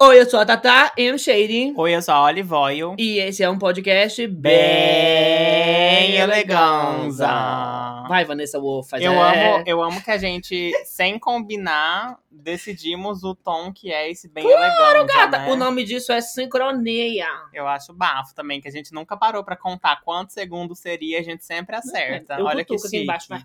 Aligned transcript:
Oi, 0.00 0.20
eu 0.20 0.30
sou 0.30 0.38
a 0.38 0.46
Tatá 0.46 0.92
M. 0.96 1.18
Shady. 1.18 1.74
Oi, 1.76 1.96
eu 1.96 2.00
sou 2.00 2.14
a 2.14 2.22
Olive 2.22 2.54
Oil. 2.54 2.94
E 2.96 3.18
esse 3.18 3.42
é 3.42 3.50
um 3.50 3.58
podcast 3.58 4.24
bem, 4.28 4.52
Bem 4.52 6.16
eleganza. 6.18 7.24
eleganza. 7.24 8.04
Vai, 8.08 8.24
Vanessa 8.24 8.60
Wolf, 8.60 8.88
faz 8.88 9.02
Eu, 9.02 9.12
é. 9.14 9.56
amo, 9.56 9.64
eu 9.66 9.82
amo 9.82 10.00
que 10.00 10.10
a 10.12 10.16
gente, 10.16 10.72
sem 10.84 11.18
combinar, 11.18 12.16
decidimos 12.30 13.24
o 13.24 13.34
tom 13.34 13.72
que 13.72 13.92
é 13.92 14.08
esse 14.08 14.28
bem 14.28 14.48
elegante. 14.48 15.12
Gata, 15.12 15.38
né? 15.40 15.50
O 15.50 15.56
nome 15.56 15.82
disso 15.82 16.12
é 16.12 16.20
sincronia. 16.20 17.26
Eu 17.52 17.66
acho 17.66 17.92
bafo 17.92 18.32
também, 18.36 18.60
que 18.60 18.68
a 18.68 18.72
gente 18.72 18.94
nunca 18.94 19.16
parou 19.16 19.42
pra 19.42 19.56
contar 19.56 20.00
quantos 20.04 20.32
segundos 20.32 20.78
seria, 20.78 21.18
a 21.18 21.24
gente 21.24 21.44
sempre 21.44 21.74
acerta. 21.74 22.34
Eu 22.38 22.44
Olha 22.44 22.64
que 22.64 22.78
chique. 22.78 22.98
embaixo, 22.98 23.26
vai. 23.28 23.42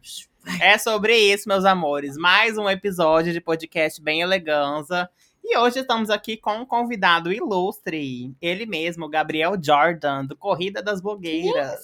É 0.61 0.77
sobre 0.77 1.17
isso, 1.17 1.49
meus 1.49 1.65
amores. 1.65 2.15
Mais 2.15 2.59
um 2.59 2.69
episódio 2.69 3.33
de 3.33 3.41
podcast 3.41 3.99
bem 3.99 4.21
eleganza. 4.21 5.09
E 5.43 5.57
hoje 5.57 5.79
estamos 5.79 6.09
aqui 6.09 6.37
com 6.37 6.55
um 6.59 6.65
convidado 6.65 7.31
ilustre. 7.31 8.33
Ele 8.41 8.65
mesmo, 8.65 9.09
Gabriel 9.09 9.55
Jordan, 9.61 10.25
do 10.25 10.35
Corrida 10.37 10.81
das 10.81 11.01
Blogueiras. 11.01 11.81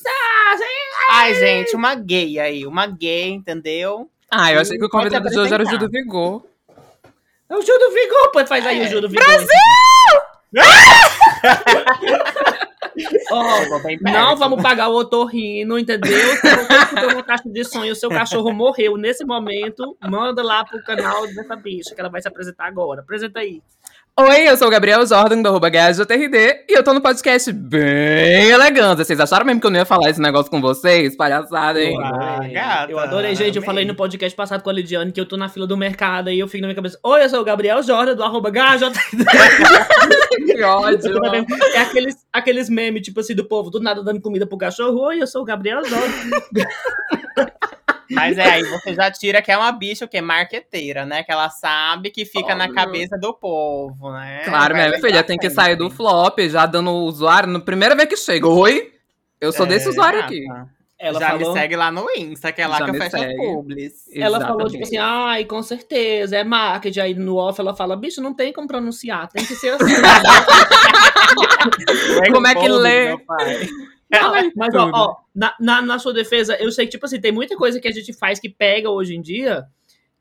Ai, 1.11 1.35
gente, 1.35 1.75
uma 1.75 1.93
gay 1.93 2.39
aí. 2.39 2.65
Uma 2.65 2.87
gay, 2.87 3.29
entendeu? 3.31 4.09
Ah, 4.31 4.53
eu 4.53 4.61
achei 4.61 4.77
que 4.77 4.85
o 4.85 4.89
Pode 4.89 5.09
convidado 5.09 5.29
de 5.29 5.37
hoje 5.39 5.53
era 5.53 5.63
o. 5.63 5.65
Gil 5.65 5.77
do 5.77 5.89
Vigor. 5.89 6.43
É 7.49 7.55
o 7.55 7.61
Gil 7.61 7.77
do 7.79 7.91
Vigor, 7.91 8.31
pô, 8.31 8.45
faz 8.45 8.65
aí 8.65 8.79
É. 8.81 8.85
o 8.85 8.87
Gil 8.87 9.01
do 9.01 9.09
Vigor. 9.09 9.25
Ó, 9.27 9.31
Chegou 9.31 9.47
perto. 13.99 14.17
não 14.17 14.35
vamos 14.35 14.61
pagar 14.61 14.89
o 14.89 14.95
otorrino, 14.95 15.77
entendeu? 15.77 16.35
Se 16.35 16.41
você 16.41 17.05
uma 17.13 17.23
caixa 17.23 17.49
de 17.49 17.63
e 17.85 17.91
o 17.91 17.95
seu 17.95 18.09
cachorro 18.09 18.51
morreu 18.51 18.97
nesse 18.97 19.25
momento, 19.25 19.97
manda 20.09 20.41
lá 20.43 20.63
pro 20.65 20.83
canal 20.83 21.27
dessa 21.27 21.55
bicha, 21.55 21.93
que 21.93 21.99
ela 22.01 22.09
vai 22.09 22.21
se 22.21 22.27
apresentar 22.27 22.65
agora. 22.65 23.01
Apresenta 23.01 23.39
aí. 23.39 23.61
Oi, 24.21 24.49
eu 24.49 24.57
sou 24.57 24.67
o 24.67 24.71
Gabriel 24.71 25.05
Jordan, 25.07 25.41
do 25.41 25.47
arroba 25.47 25.69
GajoTRD, 25.69 26.65
e 26.67 26.73
eu 26.73 26.83
tô 26.83 26.93
no 26.93 26.99
podcast 26.99 27.49
bem 27.53 28.49
elegante. 28.49 28.97
Vocês 28.97 29.17
acharam 29.17 29.45
mesmo 29.45 29.61
que 29.61 29.67
eu 29.67 29.71
não 29.71 29.79
ia 29.79 29.85
falar 29.85 30.09
esse 30.09 30.19
negócio 30.19 30.51
com 30.51 30.59
vocês? 30.59 31.15
Palhaçada, 31.15 31.81
hein? 31.81 31.95
Eu 31.95 32.03
adorei. 32.03 32.57
Ah, 32.57 32.61
gata, 32.61 32.91
eu 32.91 32.99
adorei, 32.99 33.33
gente. 33.33 33.55
Eu 33.55 33.61
falei 33.61 33.85
no 33.85 33.95
podcast 33.95 34.35
passado 34.35 34.61
com 34.61 34.69
a 34.69 34.73
Lidiane 34.73 35.13
que 35.13 35.21
eu 35.21 35.25
tô 35.25 35.37
na 35.37 35.47
fila 35.47 35.65
do 35.65 35.77
mercado 35.77 36.29
e 36.29 36.37
eu 36.37 36.49
fico 36.49 36.59
na 36.59 36.67
minha 36.67 36.75
cabeça. 36.75 36.99
Oi, 37.01 37.23
eu 37.23 37.29
sou 37.29 37.39
o 37.39 37.45
Gabriel 37.45 37.81
Jordan, 37.81 38.13
do 38.13 38.23
arroba 38.23 38.49
gajo. 38.49 38.91
Que 40.45 40.63
ódio. 40.63 41.25
É 41.73 41.79
aqueles, 41.79 42.15
aqueles 42.33 42.69
memes, 42.69 43.03
tipo 43.03 43.21
assim, 43.21 43.33
do 43.33 43.45
povo 43.45 43.69
do 43.69 43.79
nada 43.79 44.03
dando 44.03 44.19
comida 44.19 44.45
pro 44.45 44.57
cachorro. 44.57 44.99
Oi, 44.99 45.21
eu 45.21 45.27
sou 45.27 45.43
o 45.43 45.45
Gabriel 45.45 45.81
Jordan. 45.85 46.11
Mas 48.11 48.37
é, 48.37 48.43
aí 48.43 48.63
você 48.63 48.93
já 48.93 49.11
tira 49.11 49.41
que 49.41 49.51
é 49.51 49.57
uma 49.57 49.71
bicha, 49.71 50.05
o 50.05 50.07
quê? 50.07 50.19
Marqueteira, 50.19 51.05
né? 51.05 51.23
Que 51.23 51.31
ela 51.31 51.49
sabe 51.49 52.09
que 52.09 52.25
fica 52.25 52.55
na 52.55 52.73
cabeça 52.73 53.17
do 53.17 53.33
povo, 53.33 54.11
né? 54.11 54.41
Claro, 54.45 54.73
minha 54.73 54.99
filha, 54.99 55.23
tem 55.23 55.37
que 55.37 55.49
sair 55.49 55.75
do 55.75 55.89
flop, 55.89 56.39
já 56.47 56.65
dando 56.65 56.89
o 56.89 57.03
usuário, 57.05 57.49
na 57.49 57.59
primeira 57.59 57.95
vez 57.95 58.09
que 58.09 58.17
chega. 58.17 58.47
Oi? 58.47 58.91
Eu 59.39 59.51
sou 59.51 59.65
É, 59.65 59.69
desse 59.69 59.87
usuário 59.89 60.19
aqui. 60.21 60.43
Ela 61.01 61.17
já 61.17 61.29
falou. 61.29 61.53
me 61.53 61.59
segue 61.59 61.75
lá 61.77 61.89
no 61.89 62.05
Insta, 62.17 62.51
que 62.51 62.61
é 62.61 62.67
lá 62.67 62.79
Já 62.79 62.83
que 62.85 62.91
eu 62.91 62.95
fecho 62.95 63.15
as 63.15 63.21
segue. 63.21 63.37
publis. 63.37 63.93
Ela 64.13 64.41
falou, 64.41 64.67
tipo 64.67 64.83
assim, 64.83 64.97
ai, 64.97 65.45
com 65.45 65.63
certeza, 65.63 66.35
é 66.35 66.43
marketing. 66.43 66.99
Aí 66.99 67.13
no 67.13 67.37
off 67.37 67.57
ela 67.61 67.73
fala, 67.73 67.95
bicho, 67.95 68.21
não 68.21 68.33
tem 68.33 68.51
como 68.51 68.67
pronunciar, 68.67 69.29
tem 69.29 69.45
que 69.45 69.55
ser 69.55 69.69
assim. 69.69 69.93
Como 72.33 72.47
é 72.47 72.53
que 72.55 72.67
lê? 72.67 73.17
Ai, 74.11 74.51
mas, 74.55 74.73
ó, 74.73 74.89
ó, 74.93 75.15
na, 75.35 75.55
na, 75.59 75.81
na 75.81 75.99
sua 75.99 76.13
defesa, 76.13 76.55
eu 76.59 76.71
sei 76.71 76.85
que, 76.85 76.91
tipo 76.91 77.05
assim, 77.05 77.21
tem 77.21 77.31
muita 77.31 77.55
coisa 77.55 77.79
que 77.79 77.87
a 77.87 77.91
gente 77.91 78.11
faz 78.13 78.39
que 78.39 78.49
pega 78.49 78.89
hoje 78.89 79.15
em 79.15 79.21
dia, 79.21 79.65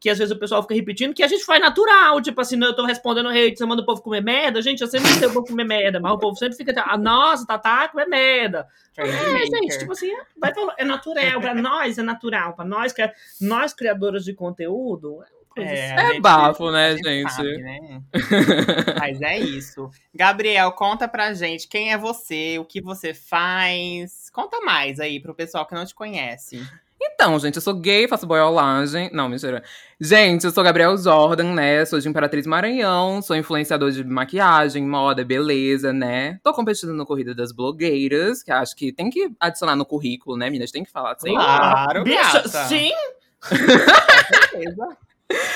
que 0.00 0.08
às 0.10 0.18
vezes 0.18 0.32
o 0.34 0.38
pessoal 0.38 0.62
fica 0.62 0.74
repetindo, 0.74 1.12
que 1.14 1.22
a 1.22 1.26
gente 1.26 1.44
faz 1.44 1.60
natural. 1.60 2.20
Tipo 2.20 2.40
assim, 2.40 2.62
eu 2.62 2.76
tô 2.76 2.84
respondendo 2.84 3.28
hate, 3.30 3.56
você 3.58 3.64
manda 3.66 3.82
o 3.82 3.86
povo 3.86 4.00
comer 4.02 4.22
merda. 4.22 4.62
Gente, 4.62 4.80
eu 4.80 4.86
sempre 4.86 5.08
sei 5.08 5.26
o 5.26 5.32
povo 5.32 5.46
comer 5.46 5.64
merda, 5.64 5.98
mas 5.98 6.12
o 6.12 6.18
povo 6.18 6.36
sempre 6.36 6.56
fica, 6.56 6.84
ah, 6.86 6.96
nossa, 6.96 7.46
Tatá 7.46 7.88
comer 7.88 8.06
merda. 8.06 8.66
É, 8.96 9.46
gente, 9.46 9.78
tipo 9.78 9.92
assim, 9.92 10.10
é, 10.12 10.82
é 10.82 10.84
natural, 10.84 11.40
pra 11.40 11.54
nós 11.54 11.98
é 11.98 12.02
natural, 12.02 12.54
pra 12.54 12.64
nós, 12.64 12.92
que 12.92 13.02
é- 13.02 13.12
nós 13.40 13.72
criadores 13.72 14.24
de 14.24 14.34
conteúdo, 14.34 15.20
é 15.62 15.94
assim. 15.94 16.16
É 16.16 16.20
bafo, 16.20 16.70
né, 16.70 16.96
gente? 16.96 17.32
sabe, 17.32 17.58
né? 17.58 18.02
Mas 18.98 19.20
é 19.20 19.38
isso. 19.38 19.90
Gabriel, 20.14 20.72
conta 20.72 21.08
pra 21.08 21.34
gente 21.34 21.68
quem 21.68 21.92
é 21.92 21.98
você, 21.98 22.58
o 22.58 22.64
que 22.64 22.80
você 22.80 23.14
faz. 23.14 24.30
Conta 24.30 24.60
mais 24.60 25.00
aí 25.00 25.20
pro 25.20 25.34
pessoal 25.34 25.66
que 25.66 25.74
não 25.74 25.84
te 25.84 25.94
conhece. 25.94 26.60
Então, 27.00 27.38
gente, 27.38 27.56
eu 27.56 27.62
sou 27.62 27.74
gay, 27.74 28.08
faço 28.08 28.26
boiolagem. 28.26 29.08
Não, 29.12 29.28
mentira. 29.28 29.62
Gente, 30.00 30.44
eu 30.44 30.50
sou 30.50 30.64
Gabriel 30.64 30.96
Jordan, 30.96 31.54
né? 31.54 31.84
Sou 31.84 31.98
de 32.00 32.08
Imperatriz 32.08 32.46
Maranhão, 32.46 33.22
sou 33.22 33.36
influenciador 33.36 33.90
de 33.92 34.02
maquiagem, 34.02 34.84
moda, 34.84 35.24
beleza, 35.24 35.92
né? 35.92 36.40
Tô 36.42 36.52
competindo 36.52 36.92
no 36.92 37.06
Corrida 37.06 37.34
das 37.34 37.52
Blogueiras, 37.52 38.42
que 38.42 38.50
acho 38.50 38.74
que 38.74 38.92
tem 38.92 39.10
que 39.10 39.30
adicionar 39.38 39.76
no 39.76 39.86
currículo, 39.86 40.36
né, 40.36 40.46
meninas? 40.46 40.72
Tem 40.72 40.82
que 40.82 40.90
falar 40.90 41.12
assim. 41.12 41.34
Claro, 41.34 42.04
gata. 42.04 42.48
sim, 42.48 42.90
certeza. 43.42 44.96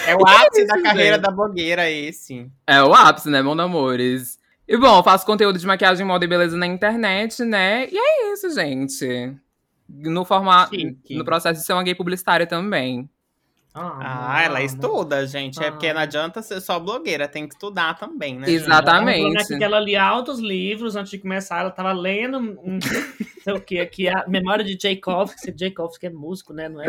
É 0.06 0.14
o 0.14 0.20
ápice 0.26 0.66
da 0.66 0.80
carreira 0.82 1.18
da 1.18 1.30
blogueira 1.30 1.90
esse. 1.90 2.50
É 2.66 2.82
o 2.82 2.94
ápice, 2.94 3.30
né, 3.30 3.42
meu 3.42 3.54
namores? 3.54 4.38
E 4.66 4.76
bom, 4.76 4.98
eu 4.98 5.02
faço 5.02 5.26
conteúdo 5.26 5.58
de 5.58 5.66
maquiagem, 5.66 6.06
moda 6.06 6.24
e 6.24 6.28
beleza 6.28 6.56
na 6.56 6.66
internet, 6.66 7.44
né? 7.44 7.88
E 7.90 7.98
é 7.98 8.32
isso, 8.32 8.48
gente. 8.50 9.34
No 9.88 10.24
formato. 10.24 10.74
No 11.10 11.24
processo 11.24 11.60
de 11.60 11.66
ser 11.66 11.72
uma 11.72 11.82
gay 11.82 11.94
publicitária 11.94 12.46
também. 12.46 13.08
Ah, 13.74 14.42
ela 14.44 14.58
amo. 14.58 14.66
estuda, 14.66 15.26
gente. 15.26 15.62
É 15.62 15.70
porque 15.70 15.86
Ah. 15.86 15.94
não 15.94 16.00
adianta 16.02 16.42
ser 16.42 16.60
só 16.60 16.78
blogueira, 16.78 17.26
tem 17.26 17.46
que 17.48 17.54
estudar 17.54 17.94
também, 17.98 18.38
né? 18.38 18.50
Exatamente. 18.50 19.20
Ela 19.20 19.30
falou, 19.32 19.50
né, 19.50 19.58
que 19.58 19.64
ela 19.64 19.80
lia 19.80 20.02
altos 20.02 20.38
livros 20.40 20.94
antes 20.94 21.10
de 21.10 21.18
começar. 21.18 21.60
Ela 21.60 21.70
tava 21.70 21.92
lendo 21.92 22.38
um, 22.38 22.78
sei 23.42 23.52
o 23.54 23.60
que 23.60 23.80
aqui, 23.80 24.08
a 24.08 24.24
memória 24.28 24.62
de 24.64 24.76
Tchaikovsky. 24.76 25.52
Tchaikovsky 25.52 26.06
é 26.06 26.10
músico, 26.10 26.52
né? 26.52 26.68
Não 26.68 26.82
é? 26.82 26.86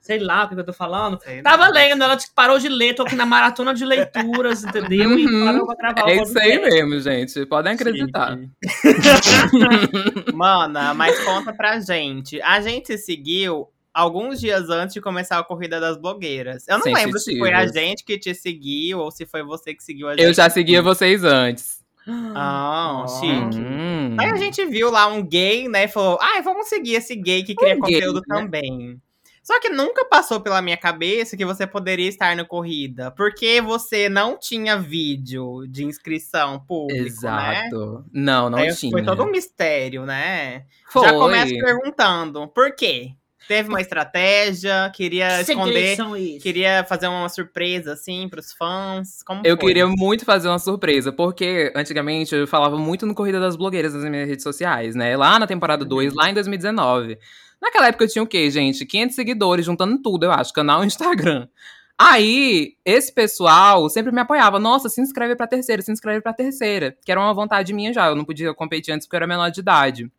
Sei 0.00 0.18
lá 0.18 0.44
o 0.44 0.48
que 0.48 0.54
eu 0.54 0.64
tô 0.64 0.72
falando. 0.72 1.20
Sei 1.22 1.42
Tava 1.42 1.66
não. 1.66 1.72
lendo, 1.74 2.02
ela 2.02 2.16
parou 2.34 2.58
de 2.58 2.68
ler, 2.70 2.94
tô 2.94 3.02
aqui 3.02 3.16
na 3.16 3.26
maratona 3.26 3.74
de 3.74 3.84
leituras, 3.84 4.64
entendeu? 4.64 5.18
E 5.18 5.26
Uhum. 5.26 5.44
parou 5.44 5.66
pra 5.76 5.92
gravar 5.92 6.08
o 6.08 6.10
É 6.10 6.22
isso 6.22 6.38
aí 6.38 6.58
mesmo, 6.58 7.00
gente. 7.00 7.44
Podem 7.46 7.74
acreditar. 7.74 8.38
Mana, 10.32 10.94
mas 10.94 11.18
conta 11.24 11.52
pra 11.52 11.78
gente. 11.80 12.40
A 12.42 12.60
gente 12.60 12.86
se 12.96 12.98
seguiu 12.98 13.68
alguns 13.94 14.40
dias 14.40 14.68
antes 14.68 14.92
de 14.92 15.00
começar 15.00 15.38
a 15.38 15.44
corrida 15.44 15.78
das 15.78 15.96
blogueiras. 15.96 16.66
Eu 16.68 16.78
não 16.78 16.92
lembro 16.92 17.18
se 17.18 17.38
foi 17.38 17.52
a 17.52 17.66
gente 17.66 18.04
que 18.04 18.18
te 18.18 18.34
seguiu 18.34 18.98
ou 18.98 19.10
se 19.12 19.24
foi 19.24 19.44
você 19.44 19.72
que 19.72 19.84
seguiu 19.84 20.08
a 20.08 20.12
gente. 20.12 20.24
Eu 20.24 20.34
já 20.34 20.50
seguia 20.50 20.82
vocês 20.82 21.22
antes. 21.22 21.84
Ah, 22.06 23.06
chique. 23.08 23.58
Hum. 23.58 24.16
Aí 24.18 24.28
a 24.28 24.36
gente 24.36 24.66
viu 24.66 24.90
lá 24.90 25.06
um 25.06 25.22
gay, 25.22 25.68
né? 25.68 25.84
E 25.84 25.88
falou: 25.88 26.18
ai, 26.20 26.42
vamos 26.42 26.66
seguir 26.68 26.96
esse 26.96 27.14
gay 27.16 27.42
que 27.42 27.54
cria 27.54 27.74
Um 27.76 27.80
gay, 27.80 27.94
conteúdo 27.94 28.20
né? 28.28 28.36
também. 28.36 29.00
Só 29.42 29.60
que 29.60 29.68
nunca 29.68 30.06
passou 30.06 30.40
pela 30.40 30.62
minha 30.62 30.76
cabeça 30.76 31.36
que 31.36 31.44
você 31.44 31.66
poderia 31.66 32.08
estar 32.08 32.34
no 32.34 32.46
corrida, 32.46 33.10
porque 33.10 33.60
você 33.60 34.08
não 34.08 34.38
tinha 34.38 34.78
vídeo 34.78 35.66
de 35.68 35.84
inscrição 35.84 36.58
público, 36.60 37.02
né? 37.02 37.06
Exato. 37.06 38.04
Não, 38.10 38.48
não 38.48 38.58
Aí 38.58 38.74
tinha. 38.74 38.90
Foi 38.90 39.02
todo 39.02 39.22
um 39.22 39.30
mistério, 39.30 40.06
né? 40.06 40.64
Foi. 40.88 41.06
Já 41.06 41.12
começo 41.12 41.58
perguntando, 41.58 42.48
por 42.48 42.74
quê? 42.74 43.14
Teve 43.46 43.68
uma 43.68 43.80
estratégia, 43.80 44.90
queria 44.94 45.40
esconder, 45.40 45.96
queria 46.40 46.84
fazer 46.88 47.08
uma 47.08 47.28
surpresa, 47.28 47.92
assim, 47.92 48.28
pros 48.28 48.52
fãs. 48.52 49.22
Como 49.22 49.42
Eu 49.44 49.56
foi? 49.56 49.66
queria 49.68 49.86
muito 49.86 50.24
fazer 50.24 50.48
uma 50.48 50.58
surpresa, 50.58 51.12
porque 51.12 51.72
antigamente 51.74 52.34
eu 52.34 52.46
falava 52.46 52.78
muito 52.78 53.04
no 53.06 53.14
Corrida 53.14 53.38
das 53.38 53.56
Blogueiras 53.56 53.92
nas 53.94 54.04
minhas 54.04 54.28
redes 54.28 54.42
sociais, 54.42 54.94
né? 54.94 55.16
Lá 55.16 55.38
na 55.38 55.46
temporada 55.46 55.84
2, 55.84 56.14
lá 56.14 56.30
em 56.30 56.34
2019. 56.34 57.18
Naquela 57.60 57.88
época 57.88 58.04
eu 58.04 58.08
tinha 58.08 58.22
o 58.22 58.26
quê, 58.26 58.50
gente? 58.50 58.84
500 58.84 59.14
seguidores, 59.16 59.64
juntando 59.66 60.00
tudo, 60.02 60.24
eu 60.24 60.32
acho, 60.32 60.52
canal 60.52 60.82
e 60.82 60.86
Instagram. 60.86 61.48
Aí, 61.96 62.74
esse 62.84 63.12
pessoal 63.12 63.88
sempre 63.88 64.10
me 64.12 64.20
apoiava. 64.20 64.58
Nossa, 64.58 64.88
se 64.88 65.00
inscreve 65.00 65.36
pra 65.36 65.46
terceira, 65.46 65.80
se 65.80 65.92
inscreve 65.92 66.20
pra 66.20 66.32
terceira. 66.32 66.96
Que 67.04 67.12
era 67.12 67.20
uma 67.20 67.32
vontade 67.32 67.72
minha 67.72 67.92
já. 67.92 68.08
Eu 68.08 68.16
não 68.16 68.24
podia 68.24 68.52
competir 68.52 68.92
antes 68.92 69.06
porque 69.06 69.14
eu 69.14 69.18
era 69.18 69.26
menor 69.28 69.48
de 69.50 69.60
idade. 69.60 70.10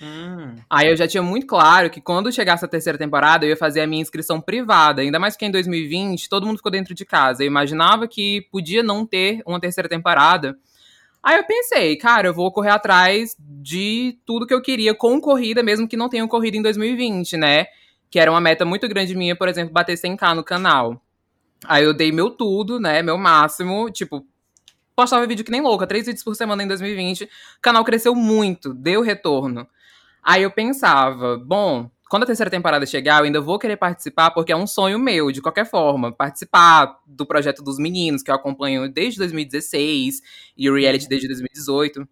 Hum, 0.00 0.56
Aí 0.68 0.88
eu 0.88 0.96
já 0.96 1.08
tinha 1.08 1.22
muito 1.22 1.46
claro 1.46 1.88
que 1.88 2.02
quando 2.02 2.30
chegasse 2.30 2.64
a 2.64 2.68
terceira 2.68 2.98
temporada, 2.98 3.46
eu 3.46 3.50
ia 3.50 3.56
fazer 3.56 3.80
a 3.80 3.86
minha 3.86 4.02
inscrição 4.02 4.40
privada. 4.40 5.00
Ainda 5.00 5.18
mais 5.18 5.36
que 5.36 5.46
em 5.46 5.50
2020, 5.50 6.28
todo 6.28 6.46
mundo 6.46 6.58
ficou 6.58 6.70
dentro 6.70 6.94
de 6.94 7.04
casa. 7.04 7.42
Eu 7.42 7.46
imaginava 7.46 8.06
que 8.06 8.46
podia 8.52 8.82
não 8.82 9.06
ter 9.06 9.42
uma 9.46 9.58
terceira 9.58 9.88
temporada. 9.88 10.56
Aí 11.22 11.38
eu 11.38 11.44
pensei, 11.44 11.96
cara, 11.96 12.28
eu 12.28 12.34
vou 12.34 12.52
correr 12.52 12.70
atrás 12.70 13.34
de 13.38 14.18
tudo 14.26 14.46
que 14.46 14.54
eu 14.54 14.62
queria 14.62 14.94
com 14.94 15.20
corrida, 15.20 15.62
mesmo 15.62 15.88
que 15.88 15.96
não 15.96 16.08
tenha 16.08 16.26
corrida 16.28 16.56
em 16.56 16.62
2020, 16.62 17.36
né? 17.36 17.66
Que 18.10 18.20
era 18.20 18.30
uma 18.30 18.40
meta 18.40 18.64
muito 18.64 18.86
grande 18.88 19.14
minha, 19.14 19.34
por 19.34 19.48
exemplo, 19.48 19.72
bater 19.72 19.96
100k 19.96 20.34
no 20.34 20.44
canal. 20.44 21.02
Aí 21.64 21.82
eu 21.84 21.94
dei 21.94 22.12
meu 22.12 22.30
tudo, 22.30 22.78
né? 22.78 23.02
Meu 23.02 23.16
máximo. 23.16 23.90
Tipo, 23.90 24.26
postava 24.94 25.26
vídeo 25.26 25.44
que 25.44 25.50
nem 25.50 25.62
louca, 25.62 25.86
três 25.86 26.06
vídeos 26.06 26.22
por 26.22 26.36
semana 26.36 26.62
em 26.62 26.68
2020. 26.68 27.24
O 27.24 27.28
canal 27.62 27.82
cresceu 27.82 28.14
muito, 28.14 28.74
deu 28.74 29.00
retorno. 29.00 29.66
Aí 30.28 30.42
eu 30.42 30.50
pensava, 30.50 31.38
bom, 31.38 31.88
quando 32.10 32.24
a 32.24 32.26
terceira 32.26 32.50
temporada 32.50 32.84
chegar, 32.84 33.20
eu 33.20 33.26
ainda 33.26 33.40
vou 33.40 33.60
querer 33.60 33.76
participar, 33.76 34.32
porque 34.32 34.50
é 34.50 34.56
um 34.56 34.66
sonho 34.66 34.98
meu, 34.98 35.30
de 35.30 35.40
qualquer 35.40 35.64
forma, 35.70 36.10
participar 36.10 36.98
do 37.06 37.24
projeto 37.24 37.62
dos 37.62 37.78
meninos, 37.78 38.24
que 38.24 38.30
eu 38.32 38.34
acompanho 38.34 38.88
desde 38.88 39.20
2016, 39.20 40.20
e 40.56 40.68
o 40.68 40.74
reality 40.74 41.08
desde 41.08 41.28
2018. 41.28 42.08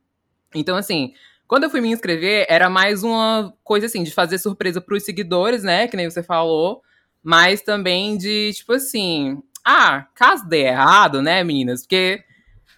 Então, 0.55 0.77
assim, 0.77 1.13
quando 1.49 1.65
eu 1.65 1.71
fui 1.71 1.81
me 1.81 1.91
inscrever, 1.91 2.47
era 2.49 2.71
mais 2.71 3.03
uma 3.03 3.53
coisa 3.65 3.87
assim, 3.87 4.05
de 4.05 4.13
fazer 4.13 4.39
surpresa 4.39 4.81
pros 4.81 5.05
seguidores, 5.05 5.65
né? 5.65 5.89
Que 5.89 5.97
nem 5.97 6.09
você 6.09 6.23
falou. 6.23 6.83
Mas 7.21 7.63
também 7.63 8.17
de, 8.17 8.53
tipo 8.53 8.75
assim, 8.75 9.43
ah, 9.67 10.07
caso 10.15 10.49
dê 10.49 10.67
errado, 10.67 11.21
né, 11.21 11.43
meninas? 11.43 11.81
Porque, 11.83 12.23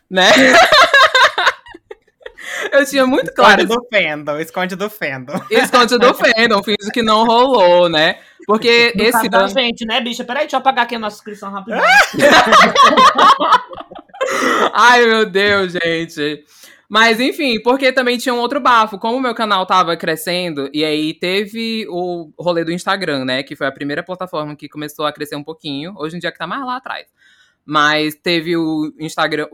né? 0.09 0.31
eu 2.73 2.87
tinha 2.87 3.07
muito 3.07 3.33
claro. 3.35 3.61
Esconde 3.63 3.81
do 3.81 3.89
fandom, 3.93 4.39
esconde 4.39 4.77
do 4.77 4.91
fandom. 4.91 5.41
Esconde 5.51 5.99
do 5.99 6.15
fandom, 6.15 6.63
finge 6.63 6.91
que 6.93 7.03
não 7.03 7.25
rolou, 7.25 7.89
né? 7.89 8.19
Porque 8.47 8.93
No 8.95 9.03
esse 9.03 9.13
caso 9.13 9.29
da 9.29 9.39
ano. 9.41 9.49
gente, 9.49 9.85
né, 9.85 10.01
bicha? 10.01 10.25
Peraí, 10.25 10.43
deixa 10.43 10.57
eu 10.57 10.61
apagar 10.61 10.85
aqui 10.85 10.95
a 10.95 10.99
nossa 10.99 11.17
inscrição 11.17 11.51
rapidinho. 11.51 11.83
Ai, 14.73 15.05
meu 15.07 15.27
Deus, 15.29 15.73
gente. 15.73 16.45
Mas 16.89 17.19
enfim, 17.19 17.61
porque 17.63 17.93
também 17.93 18.17
tinha 18.17 18.33
um 18.35 18.39
outro 18.39 18.61
bafo. 18.61 18.99
Como 18.99 19.17
o 19.17 19.21
meu 19.21 19.35
canal 19.35 19.67
tava 19.67 19.97
crescendo, 19.97 20.71
e 20.73 20.85
aí 20.85 21.15
teve 21.15 21.87
o 21.89 22.31
rolê 22.39 22.65
do 22.65 22.73
Instagram, 22.73 23.25
né? 23.25 23.43
Que 23.43 23.57
foi 23.57 23.67
a 23.67 23.73
primeira 23.73 24.03
plataforma 24.05 24.55
que 24.55 24.69
começou 24.69 25.05
a 25.05 25.13
crescer 25.13 25.35
um 25.37 25.43
pouquinho. 25.43 25.95
Hoje 25.97 26.17
em 26.17 26.21
dia 26.21 26.31
que 26.31 26.39
tá 26.39 26.47
mais 26.47 26.65
lá 26.65 26.77
atrás. 26.77 27.07
Mas 27.65 28.15
teve 28.15 28.57
o 28.57 28.93
Instagram. 29.01 29.47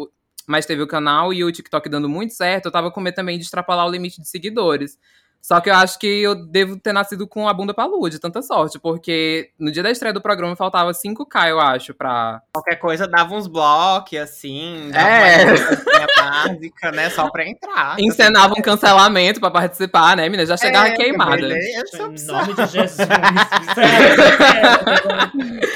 Mas 0.49 0.67
teve 0.67 0.83
o 0.83 0.87
canal 0.87 1.33
e 1.33 1.45
o 1.45 1.53
TikTok 1.53 1.89
dando 1.89 2.09
muito 2.09 2.35
certo. 2.35 2.67
Eu 2.67 2.73
tava 2.73 2.91
com 2.91 3.01
medo 3.01 3.15
também 3.15 3.39
de 3.39 3.45
extrapolar 3.45 3.87
o 3.87 3.91
limite 3.91 4.21
de 4.21 4.29
seguidores. 4.29 4.99
Só 5.45 5.61
que 5.61 5.69
eu 5.69 5.75
acho 5.75 5.99
que 5.99 6.07
eu 6.07 6.37
devo 6.37 6.77
ter 6.79 6.93
nascido 6.93 7.27
com 7.27 7.49
a 7.49 7.53
bunda 7.53 7.75
pra 7.75 7.85
lua, 7.85 8.09
de 8.09 8.21
tanta 8.21 8.41
sorte. 8.43 8.79
Porque 8.79 9.51
no 9.59 9.73
dia 9.73 9.83
da 9.83 9.91
estreia 9.91 10.13
do 10.13 10.21
programa 10.23 10.55
faltava 10.55 10.93
5k, 10.93 11.49
eu 11.51 11.59
acho, 11.59 11.93
pra, 11.95 12.41
Qualquer 12.55 12.77
coisa 12.77 13.09
dava 13.09 13.35
uns 13.35 13.49
blocos, 13.49 14.17
assim. 14.21 14.89
Dava 14.93 15.09
É. 15.09 15.45
uma 15.47 16.07
básica, 16.17 16.93
né? 16.93 17.11
Só 17.11 17.29
pra 17.29 17.45
entrar. 17.49 17.97
encenava 17.99 18.55
um 18.57 18.63
cancelamento 18.63 19.41
pra 19.41 19.51
participar, 19.51 20.17
né, 20.17 20.29
menina? 20.29 20.47
Já 20.47 20.57
chegava 20.57 20.87
É, 20.91 20.95
queimada. 20.95 21.37
beleza, 21.37 21.83
Em 21.97 21.99
nome 22.27 22.55
de 22.55 22.67
Jesus. 22.67 22.97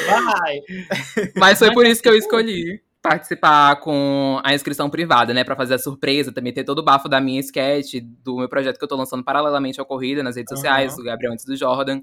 Vai. 0.09 0.61
Mas 1.37 1.59
foi 1.59 1.73
por 1.73 1.85
isso 1.87 2.01
que 2.03 2.09
eu 2.09 2.15
escolhi 2.17 2.81
participar 3.09 3.77
com 3.77 4.41
a 4.45 4.55
inscrição 4.55 4.91
privada, 4.91 5.33
né? 5.33 5.45
Pra 5.45 5.57
fazer 5.57 5.75
a 5.75 5.79
surpresa, 5.79 6.33
também 6.33 6.53
ter 6.53 6.65
todo 6.65 6.81
o 6.81 6.83
bafo 6.83 7.09
da 7.09 7.21
minha 7.21 7.41
sketch, 7.41 7.95
do 8.03 8.39
meu 8.39 8.49
projeto 8.49 8.79
que 8.79 8.85
eu 8.85 8.89
tô 8.89 8.97
lançando 8.97 9.25
paralelamente 9.25 9.81
ao 9.81 9.87
Corrida 9.87 10.23
nas 10.23 10.37
redes 10.37 10.53
Aham. 10.53 10.57
sociais, 10.57 10.97
do 10.97 11.05
Gabriel 11.05 11.33
antes 11.33 11.45
do 11.45 11.57
Jordan, 11.57 12.01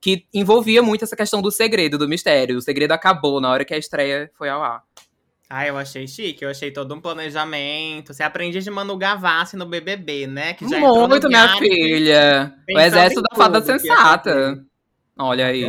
que 0.00 0.26
envolvia 0.32 0.82
muito 0.82 1.04
essa 1.04 1.16
questão 1.16 1.42
do 1.42 1.50
segredo, 1.50 1.98
do 1.98 2.08
mistério. 2.08 2.56
O 2.56 2.62
segredo 2.62 2.92
acabou 2.92 3.40
na 3.40 3.50
hora 3.50 3.64
que 3.64 3.74
a 3.74 3.78
estreia 3.78 4.30
foi 4.34 4.48
ao 4.48 4.62
ar. 4.62 4.82
Ah, 5.48 5.64
eu 5.64 5.78
achei 5.78 6.08
chique, 6.08 6.44
eu 6.44 6.50
achei 6.50 6.72
todo 6.72 6.92
um 6.92 7.00
planejamento. 7.00 8.12
Você 8.12 8.24
aprende 8.24 8.60
de 8.60 8.70
Manu 8.70 8.96
Gavassi 8.96 9.56
no 9.56 9.64
BBB, 9.64 10.26
né? 10.26 10.54
Que 10.54 10.68
já 10.68 10.80
Muito, 10.80 11.28
minha 11.28 11.56
filha. 11.56 12.52
O 12.68 12.78
exército 12.80 13.22
da 13.22 13.36
fada 13.36 13.62
sensata. 13.62 14.60
Olha 15.18 15.46
aí. 15.46 15.62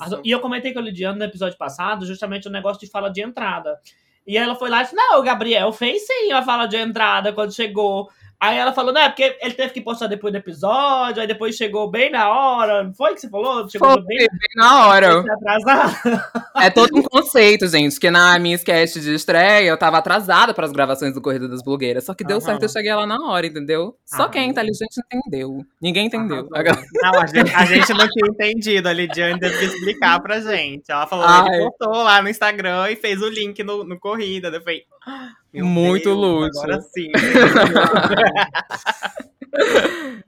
As- 0.00 0.12
E 0.24 0.30
eu 0.30 0.40
comentei 0.40 0.72
com 0.72 0.78
a 0.78 0.82
Lidiane 0.82 1.18
no 1.18 1.24
episódio 1.24 1.58
passado, 1.58 2.06
justamente 2.06 2.48
o 2.48 2.50
negócio 2.50 2.80
de 2.80 2.90
fala 2.90 3.08
de 3.10 3.20
entrada. 3.22 3.78
E 4.26 4.38
ela 4.38 4.54
foi 4.54 4.70
lá 4.70 4.80
e 4.80 4.84
disse: 4.84 4.96
Não, 4.96 5.18
o 5.20 5.22
Gabriel 5.22 5.70
fez 5.72 6.06
sim 6.06 6.32
a 6.32 6.42
fala 6.42 6.66
de 6.66 6.76
entrada 6.76 7.32
quando 7.32 7.52
chegou. 7.54 8.08
Aí 8.44 8.58
ela 8.58 8.72
falou: 8.74 8.92
Não, 8.92 9.00
é 9.00 9.08
porque 9.08 9.36
ele 9.40 9.54
teve 9.54 9.72
que 9.72 9.80
postar 9.80 10.06
depois 10.06 10.30
do 10.32 10.36
episódio, 10.36 11.20
aí 11.22 11.26
depois 11.26 11.54
chegou 11.56 11.90
bem 11.90 12.10
na 12.10 12.28
hora. 12.28 12.84
Não 12.84 12.92
foi 12.92 13.14
que 13.14 13.20
você 13.22 13.28
falou? 13.30 13.66
Chegou 13.70 13.90
Foi 13.90 14.02
bem 14.02 14.18
bem 14.18 14.28
na 14.56 14.86
hora. 14.86 15.24
É 16.56 16.70
todo 16.70 16.96
um 16.96 17.02
conceito, 17.02 17.66
gente. 17.66 17.98
Que 17.98 18.10
na 18.10 18.38
minha 18.38 18.54
sketch 18.56 18.94
de 18.94 19.14
estreia, 19.14 19.66
eu 19.68 19.76
tava 19.78 19.98
atrasada 19.98 20.54
para 20.54 20.64
as 20.66 20.72
gravações 20.72 21.12
do 21.14 21.20
Corrida 21.20 21.48
das 21.48 21.62
Blogueiras. 21.62 22.04
Só 22.04 22.14
que 22.14 22.24
deu 22.24 22.36
Aham. 22.36 22.46
certo, 22.46 22.62
eu 22.62 22.68
cheguei 22.68 22.94
lá 22.94 23.06
na 23.06 23.20
hora, 23.28 23.46
entendeu? 23.46 23.96
Só 24.04 24.24
Ah. 24.24 24.28
quem 24.28 24.42
é 24.42 24.46
inteligente 24.46 25.00
entendeu. 25.12 25.64
Ninguém 25.80 26.06
entendeu. 26.06 26.48
Não, 26.50 27.20
a 27.20 27.26
gente, 27.26 27.54
a 27.54 27.64
gente 27.64 27.92
não 27.92 28.08
tinha 28.08 28.30
entendido. 28.30 28.88
A 28.88 28.92
Lidiane 28.92 29.38
teve 29.40 29.58
que 29.58 29.64
explicar 29.64 30.20
pra 30.20 30.40
gente. 30.40 30.84
Ela 30.90 31.06
falou, 31.06 31.24
Ai. 31.26 31.48
ele 31.48 31.64
postou 31.70 32.02
lá 32.02 32.22
no 32.22 32.28
Instagram 32.28 32.90
e 32.90 32.96
fez 32.96 33.20
o 33.20 33.28
link 33.28 33.62
no, 33.64 33.84
no 33.84 33.98
Corrida. 33.98 34.48
Eu 34.48 34.60
falei, 34.62 34.82
"Ah, 35.06 35.30
meu 35.62 35.66
Muito 35.66 36.04
Deus, 36.04 36.16
luxo. 36.18 36.60
Agora 36.62 36.80
sim. 36.80 37.10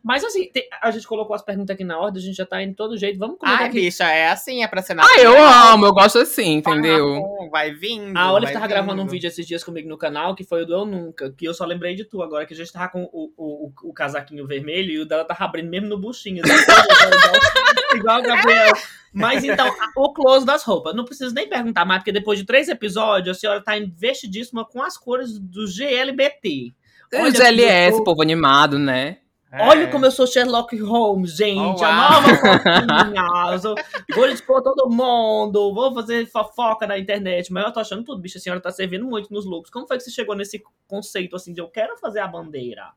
Mas 0.02 0.23
assim, 0.23 0.49
tem- 0.52 0.69
a 0.81 0.90
gente 0.93 1.05
colocou 1.06 1.34
as 1.34 1.43
perguntas 1.43 1.75
aqui 1.75 1.82
na 1.82 1.99
ordem, 1.99 2.23
a 2.23 2.25
gente 2.25 2.37
já 2.37 2.46
tá 2.46 2.62
indo 2.62 2.70
de 2.70 2.76
todo 2.76 2.96
jeito. 2.96 3.19
Vamos 3.19 3.38
comentar 3.38 3.62
Ai, 3.62 3.67
aqui. 3.69 3.81
bicha, 3.81 4.05
é 4.05 4.28
assim, 4.28 4.62
é 4.62 4.69
pra 4.69 4.81
ser 4.81 4.96
Ah, 5.00 5.20
eu 5.20 5.37
amo, 5.37 5.84
eu 5.87 5.93
gosto 5.93 6.19
assim, 6.19 6.55
entendeu? 6.55 7.17
Ah, 7.43 7.49
Vai 7.50 7.73
vindo. 7.75 8.17
A 8.17 8.32
Olive 8.32 8.52
tava 8.52 8.67
vindo. 8.67 8.75
gravando 8.75 9.02
um 9.02 9.06
vídeo 9.08 9.26
esses 9.26 9.44
dias 9.44 9.64
comigo 9.64 9.88
no 9.88 9.99
canal, 9.99 10.37
que 10.37 10.44
foi 10.44 10.62
o 10.62 10.67
do 10.67 10.75
Eu 10.75 10.87
Nunca, 10.87 11.32
que 11.32 11.44
eu 11.44 11.52
só 11.52 11.64
lembrei 11.64 11.96
de 11.96 12.05
tu 12.05 12.23
agora, 12.23 12.46
que 12.46 12.55
a 12.55 12.56
gente 12.56 12.73
tava 12.73 12.88
com 12.88 13.02
o, 13.12 13.32
o, 13.37 13.67
o, 13.67 13.73
o 13.90 13.93
casaquinho 13.93 14.46
vermelho 14.46 14.93
e 14.93 15.00
o 15.00 15.05
dela 15.06 15.25
tava 15.25 15.44
abrindo 15.44 15.69
mesmo 15.70 15.88
no 15.88 15.99
buchinho. 15.99 16.43
igual, 16.46 17.96
igual 17.96 18.20
o 18.20 18.23
Gabriel. 18.23 18.75
Mas 19.17 19.43
então, 19.43 19.75
o 19.97 20.13
close 20.13 20.45
das 20.45 20.63
roupas. 20.63 20.95
Não 20.95 21.05
preciso 21.05 21.35
nem 21.35 21.49
perguntar 21.49 21.85
mais, 21.85 22.01
porque 22.01 22.13
depois 22.13 22.39
de 22.39 22.45
três 22.45 22.69
episódios, 22.69 23.37
a 23.37 23.41
senhora 23.41 23.63
tá 23.63 23.77
investidíssima 23.77 24.65
com 24.65 24.83
as 24.83 24.99
cores 24.99 25.39
do 25.39 25.67
GLBT. 25.67 26.75
O 27.15 27.31
GLS, 27.31 28.05
povo 28.05 28.21
animado, 28.21 28.79
né? 28.79 29.19
É. 29.51 29.65
Olha 29.65 29.87
como 29.89 30.05
eu 30.05 30.11
sou 30.11 30.27
Sherlock 30.27 30.77
Holmes, 30.81 31.37
gente. 31.37 31.81
Oh, 31.81 31.85
a 31.85 32.11
nova 32.11 32.29
fofinha. 32.35 33.75
Vou 34.15 34.27
expor 34.27 34.61
todo 34.61 34.91
mundo. 34.91 35.73
Vou 35.73 35.95
fazer 35.95 36.27
fofoca 36.27 36.87
na 36.87 36.99
internet. 36.99 37.51
Mas 37.53 37.65
eu 37.65 37.73
tô 37.73 37.81
achando 37.81 38.05
tudo, 38.05 38.21
bicho. 38.21 38.37
A 38.37 38.41
senhora 38.41 38.61
tá 38.61 38.71
servindo 38.71 39.07
muito 39.07 39.33
nos 39.33 39.47
looks. 39.47 39.71
Como 39.71 39.87
foi 39.87 39.97
que 39.97 40.03
você 40.03 40.11
chegou 40.11 40.35
nesse 40.35 40.62
conceito 40.89 41.37
assim 41.37 41.55
de 41.55 41.61
eu 41.61 41.69
quero 41.69 41.97
fazer 41.97 42.21
a 42.21 42.27
bandeira? 42.27 42.91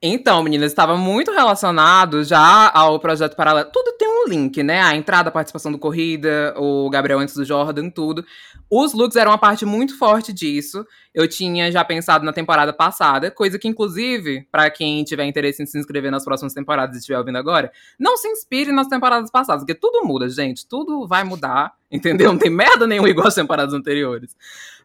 Então, 0.00 0.42
meninas, 0.42 0.70
estava 0.70 0.96
muito 0.96 1.32
relacionado 1.32 2.22
já 2.22 2.70
ao 2.72 3.00
projeto 3.00 3.34
paralelo. 3.34 3.70
Tudo 3.72 3.95
link, 4.26 4.62
né? 4.62 4.80
A 4.82 4.94
entrada, 4.94 5.28
a 5.28 5.32
participação 5.32 5.70
do 5.70 5.78
Corrida, 5.78 6.54
o 6.56 6.90
Gabriel 6.90 7.18
antes 7.18 7.34
do 7.34 7.44
Jordan, 7.44 7.88
tudo. 7.90 8.24
Os 8.70 8.92
looks 8.92 9.16
eram 9.16 9.30
uma 9.30 9.38
parte 9.38 9.64
muito 9.64 9.96
forte 9.96 10.32
disso. 10.32 10.84
Eu 11.14 11.28
tinha 11.28 11.70
já 11.70 11.84
pensado 11.84 12.24
na 12.24 12.32
temporada 12.32 12.72
passada, 12.72 13.30
coisa 13.30 13.58
que, 13.58 13.68
inclusive, 13.68 14.46
pra 14.50 14.70
quem 14.70 15.04
tiver 15.04 15.24
interesse 15.24 15.62
em 15.62 15.66
se 15.66 15.78
inscrever 15.78 16.10
nas 16.10 16.24
próximas 16.24 16.52
temporadas 16.52 16.96
e 16.96 16.98
estiver 16.98 17.18
ouvindo 17.18 17.38
agora, 17.38 17.70
não 17.98 18.16
se 18.16 18.28
inspire 18.28 18.72
nas 18.72 18.88
temporadas 18.88 19.30
passadas, 19.30 19.62
porque 19.62 19.74
tudo 19.74 20.04
muda, 20.04 20.28
gente. 20.28 20.66
Tudo 20.66 21.06
vai 21.06 21.24
mudar, 21.24 21.72
entendeu? 21.90 22.32
Não 22.32 22.38
tem 22.38 22.50
merda 22.50 22.86
nenhuma 22.86 23.08
igual 23.08 23.28
às 23.28 23.34
temporadas 23.34 23.72
anteriores. 23.72 24.36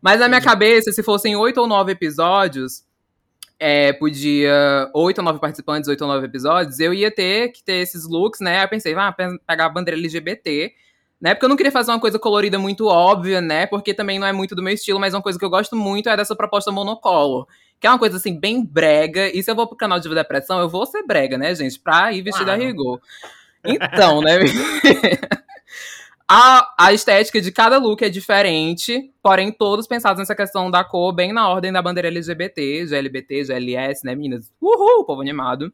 Mas 0.01 0.19
na 0.19 0.27
minha 0.27 0.41
cabeça, 0.41 0.91
se 0.91 1.03
fossem 1.03 1.35
oito 1.35 1.59
ou 1.59 1.67
nove 1.67 1.91
episódios, 1.91 2.83
é, 3.63 3.94
podia 3.94 4.89
oito 4.96 5.20
ou 5.20 5.24
nove 5.24 5.39
participantes, 5.39 5.88
oito 5.88 6.01
ou 6.01 6.08
nove 6.08 6.25
episódios, 6.25 6.80
eu 6.80 6.91
ia 6.96 7.12
ter 7.12 7.50
que 7.50 7.63
ter 7.63 7.75
esses 7.75 8.08
looks, 8.10 8.39
né? 8.39 8.58
Aí 8.58 8.63
eu 8.65 8.70
pensei, 8.70 8.96
ah, 8.96 9.12
pe- 9.12 9.38
pegar 9.46 9.65
a 9.65 9.70
bandeira 9.70 10.00
LGBT, 10.00 10.72
né? 11.22 11.36
Porque 11.36 11.46
eu 11.46 11.50
não 11.50 11.56
queria 11.56 11.72
fazer 11.72 11.91
uma 11.91 12.00
coisa 12.00 12.18
colorida 12.18 12.58
muito 12.58 12.88
óbvia, 12.88 13.39
né? 13.39 13.68
Porque 13.68 13.94
também 13.94 14.18
não 14.18 14.25
é 14.25 14.34
muito 14.34 14.56
do 14.56 14.63
meu 14.63 14.74
estilo, 14.74 15.00
mas 15.00 15.13
uma 15.13 15.22
coisa 15.22 15.38
que 15.38 15.46
eu 15.46 15.50
gosto 15.51 15.75
muito 15.75 16.10
é 16.10 16.18
dessa 16.18 16.36
proposta 16.36 16.72
monocolo. 16.72 17.48
Que 17.80 17.86
é 17.86 17.89
uma 17.91 18.00
coisa 18.00 18.18
assim, 18.18 18.39
bem 18.39 18.65
brega. 18.65 19.27
E 19.27 19.44
se 19.44 19.51
eu 19.51 19.56
vou 19.56 19.68
pro 19.68 19.77
canal 19.77 20.00
de 20.00 20.10
Depressão, 20.10 20.60
eu 20.60 20.68
vou 20.68 20.86
ser 20.88 21.03
brega, 21.03 21.38
né, 21.38 21.53
gente? 21.53 21.80
Pra 21.80 22.12
ir 22.12 22.24
vestida 22.24 22.46
Claro. 22.46 22.62
a 22.63 22.65
rigor. 22.65 23.00
Então, 23.63 24.22
né? 24.22 24.39
A, 26.33 26.73
a 26.79 26.93
estética 26.93 27.41
de 27.41 27.51
cada 27.51 27.77
look 27.77 28.01
é 28.05 28.07
diferente, 28.07 29.11
porém 29.21 29.51
todos 29.51 29.85
pensados 29.85 30.17
nessa 30.17 30.33
questão 30.33 30.71
da 30.71 30.81
cor, 30.81 31.13
bem 31.13 31.33
na 31.33 31.50
ordem 31.50 31.73
da 31.73 31.81
bandeira 31.81 32.07
LGBT, 32.07 32.85
GLBT, 32.85 33.43
GLS, 33.43 34.05
né, 34.05 34.15
meninas? 34.15 34.50
Uhul, 34.61 35.03
povo 35.03 35.19
animado. 35.19 35.73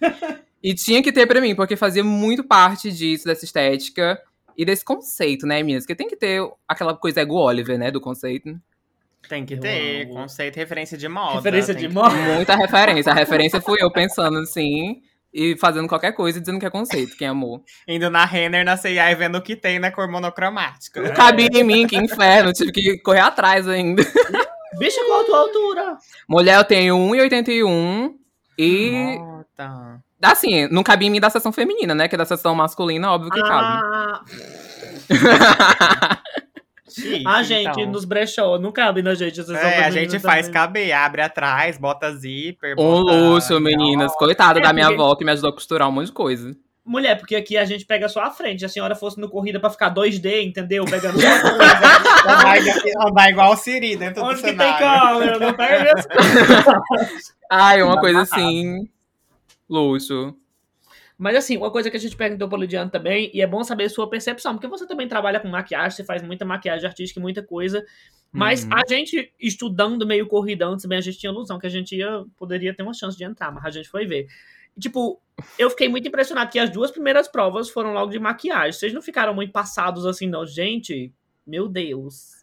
e 0.62 0.72
tinha 0.72 1.02
que 1.02 1.10
ter 1.10 1.26
pra 1.26 1.40
mim, 1.40 1.52
porque 1.56 1.74
fazia 1.74 2.04
muito 2.04 2.44
parte 2.44 2.92
disso, 2.92 3.24
dessa 3.24 3.44
estética 3.44 4.16
e 4.56 4.64
desse 4.64 4.84
conceito, 4.84 5.48
né, 5.48 5.60
meninas? 5.64 5.84
Que 5.84 5.96
tem 5.96 6.06
que 6.06 6.14
ter 6.14 6.48
aquela 6.68 6.94
coisa 6.96 7.22
ego 7.22 7.34
Oliver, 7.34 7.76
né, 7.76 7.90
do 7.90 8.00
conceito. 8.00 8.56
Tem 9.28 9.44
que 9.44 9.56
ter 9.56 10.08
conceito 10.10 10.58
e 10.58 10.60
referência 10.60 10.96
de 10.96 11.08
moda. 11.08 11.34
Referência 11.34 11.74
de 11.74 11.88
moda. 11.88 12.14
Muita 12.14 12.54
referência. 12.54 13.10
A 13.10 13.16
referência 13.16 13.60
fui 13.60 13.78
eu 13.80 13.90
pensando 13.90 14.38
assim 14.38 15.02
e 15.32 15.56
fazendo 15.56 15.88
qualquer 15.88 16.12
coisa 16.12 16.38
e 16.38 16.40
dizendo 16.40 16.58
que 16.58 16.66
é 16.66 16.70
conceito, 16.70 17.16
quem 17.16 17.28
amou. 17.28 17.62
Indo 17.86 18.10
na 18.10 18.24
Renner, 18.24 18.64
na 18.64 18.76
C&A 18.76 19.10
e 19.10 19.14
vendo 19.14 19.38
o 19.38 19.42
que 19.42 19.56
tem 19.56 19.78
na 19.78 19.90
cor 19.90 20.08
monocromática. 20.08 21.00
Não 21.00 21.12
cabia 21.12 21.48
em 21.52 21.64
mim, 21.64 21.86
que 21.86 21.96
inferno, 21.96 22.52
tive 22.52 22.72
que 22.72 22.98
correr 22.98 23.20
atrás 23.20 23.68
ainda. 23.68 24.02
Bicho, 24.78 25.00
qual 25.06 25.20
a 25.22 25.24
tua 25.24 25.38
altura? 25.38 25.98
Mulher, 26.28 26.56
eu 26.58 26.64
tenho 26.64 26.96
1,81 26.96 28.14
e. 28.58 29.16
Nota. 29.18 30.00
Assim, 30.22 30.66
não 30.68 30.82
cabia 30.82 31.08
em 31.08 31.10
mim 31.10 31.20
da 31.20 31.30
seção 31.30 31.52
feminina, 31.52 31.94
né? 31.94 32.08
Que 32.08 32.16
da 32.16 32.24
seção 32.24 32.54
masculina, 32.54 33.12
óbvio 33.12 33.30
que 33.30 33.40
cabe. 33.40 33.82
Chique, 36.88 37.24
a 37.26 37.42
gente, 37.42 37.68
então. 37.80 37.86
nos 37.92 38.04
brechó, 38.04 38.58
não 38.58 38.72
cabe 38.72 39.02
na 39.02 39.14
gente. 39.14 39.40
É, 39.52 39.84
a 39.84 39.90
gente 39.90 40.18
faz 40.18 40.46
também. 40.46 40.52
caber, 40.60 40.92
abre 40.92 41.22
atrás, 41.22 41.76
bota 41.78 42.12
zíper. 42.14 42.72
Um 42.78 43.02
bota 43.02 43.12
luxo, 43.12 43.60
meninas. 43.60 44.12
Coitada 44.14 44.58
É, 44.58 44.62
da 44.62 44.72
minha 44.72 44.86
porque- 44.86 45.02
avó 45.02 45.14
que 45.16 45.24
me 45.24 45.32
ajudou 45.32 45.50
a 45.50 45.52
costurar 45.54 45.88
um 45.88 45.92
monte 45.92 46.06
de 46.06 46.12
coisa. 46.12 46.56
Mulher, 46.84 47.16
porque 47.18 47.36
aqui 47.36 47.56
a 47.58 47.66
gente 47.66 47.84
pega 47.84 48.08
só 48.08 48.22
a 48.22 48.30
frente. 48.30 48.60
Se 48.60 48.64
a 48.64 48.68
senhora 48.70 48.94
fosse 48.94 49.20
no 49.20 49.28
corrida 49.28 49.60
pra 49.60 49.68
ficar 49.68 49.90
2D, 49.90 50.42
entendeu? 50.46 50.86
Pegando 50.86 51.20
só 51.20 51.26
a 51.28 51.40
coisa. 51.42 53.06
Andar, 53.06 53.28
igual- 53.30 53.52
o 53.52 53.56
Siri 53.56 53.94
dentro 53.94 54.22
Onde 54.24 54.36
do 54.36 54.48
que 54.48 54.54
tem 54.54 54.56
cenário. 54.78 55.18
câmera? 55.18 55.38
Não 55.38 55.52
pega. 55.54 55.92
Ai, 57.50 57.82
uma 57.82 58.00
coisa 58.00 58.22
assim. 58.22 58.88
Luxo. 59.68 60.34
Mas 61.18 61.34
assim, 61.34 61.56
uma 61.56 61.70
coisa 61.72 61.90
que 61.90 61.96
a 61.96 62.00
gente 62.00 62.16
perguntou 62.16 62.48
pro 62.48 62.56
Lidiano 62.56 62.90
também, 62.90 63.28
e 63.34 63.42
é 63.42 63.46
bom 63.46 63.64
saber 63.64 63.88
sua 63.88 64.08
percepção, 64.08 64.54
porque 64.54 64.68
você 64.68 64.86
também 64.86 65.08
trabalha 65.08 65.40
com 65.40 65.48
maquiagem, 65.48 65.90
você 65.90 66.04
faz 66.04 66.22
muita 66.22 66.44
maquiagem 66.44 66.86
artística 66.86 67.18
e 67.18 67.22
muita 67.22 67.42
coisa. 67.42 67.84
Mas 68.32 68.62
Uhum. 68.62 68.70
a 68.72 68.82
gente, 68.88 69.32
estudando 69.40 70.06
meio 70.06 70.28
corrida 70.28 70.66
antes, 70.66 70.82
também 70.84 70.98
a 70.98 71.00
gente 71.00 71.18
tinha 71.18 71.32
ilusão 71.32 71.58
que 71.58 71.66
a 71.66 71.70
gente 71.70 71.96
ia, 71.96 72.24
poderia 72.36 72.72
ter 72.72 72.84
uma 72.84 72.94
chance 72.94 73.18
de 73.18 73.24
entrar, 73.24 73.50
mas 73.50 73.64
a 73.64 73.70
gente 73.70 73.88
foi 73.88 74.06
ver. 74.06 74.28
E, 74.76 74.80
tipo, 74.80 75.20
eu 75.58 75.68
fiquei 75.70 75.88
muito 75.88 76.06
impressionado 76.06 76.50
que 76.52 76.58
as 76.58 76.70
duas 76.70 76.92
primeiras 76.92 77.26
provas 77.26 77.68
foram 77.68 77.92
logo 77.92 78.12
de 78.12 78.18
maquiagem. 78.20 78.72
Vocês 78.72 78.92
não 78.92 79.02
ficaram 79.02 79.34
muito 79.34 79.52
passados 79.52 80.06
assim, 80.06 80.28
não? 80.28 80.46
Gente, 80.46 81.12
meu 81.44 81.68
Deus. 81.68 82.37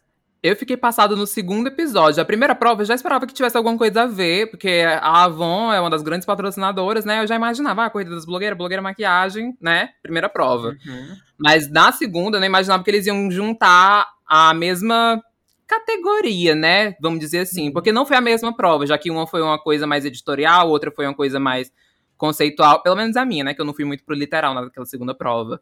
Eu 0.46 0.54
fiquei 0.54 0.76
passado 0.76 1.16
no 1.16 1.26
segundo 1.26 1.66
episódio. 1.66 2.22
A 2.22 2.24
primeira 2.24 2.54
prova 2.54 2.82
eu 2.82 2.86
já 2.86 2.94
esperava 2.94 3.26
que 3.26 3.34
tivesse 3.34 3.56
alguma 3.56 3.76
coisa 3.76 4.02
a 4.02 4.06
ver, 4.06 4.48
porque 4.48 4.84
a 4.86 5.24
Avon 5.24 5.72
é 5.72 5.80
uma 5.80 5.90
das 5.90 6.02
grandes 6.02 6.24
patrocinadoras, 6.24 7.04
né? 7.04 7.20
Eu 7.20 7.26
já 7.26 7.34
imaginava, 7.34 7.82
ah, 7.82 7.86
a 7.86 7.90
corrida 7.90 8.12
das 8.12 8.24
blogueiras, 8.24 8.56
blogueira 8.56 8.80
maquiagem, 8.80 9.56
né? 9.60 9.88
Primeira 10.00 10.28
prova. 10.28 10.68
Uhum. 10.68 11.16
Mas 11.36 11.68
na 11.68 11.90
segunda, 11.90 12.36
eu 12.36 12.40
não 12.40 12.46
imaginava 12.46 12.84
que 12.84 12.90
eles 12.90 13.06
iam 13.06 13.28
juntar 13.28 14.06
a 14.24 14.54
mesma 14.54 15.20
categoria, 15.66 16.54
né? 16.54 16.94
Vamos 17.00 17.18
dizer 17.18 17.40
assim. 17.40 17.72
Porque 17.72 17.90
não 17.90 18.06
foi 18.06 18.16
a 18.16 18.20
mesma 18.20 18.54
prova, 18.54 18.86
já 18.86 18.96
que 18.96 19.10
uma 19.10 19.26
foi 19.26 19.42
uma 19.42 19.58
coisa 19.58 19.84
mais 19.84 20.04
editorial, 20.04 20.68
outra 20.68 20.92
foi 20.92 21.06
uma 21.06 21.14
coisa 21.14 21.40
mais 21.40 21.72
conceitual. 22.16 22.84
Pelo 22.84 22.94
menos 22.94 23.16
a 23.16 23.24
minha, 23.24 23.42
né? 23.42 23.52
Que 23.52 23.60
eu 23.60 23.66
não 23.66 23.74
fui 23.74 23.84
muito 23.84 24.04
pro 24.04 24.14
literal 24.14 24.54
naquela 24.54 24.86
segunda 24.86 25.12
prova. 25.12 25.60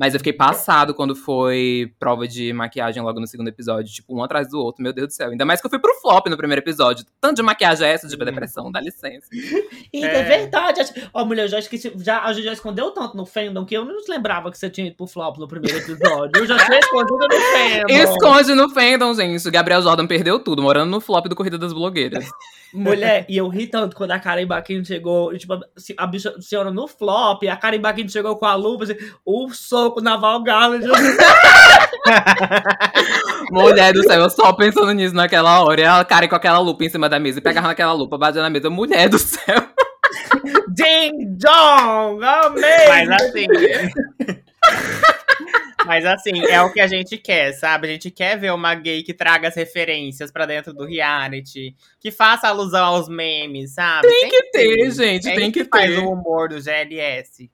Mas 0.00 0.14
eu 0.14 0.20
fiquei 0.20 0.32
passado 0.32 0.94
quando 0.94 1.14
foi 1.14 1.92
prova 2.00 2.26
de 2.26 2.54
maquiagem 2.54 3.02
logo 3.02 3.20
no 3.20 3.26
segundo 3.26 3.48
episódio. 3.48 3.92
Tipo, 3.92 4.16
um 4.16 4.24
atrás 4.24 4.48
do 4.48 4.58
outro, 4.58 4.82
meu 4.82 4.94
Deus 4.94 5.08
do 5.08 5.12
céu. 5.12 5.28
Ainda 5.28 5.44
mais 5.44 5.60
que 5.60 5.66
eu 5.66 5.70
fui 5.70 5.78
pro 5.78 5.92
flop 6.00 6.26
no 6.28 6.38
primeiro 6.38 6.62
episódio. 6.62 7.04
Tanto 7.20 7.36
de 7.36 7.42
maquiagem 7.42 7.86
é 7.86 7.92
essa, 7.92 8.08
de 8.08 8.16
depressão, 8.16 8.72
dá 8.72 8.80
licença. 8.80 9.26
E 9.92 10.04
é, 10.04 10.16
É. 10.20 10.22
verdade. 10.22 10.80
Ó, 11.12 11.24
mulher, 11.24 11.42
eu 11.44 11.48
já 11.48 11.58
esqueci. 11.58 11.92
Já, 11.98 12.22
a 12.22 12.32
gente 12.32 12.44
já 12.44 12.52
escondeu 12.52 12.92
tanto 12.92 13.16
no 13.16 13.26
fandom 13.26 13.64
que 13.66 13.76
eu 13.76 13.84
não 13.84 13.96
lembrava 14.08 14.50
que 14.50 14.56
você 14.56 14.70
tinha 14.70 14.86
ido 14.86 14.96
pro 14.96 15.06
flop 15.06 15.36
no 15.36 15.48
primeiro 15.48 15.76
episódio. 15.78 16.30
Eu 16.36 16.46
já 16.46 16.56
tinha 16.64 16.78
escondido 16.80 17.18
no 17.18 17.28
fandom. 17.28 17.88
Esconde 17.88 18.54
no 18.54 18.70
fandom, 18.70 19.12
gente. 19.14 19.46
O 19.48 19.50
Gabriel 19.52 19.82
Jordan 19.82 20.06
perdeu 20.06 20.38
tudo, 20.38 20.62
morando 20.62 20.88
no 20.90 21.00
flop 21.00 21.26
do 21.26 21.34
Corrida 21.36 21.58
das 21.58 21.72
Blogueiras. 21.72 22.24
Mulher, 22.72 23.26
e 23.28 23.36
eu 23.36 23.48
ri 23.48 23.66
tanto 23.66 23.96
quando 23.96 24.12
a 24.12 24.18
Karen 24.20 24.46
Baquinho 24.46 24.84
chegou, 24.84 25.36
tipo, 25.36 25.54
a- 25.54 25.60
a 25.98 26.06
bicha, 26.06 26.32
a 26.38 26.40
senhora 26.40 26.70
no 26.70 26.86
flop, 26.86 27.42
a 27.48 27.56
Karen 27.56 27.80
Baquinho 27.80 28.08
chegou 28.08 28.36
com 28.36 28.46
a 28.46 28.54
lupa, 28.54 28.84
assim, 28.84 28.94
o 29.26 29.50
soco 29.50 29.89
na 30.00 30.16
Val 30.16 30.42
Garland. 30.42 30.86
Mulher 33.50 33.92
do 33.92 34.02
céu, 34.04 34.20
eu 34.20 34.30
só 34.30 34.52
pensando 34.52 34.92
nisso 34.92 35.14
naquela 35.14 35.62
hora. 35.62 35.80
E 35.80 35.84
a 35.84 36.04
cara 36.04 36.28
com 36.28 36.36
aquela 36.36 36.58
lupa 36.58 36.84
em 36.84 36.88
cima 36.88 37.08
da 37.08 37.18
mesa 37.18 37.38
e 37.38 37.42
pegava 37.42 37.68
naquela 37.68 37.92
lupa, 37.92 38.18
batia 38.18 38.42
na 38.42 38.50
mesa. 38.50 38.70
Mulher 38.70 39.08
do 39.08 39.18
céu. 39.18 39.62
Ding 40.68 41.36
Dong! 41.36 42.24
Amei! 42.24 42.88
Mas 42.88 43.10
assim. 43.10 43.46
Mas 45.86 46.04
assim, 46.04 46.44
é 46.46 46.60
o 46.62 46.72
que 46.72 46.80
a 46.80 46.86
gente 46.86 47.16
quer, 47.16 47.52
sabe? 47.52 47.88
A 47.88 47.90
gente 47.90 48.10
quer 48.10 48.38
ver 48.38 48.52
uma 48.52 48.74
gay 48.74 49.02
que 49.02 49.14
traga 49.14 49.48
as 49.48 49.56
referências 49.56 50.30
pra 50.30 50.46
dentro 50.46 50.72
do 50.74 50.84
reality, 50.84 51.74
que 51.98 52.10
faça 52.10 52.48
alusão 52.48 52.84
aos 52.84 53.08
memes, 53.08 53.74
sabe? 53.74 54.06
Tem, 54.06 54.28
que 54.28 54.42
ter, 54.50 54.90
gente, 54.92 55.28
É 55.28 55.34
tem 55.34 55.50
que 55.50 55.64
faz 55.64 55.86
ter. 55.90 55.98
o 55.98 56.12
humor 56.12 56.50
do 56.50 56.60
GLS. 56.60 57.50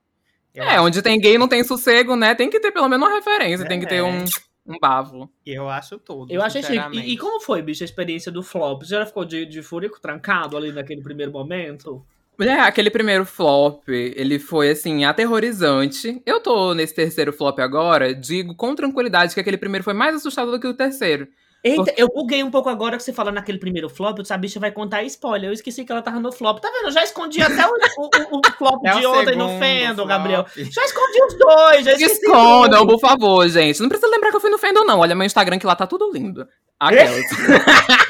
Eu, 0.56 0.64
É, 0.64 0.74
acho, 0.76 0.84
onde 0.84 1.02
tem 1.02 1.20
gay 1.20 1.36
não 1.38 1.46
tem 1.46 1.62
sossego, 1.62 2.16
né? 2.16 2.34
Tem 2.34 2.48
que 2.50 2.58
ter 2.58 2.72
pelo 2.72 2.88
menos 2.88 3.06
uma 3.06 3.14
referência, 3.14 3.66
tem 3.68 3.78
que 3.78 3.86
ter 3.86 3.96
É. 3.96 4.02
um, 4.02 4.24
um 4.66 4.78
bavo. 4.80 5.30
eu 5.44 5.68
acho 5.68 5.98
tudo. 5.98 6.32
Eu 6.32 6.42
achei 6.42 6.62
chique. 6.62 6.72
sinceramente. 6.74 7.06
E, 7.08 7.12
e 7.12 7.18
como 7.18 7.40
foi, 7.40 7.60
bicho, 7.62 7.84
a 7.84 7.84
experiência 7.84 8.32
do 8.32 8.42
flop? 8.42 8.82
Você 8.82 8.94
já 8.96 9.04
ficou 9.06 9.24
de, 9.24 9.44
de 9.44 9.62
fúrico 9.62 10.00
trancado 10.00 10.56
ali 10.56 10.72
naquele 10.72 11.02
primeiro 11.02 11.30
momento? 11.30 12.04
Mulher, 12.38 12.60
aquele 12.60 12.90
primeiro 12.90 13.24
flop, 13.24 13.88
ele 13.88 14.38
foi, 14.38 14.70
assim, 14.70 15.04
aterrorizante. 15.06 16.20
Eu 16.26 16.40
tô 16.40 16.74
nesse 16.74 16.94
terceiro 16.94 17.32
flop 17.32 17.58
agora, 17.60 18.14
digo 18.14 18.54
com 18.54 18.74
tranquilidade 18.74 19.32
que 19.34 19.40
aquele 19.40 19.56
primeiro 19.56 19.84
foi 19.84 19.94
mais 19.94 20.14
assustador 20.16 20.52
do 20.52 20.60
que 20.60 20.66
o 20.66 20.74
terceiro. 20.74 21.28
Eita, 21.68 21.92
eu 21.96 22.06
buguei 22.08 22.44
um 22.44 22.50
pouco 22.50 22.68
agora 22.68 22.96
que 22.96 23.02
você 23.02 23.12
fala 23.12 23.32
naquele 23.32 23.58
primeiro 23.58 23.88
flop, 23.88 24.18
a 24.30 24.36
bicha 24.36 24.60
vai 24.60 24.70
contar 24.70 25.02
spoiler. 25.04 25.50
Eu 25.50 25.54
esqueci 25.54 25.84
que 25.84 25.90
ela 25.90 26.02
tava 26.02 26.20
no 26.20 26.30
flop. 26.30 26.60
Tá 26.60 26.70
vendo? 26.70 26.86
Eu 26.86 26.92
já 26.92 27.02
escondi 27.02 27.42
até 27.42 27.66
o, 27.66 27.70
o- 27.98 28.38
o- 28.38 28.40
flop 28.56 28.84
É 28.86 28.92
de 28.92 29.06
ontem 29.06 29.36
no 29.36 29.48
flop. 29.48 30.06
Gabriel. 30.06 30.46
Já 30.56 30.84
escondi 30.84 31.22
os 31.26 31.34
dois, 31.38 31.84
já 31.84 31.92
esqueci. 31.92 32.26
Escondam, 32.26 32.86
por 32.86 33.00
favor, 33.00 33.48
gente. 33.48 33.80
Não 33.80 33.88
precisa 33.88 34.08
lembrar 34.10 34.30
que 34.30 34.36
eu 34.36 34.40
fui 34.40 34.50
no 34.50 34.58
fandom, 34.58 34.84
não. 34.84 35.00
Olha 35.00 35.14
meu 35.16 35.26
Instagram 35.26 35.58
que 35.58 35.66
lá 35.66 35.74
tá 35.74 35.86
tudo 35.86 36.12
lindo. 36.12 36.46
Aquelas. 36.78 37.24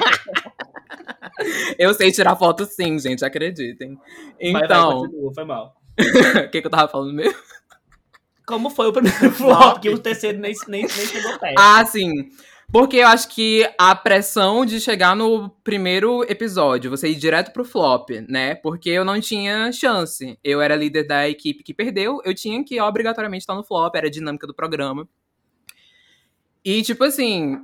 eu 1.77 1.93
sei 1.93 2.11
tirar 2.11 2.35
foto 2.35 2.65
sim, 2.65 2.97
gente, 2.99 3.23
acreditem. 3.23 3.95
Vai, 3.95 4.51
vai, 4.53 4.63
Então, 4.65 5.01
continua, 5.01 5.33
foi 5.33 5.45
mal. 5.45 5.75
o 5.99 6.49
que, 6.51 6.61
que 6.61 6.67
eu 6.67 6.71
tava 6.71 6.87
falando 6.87 7.13
mesmo? 7.13 7.37
Como 8.47 8.69
foi 8.69 8.87
o 8.87 8.93
primeiro 8.93 9.29
flop, 9.35 9.81
que 9.81 9.89
o 9.89 9.99
terceiro 9.99 10.39
nem, 10.39 10.53
nem, 10.69 10.81
nem 10.81 10.89
chegou 10.89 11.37
perto. 11.37 11.59
Ah, 11.59 11.85
sim. 11.85 12.29
Porque 12.71 12.97
eu 12.97 13.07
acho 13.07 13.29
que 13.29 13.69
a 13.77 13.93
pressão 13.93 14.65
de 14.65 14.79
chegar 14.79 15.15
no 15.15 15.49
primeiro 15.63 16.23
episódio, 16.23 16.89
você 16.89 17.09
ir 17.09 17.15
direto 17.15 17.51
pro 17.51 17.65
flop, 17.65 18.09
né? 18.27 18.55
Porque 18.55 18.89
eu 18.89 19.03
não 19.03 19.19
tinha 19.19 19.71
chance. 19.71 20.39
Eu 20.43 20.61
era 20.61 20.75
líder 20.75 21.03
da 21.03 21.27
equipe 21.29 21.63
que 21.63 21.73
perdeu, 21.73 22.21
eu 22.23 22.33
tinha 22.33 22.63
que 22.63 22.79
obrigatoriamente 22.79 23.43
estar 23.43 23.55
no 23.55 23.63
flop, 23.63 23.93
era 23.95 24.07
a 24.07 24.11
dinâmica 24.11 24.47
do 24.47 24.53
programa. 24.53 25.07
E, 26.63 26.81
tipo 26.83 27.03
assim, 27.03 27.57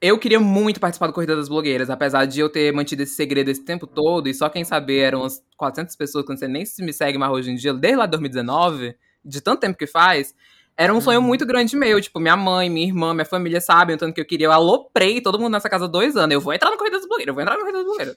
eu 0.00 0.18
queria 0.18 0.38
muito 0.40 0.80
participar 0.80 1.06
do 1.06 1.12
Corrida 1.12 1.34
das 1.36 1.48
Blogueiras, 1.48 1.90
apesar 1.90 2.24
de 2.24 2.40
eu 2.40 2.48
ter 2.48 2.72
mantido 2.72 3.02
esse 3.02 3.14
segredo 3.14 3.50
esse 3.50 3.64
tempo 3.64 3.86
todo, 3.86 4.28
e 4.28 4.34
só 4.34 4.48
quem 4.48 4.64
saber 4.64 4.98
eram 4.98 5.20
umas 5.20 5.42
400 5.56 5.94
pessoas, 5.96 6.24
quando 6.24 6.38
você 6.38 6.48
nem 6.48 6.64
se 6.64 6.82
me 6.84 6.92
segue 6.92 7.18
mais 7.18 7.32
hoje 7.32 7.50
em 7.50 7.56
dia, 7.56 7.72
desde 7.72 7.98
lá 7.98 8.06
de 8.06 8.10
2019, 8.12 8.96
de 9.24 9.40
tanto 9.40 9.60
tempo 9.60 9.78
que 9.78 9.86
faz. 9.86 10.34
Era 10.76 10.92
um 10.92 11.00
sonho 11.00 11.22
muito 11.22 11.46
grande 11.46 11.76
meu. 11.76 12.00
Tipo, 12.00 12.18
minha 12.18 12.36
mãe, 12.36 12.68
minha 12.68 12.86
irmã, 12.86 13.14
minha 13.14 13.24
família 13.24 13.60
sabem 13.60 13.94
o 13.94 13.98
tanto 13.98 14.14
que 14.14 14.20
eu 14.20 14.24
queria. 14.24 14.46
Eu 14.46 14.52
aloprei 14.52 15.20
todo 15.20 15.38
mundo 15.38 15.52
nessa 15.52 15.68
casa 15.68 15.84
há 15.84 15.88
dois 15.88 16.16
anos. 16.16 16.34
Eu 16.34 16.40
vou 16.40 16.52
entrar 16.52 16.70
no 16.70 16.76
Corrida 16.76 16.96
das 16.98 17.06
Blogueiras, 17.06 17.28
eu 17.28 17.34
vou 17.34 17.42
entrar 17.42 17.54
no 17.54 17.60
Corrida 17.60 17.78
das 17.78 17.86
Blogueiras. 17.86 18.16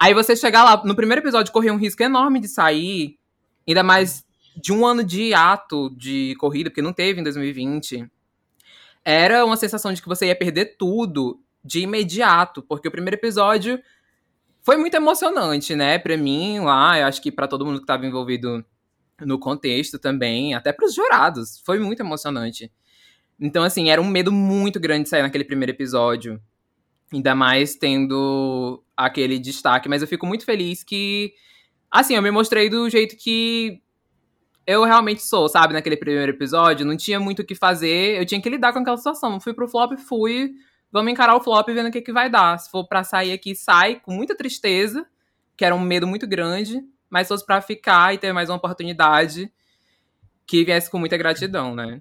Aí 0.00 0.14
você 0.14 0.36
chegar 0.36 0.62
lá, 0.62 0.82
no 0.84 0.94
primeiro 0.94 1.20
episódio, 1.20 1.52
correr 1.52 1.72
um 1.72 1.76
risco 1.76 2.02
enorme 2.02 2.38
de 2.38 2.46
sair. 2.46 3.18
Ainda 3.66 3.82
mais 3.82 4.24
de 4.56 4.72
um 4.72 4.86
ano 4.86 5.02
de 5.02 5.34
ato 5.34 5.90
de 5.96 6.36
corrida, 6.38 6.70
porque 6.70 6.82
não 6.82 6.92
teve 6.92 7.20
em 7.20 7.24
2020. 7.24 8.08
Era 9.04 9.44
uma 9.44 9.56
sensação 9.56 9.92
de 9.92 10.00
que 10.00 10.08
você 10.08 10.26
ia 10.26 10.36
perder 10.36 10.76
tudo 10.76 11.40
de 11.64 11.80
imediato. 11.80 12.62
Porque 12.62 12.86
o 12.86 12.90
primeiro 12.90 13.16
episódio 13.16 13.80
foi 14.62 14.76
muito 14.76 14.94
emocionante, 14.94 15.74
né? 15.74 15.98
Pra 15.98 16.16
mim 16.16 16.60
lá, 16.60 16.98
eu 16.98 17.06
acho 17.06 17.20
que 17.20 17.32
pra 17.32 17.48
todo 17.48 17.66
mundo 17.66 17.80
que 17.80 17.86
tava 17.86 18.06
envolvido 18.06 18.64
no 19.20 19.38
contexto 19.38 19.98
também, 19.98 20.54
até 20.54 20.72
pros 20.72 20.94
jurados. 20.94 21.60
Foi 21.64 21.78
muito 21.78 22.00
emocionante. 22.00 22.70
Então, 23.40 23.62
assim, 23.62 23.90
era 23.90 24.00
um 24.00 24.06
medo 24.06 24.32
muito 24.32 24.80
grande 24.80 25.04
de 25.04 25.08
sair 25.10 25.22
naquele 25.22 25.44
primeiro 25.44 25.72
episódio. 25.72 26.40
Ainda 27.12 27.34
mais 27.34 27.76
tendo 27.76 28.82
aquele 28.96 29.38
destaque. 29.38 29.88
Mas 29.88 30.02
eu 30.02 30.08
fico 30.08 30.26
muito 30.26 30.44
feliz 30.44 30.82
que, 30.82 31.32
assim, 31.90 32.14
eu 32.14 32.22
me 32.22 32.30
mostrei 32.30 32.68
do 32.68 32.88
jeito 32.90 33.16
que 33.16 33.80
eu 34.66 34.84
realmente 34.84 35.22
sou, 35.22 35.48
sabe? 35.48 35.72
Naquele 35.72 35.96
primeiro 35.96 36.32
episódio. 36.32 36.84
Não 36.84 36.96
tinha 36.96 37.20
muito 37.20 37.42
o 37.42 37.44
que 37.44 37.54
fazer. 37.54 38.20
Eu 38.20 38.26
tinha 38.26 38.40
que 38.42 38.50
lidar 38.50 38.72
com 38.72 38.80
aquela 38.80 38.96
situação. 38.96 39.40
Fui 39.40 39.54
pro 39.54 39.68
flop, 39.68 39.96
fui. 39.96 40.52
Vamos 40.90 41.12
encarar 41.12 41.36
o 41.36 41.40
flop 41.40 41.68
vendo 41.68 41.88
o 41.88 41.92
que, 41.92 42.00
que 42.00 42.12
vai 42.12 42.28
dar. 42.28 42.58
Se 42.58 42.70
for 42.70 42.86
pra 42.88 43.04
sair 43.04 43.32
aqui, 43.32 43.54
sai 43.54 44.00
com 44.00 44.12
muita 44.12 44.36
tristeza, 44.36 45.06
que 45.56 45.64
era 45.64 45.74
um 45.74 45.80
medo 45.80 46.06
muito 46.06 46.26
grande. 46.26 46.82
Mas 47.10 47.26
se 47.26 47.28
fosse 47.28 47.46
pra 47.46 47.60
ficar 47.60 48.14
e 48.14 48.18
ter 48.18 48.32
mais 48.32 48.48
uma 48.48 48.56
oportunidade, 48.56 49.52
que 50.46 50.64
viesse 50.64 50.90
com 50.90 50.98
muita 50.98 51.16
gratidão, 51.16 51.74
né? 51.74 52.00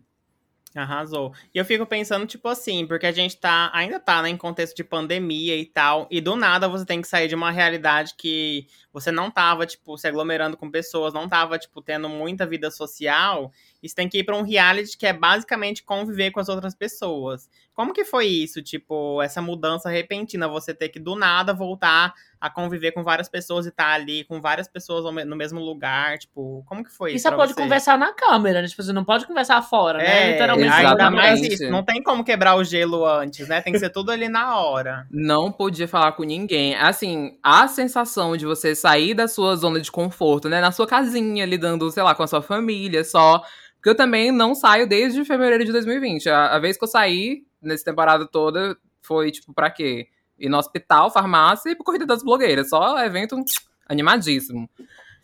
Arrasou. 0.76 1.34
E 1.54 1.58
eu 1.58 1.66
fico 1.66 1.86
pensando, 1.86 2.26
tipo 2.26 2.48
assim, 2.48 2.86
porque 2.86 3.06
a 3.06 3.12
gente 3.12 3.38
tá, 3.38 3.72
ainda 3.74 4.00
tá 4.00 4.22
né, 4.22 4.30
em 4.30 4.38
contexto 4.38 4.76
de 4.76 4.84
pandemia 4.84 5.56
e 5.56 5.66
tal, 5.66 6.08
e 6.12 6.22
do 6.22 6.36
nada 6.36 6.68
você 6.68 6.86
tem 6.86 7.02
que 7.02 7.08
sair 7.08 7.28
de 7.28 7.36
uma 7.36 7.52
realidade 7.52 8.14
que 8.16 8.68
você 8.94 9.12
não 9.12 9.32
tava, 9.32 9.66
tipo, 9.66 9.98
se 9.98 10.08
aglomerando 10.08 10.56
com 10.56 10.70
pessoas, 10.70 11.14
não 11.14 11.28
tava, 11.28 11.58
tipo, 11.58 11.82
tendo 11.82 12.08
muita 12.08 12.46
vida 12.46 12.70
social. 12.70 13.52
E 13.82 13.88
você 13.88 13.96
tem 13.96 14.10
que 14.10 14.20
ir 14.20 14.24
pra 14.24 14.36
um 14.36 14.42
reality 14.42 14.98
que 14.98 15.06
é 15.06 15.14
basicamente 15.14 15.84
conviver 15.84 16.32
com 16.32 16.40
as 16.40 16.50
outras 16.50 16.74
pessoas. 16.74 17.50
Como 17.74 17.94
que 17.94 18.04
foi 18.04 18.26
isso? 18.26 18.62
Tipo, 18.64 19.22
essa 19.22 19.40
mudança 19.40 19.88
repentina, 19.90 20.48
você 20.48 20.74
ter 20.74 20.90
que 20.90 21.00
do 21.00 21.16
nada 21.16 21.54
voltar 21.54 22.12
a 22.42 22.50
conviver 22.50 22.92
com 22.92 23.04
várias 23.04 23.30
pessoas 23.30 23.66
e 23.66 23.70
estar 23.70 23.86
tá 23.86 23.94
ali 23.94 24.24
com 24.24 24.42
várias 24.42 24.68
pessoas 24.68 25.04
no 25.26 25.36
mesmo 25.36 25.60
lugar, 25.60 26.18
tipo, 26.18 26.64
como 26.68 26.84
que 26.84 26.92
foi 26.92 27.12
E 27.12 27.16
isso? 27.16 27.24
você 27.24 27.30
pra 27.30 27.38
pode 27.38 27.54
você? 27.54 27.62
conversar 27.62 27.98
na 27.98 28.14
câmera, 28.14 28.62
né? 28.62 28.68
Tipo, 28.68 28.82
você 28.82 28.94
não 28.94 29.04
pode 29.04 29.28
conversar 29.28 29.62
fora, 29.62 30.00
né? 30.00 30.30
É, 30.30 30.32
Literalmente. 30.34 30.74
ainda 30.74 31.12
mais 31.12 31.40
Exatamente. 31.40 31.54
isso. 31.54 31.72
Não 31.72 31.84
tem 31.84 32.02
como 32.02 32.24
quebrar 32.24 32.56
o 32.56 32.64
gelo 32.64 33.06
antes, 33.06 33.48
né? 33.48 33.62
Tem 33.62 33.74
que 33.74 33.80
ser 33.80 33.90
tudo 33.92 34.12
ali 34.12 34.28
na 34.28 34.58
hora. 34.58 35.06
Não 35.12 35.52
podia 35.52 35.88
falar 35.88 36.12
com 36.14 36.24
ninguém. 36.24 36.76
Assim, 36.76 37.38
a 37.44 37.68
sensação 37.68 38.36
de 38.38 38.46
você 38.46 38.76
sair 38.76 39.14
da 39.14 39.28
sua 39.28 39.56
zona 39.56 39.80
de 39.80 39.92
conforto, 39.92 40.50
né? 40.50 40.62
Na 40.62 40.72
sua 40.72 40.88
casinha, 40.88 41.46
lidando, 41.46 41.90
sei 41.92 42.04
lá, 42.04 42.16
com 42.16 42.24
a 42.24 42.28
sua 42.28 42.42
família 42.42 43.04
só. 43.04 43.44
Porque 43.88 43.92
eu 43.92 43.96
também 43.96 44.34
não 44.34 44.54
saio 44.54 44.86
desde 44.86 45.24
fevereiro 45.24 45.64
de 45.64 45.72
2020. 45.72 46.30
A, 46.30 46.56
a 46.56 46.60
vez 46.60 46.78
que 46.78 46.84
eu 46.84 46.90
saí, 46.90 47.44
nessa 47.62 47.86
temporada 47.86 48.28
toda, 48.28 48.78
foi 49.02 49.32
tipo, 49.32 49.54
pra 49.54 49.72
quê? 49.72 50.10
Ir 50.38 50.50
no 50.50 50.58
hospital, 50.58 51.10
farmácia 51.10 51.70
e 51.70 51.76
Corrida 51.76 52.06
das 52.06 52.22
Blogueiras. 52.22 52.70
Só 52.70 53.00
evento 53.00 53.42
animadíssimo. 53.88 54.70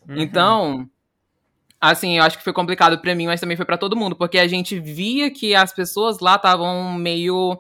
Uhum. 0.07 0.15
Então, 0.15 0.89
assim, 1.81 2.19
eu 2.19 2.23
acho 2.23 2.37
que 2.37 2.43
foi 2.43 2.53
complicado 2.53 2.97
pra 3.01 3.13
mim, 3.13 3.25
mas 3.25 3.41
também 3.41 3.57
foi 3.57 3.65
pra 3.65 3.77
todo 3.77 3.97
mundo, 3.97 4.15
porque 4.15 4.39
a 4.39 4.47
gente 4.47 4.79
via 4.79 5.29
que 5.29 5.53
as 5.53 5.73
pessoas 5.73 6.19
lá 6.19 6.35
estavam 6.35 6.93
meio 6.93 7.59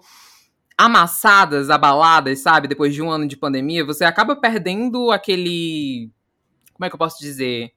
amassadas, 0.77 1.69
abaladas, 1.69 2.39
sabe? 2.39 2.69
Depois 2.69 2.93
de 2.93 3.01
um 3.01 3.11
ano 3.11 3.27
de 3.27 3.35
pandemia, 3.35 3.83
você 3.83 4.05
acaba 4.05 4.37
perdendo 4.37 5.11
aquele. 5.11 6.09
Como 6.71 6.85
é 6.85 6.89
que 6.89 6.95
eu 6.95 6.99
posso 6.99 7.19
dizer? 7.19 7.73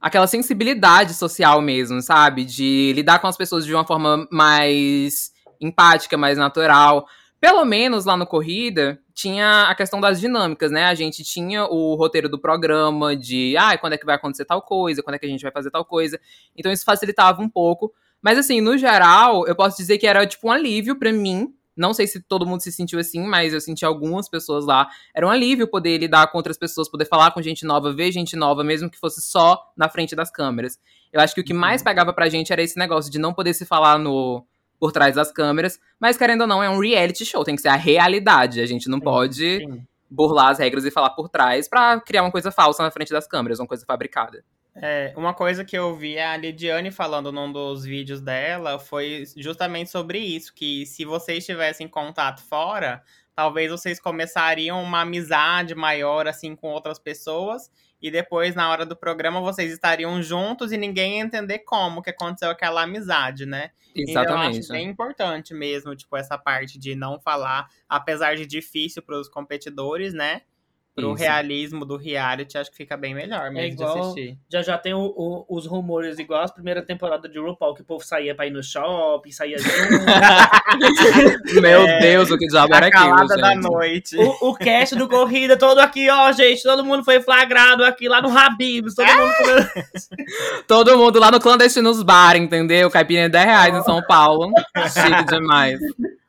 Aquela 0.00 0.26
sensibilidade 0.26 1.14
social 1.14 1.60
mesmo, 1.60 2.00
sabe? 2.00 2.44
De 2.44 2.92
lidar 2.94 3.18
com 3.18 3.26
as 3.26 3.36
pessoas 3.36 3.66
de 3.66 3.74
uma 3.74 3.84
forma 3.84 4.26
mais 4.30 5.30
empática, 5.60 6.16
mais 6.16 6.38
natural. 6.38 7.06
Pelo 7.38 7.64
menos 7.64 8.04
lá 8.04 8.16
no 8.16 8.26
Corrida, 8.26 8.98
tinha 9.14 9.64
a 9.68 9.74
questão 9.74 10.00
das 10.00 10.18
dinâmicas, 10.18 10.70
né? 10.70 10.84
A 10.84 10.94
gente 10.94 11.22
tinha 11.22 11.66
o 11.66 11.94
roteiro 11.94 12.28
do 12.28 12.38
programa 12.38 13.14
de, 13.14 13.54
ah, 13.58 13.76
quando 13.76 13.92
é 13.92 13.98
que 13.98 14.06
vai 14.06 14.14
acontecer 14.14 14.44
tal 14.44 14.62
coisa, 14.62 15.02
quando 15.02 15.16
é 15.16 15.18
que 15.18 15.26
a 15.26 15.28
gente 15.28 15.42
vai 15.42 15.52
fazer 15.52 15.70
tal 15.70 15.84
coisa. 15.84 16.18
Então 16.56 16.72
isso 16.72 16.84
facilitava 16.84 17.42
um 17.42 17.48
pouco. 17.48 17.92
Mas 18.22 18.38
assim, 18.38 18.60
no 18.60 18.76
geral, 18.76 19.46
eu 19.46 19.54
posso 19.54 19.76
dizer 19.76 19.98
que 19.98 20.06
era 20.06 20.26
tipo 20.26 20.48
um 20.48 20.50
alívio 20.50 20.98
pra 20.98 21.12
mim. 21.12 21.54
Não 21.80 21.94
sei 21.94 22.06
se 22.06 22.20
todo 22.20 22.46
mundo 22.46 22.60
se 22.60 22.70
sentiu 22.70 22.98
assim, 22.98 23.26
mas 23.26 23.54
eu 23.54 23.60
senti 23.60 23.86
algumas 23.86 24.28
pessoas 24.28 24.66
lá. 24.66 24.86
Era 25.14 25.26
um 25.26 25.30
alívio 25.30 25.66
poder 25.66 25.96
lidar 25.96 26.26
com 26.26 26.36
outras 26.36 26.58
pessoas, 26.58 26.90
poder 26.90 27.06
falar 27.06 27.30
com 27.30 27.40
gente 27.40 27.64
nova, 27.64 27.92
ver 27.92 28.12
gente 28.12 28.36
nova, 28.36 28.62
mesmo 28.62 28.90
que 28.90 28.98
fosse 28.98 29.22
só 29.22 29.58
na 29.74 29.88
frente 29.88 30.14
das 30.14 30.30
câmeras. 30.30 30.78
Eu 31.10 31.20
acho 31.20 31.34
que 31.34 31.40
o 31.40 31.44
que 31.44 31.54
mais 31.54 31.82
pegava 31.82 32.12
pra 32.12 32.28
gente 32.28 32.52
era 32.52 32.62
esse 32.62 32.78
negócio 32.78 33.10
de 33.10 33.18
não 33.18 33.32
poder 33.32 33.54
se 33.54 33.64
falar 33.64 33.98
no 33.98 34.44
por 34.78 34.92
trás 34.92 35.14
das 35.14 35.30
câmeras, 35.30 35.78
mas 36.00 36.16
querendo 36.16 36.42
ou 36.42 36.46
não, 36.46 36.62
é 36.62 36.70
um 36.70 36.78
reality 36.78 37.24
show, 37.26 37.44
tem 37.44 37.54
que 37.54 37.60
ser 37.60 37.68
a 37.68 37.76
realidade. 37.76 38.62
A 38.62 38.66
gente 38.66 38.88
não 38.88 38.98
pode 38.98 39.58
Sim. 39.58 39.86
burlar 40.10 40.48
as 40.48 40.58
regras 40.58 40.86
e 40.86 40.90
falar 40.90 41.10
por 41.10 41.28
trás 41.28 41.68
pra 41.68 42.00
criar 42.00 42.22
uma 42.22 42.30
coisa 42.30 42.50
falsa 42.50 42.82
na 42.82 42.90
frente 42.90 43.12
das 43.12 43.26
câmeras, 43.26 43.60
uma 43.60 43.66
coisa 43.66 43.84
fabricada. 43.86 44.42
É, 44.74 45.12
uma 45.16 45.34
coisa 45.34 45.64
que 45.64 45.76
eu 45.76 45.96
vi 45.96 46.18
a 46.18 46.36
Lidiane 46.36 46.90
falando 46.90 47.32
num 47.32 47.50
dos 47.50 47.84
vídeos 47.84 48.20
dela 48.20 48.78
foi 48.78 49.24
justamente 49.36 49.90
sobre 49.90 50.18
isso, 50.18 50.54
que 50.54 50.86
se 50.86 51.04
vocês 51.04 51.44
tivessem 51.44 51.88
contato 51.88 52.42
fora, 52.42 53.02
talvez 53.34 53.70
vocês 53.70 53.98
começariam 53.98 54.82
uma 54.82 55.00
amizade 55.00 55.74
maior 55.74 56.28
assim 56.28 56.54
com 56.54 56.68
outras 56.68 56.98
pessoas 56.98 57.70
e 58.00 58.10
depois 58.10 58.54
na 58.54 58.70
hora 58.70 58.86
do 58.86 58.96
programa 58.96 59.40
vocês 59.40 59.72
estariam 59.72 60.22
juntos 60.22 60.72
e 60.72 60.76
ninguém 60.76 61.18
ia 61.18 61.24
entender 61.24 61.60
como 61.60 62.02
que 62.02 62.10
aconteceu 62.10 62.50
aquela 62.50 62.82
amizade, 62.82 63.44
né? 63.44 63.70
Então, 63.94 64.22
eu 64.22 64.28
Exatamente. 64.30 64.58
acho 64.60 64.72
bem 64.72 64.88
importante 64.88 65.52
mesmo, 65.52 65.94
tipo, 65.94 66.16
essa 66.16 66.38
parte 66.38 66.78
de 66.78 66.94
não 66.94 67.20
falar, 67.20 67.68
apesar 67.88 68.36
de 68.36 68.46
difícil 68.46 69.02
para 69.02 69.18
os 69.18 69.28
competidores, 69.28 70.14
né? 70.14 70.42
Pro 70.92 71.14
Isso. 71.14 71.22
realismo 71.22 71.84
do 71.84 71.96
reality, 71.96 72.58
acho 72.58 72.68
que 72.70 72.76
fica 72.76 72.96
bem 72.96 73.14
melhor 73.14 73.48
mesmo 73.52 73.76
de 73.76 73.82
igual- 73.82 74.00
assistir. 74.00 74.36
Já 74.52 74.60
já 74.60 74.76
tem 74.76 74.92
o- 74.92 75.14
o- 75.16 75.46
os 75.48 75.64
rumores, 75.64 76.18
igual 76.18 76.42
as 76.42 76.50
primeiras 76.50 76.84
temporadas 76.84 77.30
de 77.30 77.38
RuPaul, 77.38 77.74
que 77.74 77.82
o 77.82 77.84
povo 77.84 78.04
saía 78.04 78.34
pra 78.34 78.46
ir 78.46 78.50
no 78.50 78.60
shopping, 78.62 79.30
saía 79.30 79.56
junto. 79.58 79.70
Meu 81.62 81.86
É, 81.86 82.00
Deus, 82.00 82.30
o 82.30 82.36
que 82.36 82.46
diabo 82.48 82.74
A 82.74 82.76
era 82.78 82.86
aquilo, 82.88 83.04
calada 83.04 83.36
da 83.36 83.54
noite. 83.54 84.16
o, 84.16 84.50
o 84.50 84.54
cast 84.54 84.96
do 84.96 85.08
Corrida 85.08 85.56
todo 85.56 85.78
aqui, 85.78 86.08
ó, 86.10 86.30
gente. 86.32 86.62
Todo 86.62 86.84
mundo 86.84 87.04
foi 87.04 87.20
flagrado 87.20 87.84
aqui 87.84 88.08
lá 88.08 88.20
no 88.20 88.36
Habibs. 88.36 88.94
Todo 88.94 89.06
mundo 89.06 89.32
comendo. 89.38 89.70
Todo 90.66 90.98
mundo 90.98 91.18
lá 91.20 91.30
no 91.30 91.40
clandestinos 91.40 92.02
bar, 92.02 92.36
entendeu? 92.36 92.90
Caipirinha 92.90 93.26
de 93.28 93.32
10 93.32 93.44
reais 93.44 93.74
em 93.74 93.82
São 93.82 94.02
Paulo. 94.02 94.50
Chique 94.92 95.24
demais. 95.24 95.78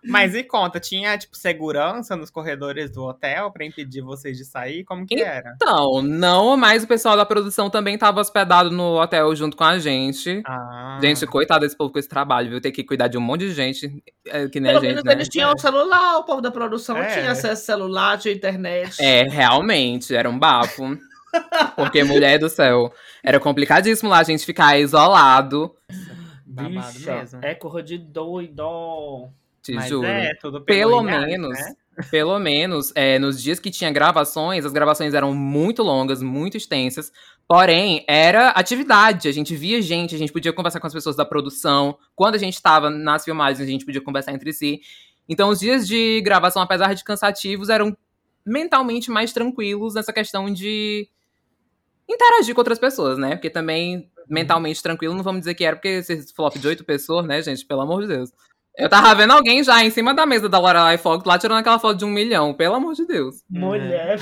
Mas 0.03 0.33
e 0.33 0.43
conta, 0.43 0.79
tinha, 0.79 1.15
tipo, 1.17 1.37
segurança 1.37 2.15
nos 2.15 2.29
corredores 2.31 2.89
do 2.89 3.03
hotel 3.03 3.51
pra 3.51 3.63
impedir 3.65 4.01
vocês 4.01 4.35
de 4.37 4.43
sair? 4.45 4.83
Como 4.83 5.05
que 5.05 5.21
era? 5.21 5.53
Então, 5.55 6.01
não, 6.01 6.57
mas 6.57 6.83
o 6.83 6.87
pessoal 6.87 7.15
da 7.15 7.25
produção 7.25 7.69
também 7.69 7.97
tava 7.97 8.19
hospedado 8.19 8.71
no 8.71 8.99
hotel 8.99 9.35
junto 9.35 9.55
com 9.55 9.63
a 9.63 9.77
gente. 9.77 10.41
Ah, 10.45 10.97
Gente, 11.01 11.25
coitado 11.27 11.61
desse 11.61 11.77
povo 11.77 11.93
com 11.93 11.99
esse 11.99 12.09
trabalho, 12.09 12.49
viu? 12.49 12.61
Ter 12.61 12.71
que 12.71 12.83
cuidar 12.83 13.07
de 13.07 13.17
um 13.17 13.21
monte 13.21 13.41
de 13.41 13.53
gente, 13.53 14.03
é, 14.27 14.47
que 14.47 14.59
nem 14.59 14.71
Pelo 14.71 14.79
a 14.79 14.81
gente, 14.81 14.89
menos 14.95 15.03
né? 15.03 15.11
eles 15.13 15.29
tinham 15.29 15.53
o 15.53 15.57
celular, 15.59 16.17
o 16.17 16.23
povo 16.23 16.41
da 16.41 16.49
produção 16.51 16.97
É. 16.97 17.13
tinha 17.13 17.31
acesso 17.31 17.71
ao 17.71 17.77
celular, 17.79 18.17
tinha 18.17 18.33
internet. 18.33 18.95
É, 18.99 19.23
realmente, 19.29 20.15
era 20.15 20.27
um 20.29 20.37
bafo. 20.39 20.97
Porque, 21.75 22.03
mulher 22.03 22.39
do 22.39 22.49
céu, 22.49 22.91
era 23.23 23.39
complicadíssimo 23.39 24.09
lá 24.09 24.19
a 24.19 24.23
gente 24.23 24.45
ficar 24.45 24.77
isolado, 24.79 25.73
babado 26.45 26.69
Bicha, 26.93 27.15
mesmo. 27.15 27.39
é 27.41 27.55
corra 27.55 27.81
de 27.81 27.97
doido. 27.97 29.29
Te 29.61 29.73
Mas 29.73 29.89
juro. 29.89 30.07
é, 30.07 30.33
tudo 30.35 30.61
Pelo 30.61 30.97
pelo 30.97 31.01
reality, 31.01 31.31
menos, 31.31 31.59
né? 31.59 31.75
pelo 32.09 32.39
menos, 32.39 32.91
é, 32.95 33.19
nos 33.19 33.41
dias 33.41 33.59
que 33.59 33.69
tinha 33.69 33.91
gravações, 33.91 34.65
as 34.65 34.71
gravações 34.71 35.13
eram 35.13 35.33
muito 35.33 35.83
longas, 35.83 36.21
muito 36.21 36.57
extensas. 36.57 37.11
Porém, 37.47 38.03
era 38.07 38.49
atividade. 38.49 39.27
A 39.27 39.31
gente 39.31 39.55
via 39.55 39.81
gente, 39.81 40.15
a 40.15 40.17
gente 40.17 40.31
podia 40.31 40.53
conversar 40.53 40.79
com 40.79 40.87
as 40.87 40.93
pessoas 40.93 41.15
da 41.15 41.25
produção. 41.25 41.97
Quando 42.15 42.35
a 42.35 42.37
gente 42.37 42.55
estava 42.55 42.89
nas 42.89 43.23
filmagens, 43.25 43.61
a 43.61 43.69
gente 43.69 43.85
podia 43.85 44.01
conversar 44.01 44.31
entre 44.31 44.53
si. 44.53 44.81
Então, 45.27 45.49
os 45.49 45.59
dias 45.59 45.87
de 45.87 46.21
gravação, 46.21 46.61
apesar 46.61 46.93
de 46.93 47.03
cansativos, 47.03 47.69
eram 47.69 47.95
mentalmente 48.45 49.11
mais 49.11 49.31
tranquilos 49.31 49.93
nessa 49.93 50.11
questão 50.11 50.51
de 50.51 51.07
interagir 52.09 52.55
com 52.55 52.61
outras 52.61 52.79
pessoas, 52.79 53.17
né? 53.17 53.35
Porque 53.35 53.49
também, 53.49 54.09
mentalmente 54.27 54.81
tranquilo, 54.81 55.13
não 55.13 55.23
vamos 55.23 55.41
dizer 55.41 55.53
que 55.53 55.63
era, 55.63 55.75
porque 55.75 55.89
esse 55.89 56.33
flop 56.33 56.55
de 56.57 56.67
oito 56.67 56.83
pessoas, 56.83 57.25
né, 57.25 57.41
gente? 57.41 57.65
Pelo 57.65 57.81
amor 57.81 58.01
de 58.01 58.07
Deus. 58.07 58.31
Eu 58.77 58.89
tava 58.89 59.13
vendo 59.15 59.31
alguém 59.33 59.63
já 59.63 59.83
em 59.83 59.89
cima 59.91 60.13
da 60.13 60.25
mesa 60.25 60.47
da 60.47 60.57
Lorelai 60.59 60.97
Fox 60.97 61.25
lá 61.25 61.37
tirando 61.37 61.59
aquela 61.59 61.77
foto 61.79 61.97
de 61.97 62.05
um 62.05 62.09
milhão, 62.09 62.53
pelo 62.53 62.75
amor 62.75 62.93
de 62.93 63.05
Deus. 63.05 63.43
Mulher. 63.49 64.17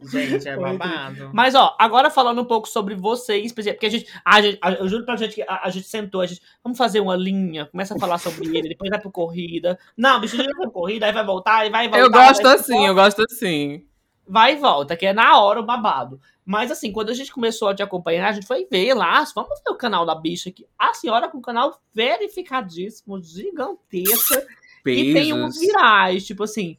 Gente, 0.00 0.48
é 0.48 0.56
babado. 0.58 1.30
Mas, 1.32 1.54
ó, 1.54 1.74
agora 1.78 2.10
falando 2.10 2.40
um 2.40 2.44
pouco 2.44 2.68
sobre 2.68 2.94
vocês, 2.94 3.52
porque 3.52 3.86
a 3.86 3.88
gente, 3.90 4.06
a 4.24 4.40
gente 4.40 4.58
a- 4.62 4.72
eu 4.72 4.88
juro 4.88 5.04
pra 5.04 5.16
gente 5.16 5.34
que 5.34 5.42
a, 5.42 5.60
a 5.64 5.70
gente 5.70 5.88
sentou, 5.88 6.20
a 6.20 6.26
gente, 6.26 6.40
vamos 6.62 6.78
fazer 6.78 7.00
uma 7.00 7.16
linha, 7.16 7.66
começa 7.66 7.94
a 7.94 7.98
falar 7.98 8.18
sobre 8.18 8.46
ele, 8.56 8.68
depois 8.68 8.90
vai 8.90 9.00
pro 9.00 9.10
corrida. 9.10 9.78
Não, 9.96 10.20
bicho, 10.20 10.36
ele 10.36 10.52
vai 10.52 10.62
pro 10.62 10.70
corrida, 10.70 11.06
aí 11.06 11.12
vai 11.12 11.24
voltar, 11.24 11.56
aí 11.58 11.70
vai 11.70 11.88
voltar. 11.88 12.00
eu 12.04 12.10
gosto 12.10 12.46
assim, 12.46 12.86
eu 12.86 12.94
gosto 12.94 13.22
assim. 13.30 13.84
Vai 14.28 14.54
e 14.54 14.56
volta, 14.56 14.96
que 14.96 15.06
é 15.06 15.12
na 15.12 15.40
hora 15.40 15.60
o 15.60 15.64
babado. 15.64 16.20
Mas 16.44 16.70
assim, 16.70 16.92
quando 16.92 17.10
a 17.10 17.14
gente 17.14 17.32
começou 17.32 17.68
a 17.68 17.74
te 17.74 17.82
acompanhar, 17.82 18.28
a 18.28 18.32
gente 18.32 18.46
foi 18.46 18.66
ver 18.70 18.94
lá, 18.94 19.24
vamos 19.34 19.60
ver 19.64 19.70
o 19.70 19.76
canal 19.76 20.04
da 20.04 20.14
bicha 20.14 20.50
aqui. 20.50 20.66
A 20.78 20.92
senhora 20.94 21.28
com 21.28 21.38
o 21.38 21.42
canal 21.42 21.80
verificadíssimo, 21.94 23.22
gigantesca. 23.22 24.46
E 24.86 25.12
tem 25.12 25.34
uns 25.34 25.58
virais, 25.58 26.26
tipo 26.26 26.44
assim. 26.44 26.78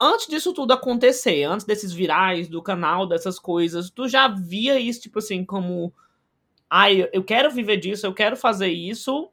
Antes 0.00 0.26
disso 0.26 0.52
tudo 0.52 0.72
acontecer, 0.72 1.44
antes 1.44 1.64
desses 1.64 1.92
virais 1.92 2.48
do 2.48 2.60
canal, 2.60 3.06
dessas 3.06 3.38
coisas, 3.38 3.88
tu 3.88 4.08
já 4.08 4.26
via 4.28 4.78
isso, 4.78 5.00
tipo 5.00 5.18
assim, 5.18 5.44
como. 5.44 5.94
Ai, 6.68 7.08
eu 7.12 7.22
quero 7.22 7.50
viver 7.50 7.76
disso, 7.76 8.04
eu 8.04 8.12
quero 8.12 8.36
fazer 8.36 8.68
isso, 8.68 9.30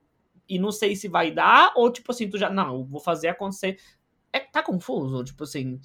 e 0.47 0.59
não 0.59 0.71
sei 0.71 0.95
se 0.95 1.07
vai 1.07 1.31
dar, 1.31 1.73
ou 1.75 1.91
tipo 1.91 2.11
assim, 2.11 2.29
tu 2.29 2.37
já. 2.37 2.49
Não, 2.49 2.75
eu 2.75 2.83
vou 2.85 2.99
fazer 2.99 3.29
acontecer. 3.29 3.79
É, 4.31 4.39
tá 4.39 4.61
confuso, 4.61 5.23
tipo 5.23 5.43
assim. 5.43 5.79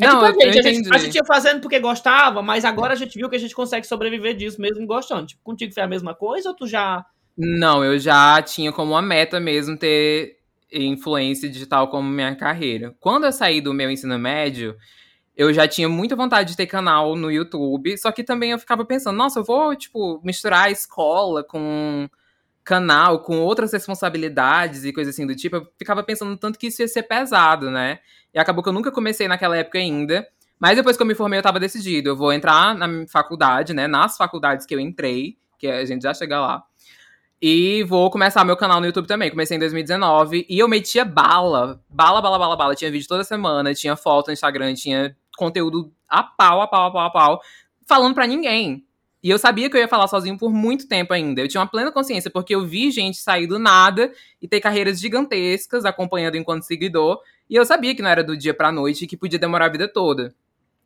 É 0.00 0.06
Não, 0.06 0.24
tipo 0.32 0.42
a 0.42 0.46
gente, 0.46 0.58
a 0.58 0.72
gente, 0.72 0.94
a 0.94 0.98
gente 0.98 1.14
ia 1.14 1.24
fazendo 1.24 1.60
porque 1.60 1.78
gostava, 1.78 2.42
mas 2.42 2.64
agora 2.64 2.94
a 2.94 2.96
gente 2.96 3.18
viu 3.18 3.28
que 3.28 3.36
a 3.36 3.38
gente 3.40 3.54
consegue 3.54 3.86
sobreviver 3.86 4.34
disso 4.34 4.60
mesmo 4.60 4.86
gostando. 4.86 5.26
Tipo, 5.26 5.42
contigo 5.42 5.74
foi 5.74 5.82
a 5.82 5.88
mesma 5.88 6.14
coisa 6.14 6.48
ou 6.48 6.56
tu 6.56 6.66
já. 6.66 7.04
Não, 7.36 7.84
eu 7.84 7.98
já 7.98 8.40
tinha 8.42 8.72
como 8.72 8.92
uma 8.92 9.02
meta 9.02 9.38
mesmo 9.38 9.76
ter 9.76 10.38
influência 10.72 11.48
digital 11.48 11.88
como 11.88 12.08
minha 12.08 12.34
carreira. 12.34 12.94
Quando 12.98 13.24
eu 13.24 13.32
saí 13.32 13.60
do 13.60 13.74
meu 13.74 13.90
ensino 13.90 14.18
médio, 14.18 14.76
eu 15.36 15.52
já 15.52 15.68
tinha 15.68 15.88
muita 15.88 16.16
vontade 16.16 16.50
de 16.50 16.56
ter 16.56 16.66
canal 16.66 17.14
no 17.16 17.30
YouTube, 17.30 17.96
só 17.98 18.10
que 18.12 18.24
também 18.24 18.52
eu 18.52 18.58
ficava 18.58 18.84
pensando, 18.84 19.16
nossa, 19.16 19.40
eu 19.40 19.44
vou, 19.44 19.74
tipo, 19.76 20.20
misturar 20.24 20.66
a 20.66 20.70
escola 20.70 21.44
com 21.44 22.08
canal, 22.70 23.18
com 23.18 23.40
outras 23.40 23.72
responsabilidades 23.72 24.84
e 24.84 24.92
coisa 24.92 25.10
assim 25.10 25.26
do 25.26 25.34
tipo. 25.34 25.56
Eu 25.56 25.66
ficava 25.76 26.04
pensando 26.04 26.36
tanto 26.36 26.56
que 26.56 26.68
isso 26.68 26.80
ia 26.80 26.86
ser 26.86 27.02
pesado, 27.02 27.68
né? 27.68 27.98
E 28.32 28.38
acabou 28.38 28.62
que 28.62 28.68
eu 28.68 28.72
nunca 28.72 28.92
comecei 28.92 29.26
naquela 29.26 29.56
época 29.56 29.78
ainda. 29.78 30.24
Mas 30.56 30.76
depois 30.76 30.96
que 30.96 31.02
eu 31.02 31.06
me 31.06 31.16
formei, 31.16 31.40
eu 31.40 31.42
tava 31.42 31.58
decidido. 31.58 32.10
Eu 32.10 32.16
vou 32.16 32.32
entrar 32.32 32.76
na 32.76 32.86
faculdade, 33.08 33.74
né? 33.74 33.88
Nas 33.88 34.16
faculdades 34.16 34.66
que 34.66 34.72
eu 34.72 34.78
entrei, 34.78 35.36
que 35.58 35.66
a 35.66 35.84
gente 35.84 36.02
já 36.02 36.14
chega 36.14 36.38
lá. 36.38 36.62
E 37.42 37.82
vou 37.88 38.08
começar 38.08 38.44
meu 38.44 38.56
canal 38.56 38.78
no 38.78 38.86
YouTube 38.86 39.08
também. 39.08 39.30
Comecei 39.30 39.56
em 39.56 39.60
2019 39.60 40.46
e 40.48 40.58
eu 40.60 40.68
metia 40.68 41.04
bala. 41.04 41.80
Bala, 41.88 42.22
bala, 42.22 42.38
bala, 42.38 42.56
bala. 42.56 42.74
Tinha 42.76 42.90
vídeo 42.90 43.08
toda 43.08 43.24
semana, 43.24 43.74
tinha 43.74 43.96
foto 43.96 44.28
no 44.28 44.32
Instagram, 44.32 44.74
tinha 44.74 45.16
conteúdo 45.36 45.92
a 46.08 46.22
pau, 46.22 46.60
a 46.60 46.68
pau, 46.68 46.86
a 46.86 46.92
pau, 46.92 47.06
a 47.06 47.10
pau, 47.10 47.40
falando 47.88 48.14
para 48.14 48.26
ninguém. 48.28 48.86
E 49.22 49.28
eu 49.28 49.38
sabia 49.38 49.68
que 49.68 49.76
eu 49.76 49.80
ia 49.80 49.88
falar 49.88 50.08
sozinho 50.08 50.38
por 50.38 50.52
muito 50.52 50.88
tempo 50.88 51.12
ainda. 51.12 51.42
Eu 51.42 51.48
tinha 51.48 51.60
uma 51.60 51.66
plena 51.66 51.92
consciência, 51.92 52.30
porque 52.30 52.54
eu 52.54 52.64
vi 52.64 52.90
gente 52.90 53.18
sair 53.18 53.46
do 53.46 53.58
nada 53.58 54.10
e 54.40 54.48
ter 54.48 54.60
carreiras 54.60 54.98
gigantescas 54.98 55.84
acompanhando 55.84 56.36
enquanto 56.36 56.62
seguidor. 56.62 57.20
E 57.48 57.54
eu 57.54 57.64
sabia 57.66 57.94
que 57.94 58.00
não 58.00 58.08
era 58.08 58.24
do 58.24 58.36
dia 58.36 58.54
pra 58.54 58.72
noite 58.72 59.04
e 59.04 59.06
que 59.06 59.16
podia 59.16 59.38
demorar 59.38 59.66
a 59.66 59.70
vida 59.70 59.86
toda. 59.86 60.34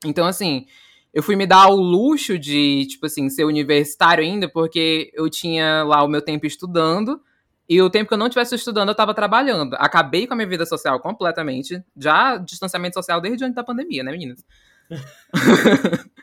Então, 0.05 0.27
assim, 0.27 0.67
eu 1.13 1.23
fui 1.23 1.37
me 1.37 1.47
dar 1.47 1.69
o 1.69 1.77
luxo 1.77 2.37
de, 2.37 2.87
tipo 2.87 3.07
assim, 3.07 3.29
ser 3.31 3.45
universitário 3.45 4.25
ainda, 4.25 4.49
porque 4.49 5.13
eu 5.15 5.31
tinha 5.31 5.85
lá 5.85 6.03
o 6.03 6.09
meu 6.09 6.21
tempo 6.21 6.45
estudando. 6.45 7.21
E 7.69 7.81
o 7.81 7.89
tempo 7.89 8.09
que 8.09 8.15
eu 8.15 8.19
não 8.19 8.27
estivesse 8.27 8.57
estudando, 8.57 8.89
eu 8.89 8.93
estava 8.93 9.15
trabalhando. 9.15 9.75
Acabei 9.79 10.27
com 10.27 10.35
a 10.35 10.37
minha 10.37 10.49
vida 10.49 10.67
social 10.67 10.99
completamente. 11.01 11.83
Já 11.97 12.37
distanciamento 12.37 12.95
social 12.95 13.21
desde 13.21 13.45
antes 13.45 13.55
da 13.55 13.63
pandemia, 13.63 14.03
né, 14.03 14.11
meninas? 14.11 14.45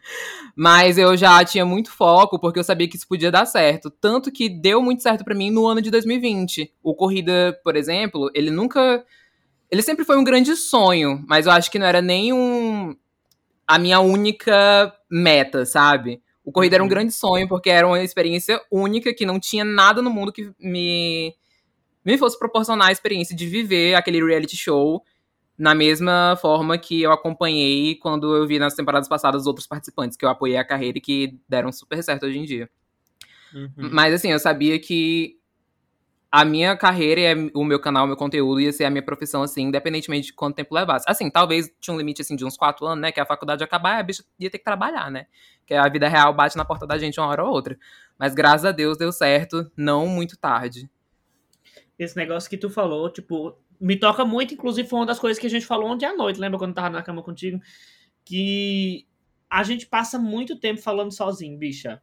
Mas 0.56 0.98
eu 0.98 1.16
já 1.16 1.44
tinha 1.46 1.66
muito 1.66 1.92
foco, 1.92 2.40
porque 2.40 2.60
eu 2.60 2.64
sabia 2.64 2.88
que 2.88 2.98
isso 2.98 3.08
podia 3.08 3.32
dar 3.32 3.46
certo. 3.46 3.90
Tanto 3.90 4.32
que 4.32 4.50
deu 4.50 4.82
muito 4.82 5.02
certo 5.02 5.24
para 5.24 5.36
mim 5.36 5.50
no 5.50 5.66
ano 5.68 5.82
de 5.82 5.90
2020. 5.90 6.74
O 6.84 6.94
Corrida, 6.94 7.58
por 7.64 7.76
exemplo, 7.76 8.30
ele 8.34 8.50
nunca. 8.50 9.04
Ele 9.70 9.82
sempre 9.82 10.04
foi 10.04 10.18
um 10.18 10.24
grande 10.24 10.56
sonho, 10.56 11.24
mas 11.28 11.46
eu 11.46 11.52
acho 11.52 11.72
que 11.72 11.80
não 11.80 11.86
era 11.86 12.02
nem 12.02 12.34
um, 12.34 12.94
a 13.66 13.80
minha 13.80 14.02
única 14.02 14.94
meta, 15.10 15.66
sabe? 15.66 16.22
O 16.44 16.52
Corrida 16.52 16.76
era 16.76 16.84
um 16.84 16.86
uhum. 16.86 16.90
grande 16.90 17.14
sonho, 17.14 17.48
porque 17.48 17.70
era 17.70 17.88
uma 17.88 18.02
experiência 18.04 18.60
única, 18.70 19.14
que 19.14 19.26
não 19.26 19.40
tinha 19.40 19.64
nada 19.64 20.02
no 20.02 20.10
mundo 20.10 20.34
que 20.34 20.52
me, 20.60 21.34
me 22.04 22.18
fosse 22.18 22.38
proporcionar 22.38 22.90
a 22.90 22.92
experiência 22.92 23.34
de 23.34 23.48
viver 23.48 23.96
aquele 23.96 24.22
reality 24.22 24.58
show 24.58 25.02
na 25.62 25.76
mesma 25.76 26.36
forma 26.42 26.76
que 26.76 27.04
eu 27.04 27.12
acompanhei 27.12 27.94
quando 27.94 28.36
eu 28.36 28.48
vi 28.48 28.58
nas 28.58 28.74
temporadas 28.74 29.08
passadas 29.08 29.46
outros 29.46 29.68
participantes, 29.68 30.18
que 30.18 30.26
eu 30.26 30.30
apoiei 30.30 30.58
a 30.58 30.66
carreira 30.66 30.98
e 30.98 31.02
que 31.02 31.40
deram 31.48 31.72
super 31.72 32.04
certo 32.04 32.26
hoje 32.26 32.40
em 32.40 32.46
dia. 32.46 32.68
Uhum. 33.54 33.92
Mas 33.92 34.12
assim, 34.12 34.32
eu 34.32 34.40
sabia 34.40 34.80
que 34.80 35.38
a 36.32 36.44
minha 36.44 36.76
carreira 36.76 37.22
e 37.22 37.52
o 37.54 37.64
meu 37.64 37.80
canal, 37.80 38.06
o 38.06 38.08
meu 38.08 38.18
conteúdo 38.18 38.60
ia 38.60 38.74
ser 38.74 38.86
a 38.86 38.90
minha 38.90 39.04
profissão, 39.04 39.44
assim, 39.44 39.62
independentemente 39.66 40.28
de 40.28 40.34
quanto 40.34 40.56
tempo 40.56 40.74
levasse. 40.74 41.06
Assim, 41.08 41.30
talvez 41.30 41.72
tinha 41.80 41.94
um 41.94 41.98
limite, 41.98 42.24
assim, 42.24 42.36
de 42.36 42.44
uns 42.44 42.58
quatro 42.58 42.88
anos, 42.88 43.00
né? 43.00 43.12
Que 43.12 43.20
a 43.20 43.26
faculdade 43.26 43.64
acabar, 43.64 44.00
a 44.00 44.04
bicha 44.04 44.24
ia 44.40 44.50
ter 44.50 44.58
que 44.58 44.64
trabalhar, 44.64 45.12
né? 45.12 45.28
Que 45.68 45.76
a 45.76 45.88
vida 45.88 46.08
real 46.08 46.34
bate 46.34 46.58
na 46.58 46.66
porta 46.66 46.88
da 46.88 46.98
gente 46.98 47.20
uma 47.20 47.28
hora 47.28 47.44
ou 47.44 47.52
outra. 47.52 47.78
Mas 48.18 48.34
graças 48.34 48.66
a 48.66 48.72
Deus 48.72 48.98
deu 48.98 49.12
certo, 49.12 49.70
não 49.78 50.08
muito 50.08 50.36
tarde. 50.40 50.90
Esse 52.00 52.18
negócio 52.18 52.50
que 52.50 52.58
tu 52.58 52.68
falou, 52.68 53.12
tipo, 53.12 53.56
me 53.82 53.98
toca 53.98 54.24
muito, 54.24 54.54
inclusive 54.54 54.88
foi 54.88 55.00
uma 55.00 55.06
das 55.08 55.20
coisas 55.20 55.40
que 55.40 55.48
a 55.48 55.50
gente 55.50 55.66
falou 55.66 55.90
ontem 55.90 56.06
à 56.06 56.16
noite, 56.16 56.40
lembra 56.40 56.60
quando 56.60 56.70
eu 56.70 56.76
tava 56.76 56.92
na 56.92 57.02
cama 57.02 57.24
contigo? 57.24 57.60
Que 58.24 59.08
a 59.50 59.64
gente 59.64 59.88
passa 59.88 60.20
muito 60.20 60.60
tempo 60.60 60.80
falando 60.80 61.12
sozinho, 61.12 61.58
bicha. 61.58 62.00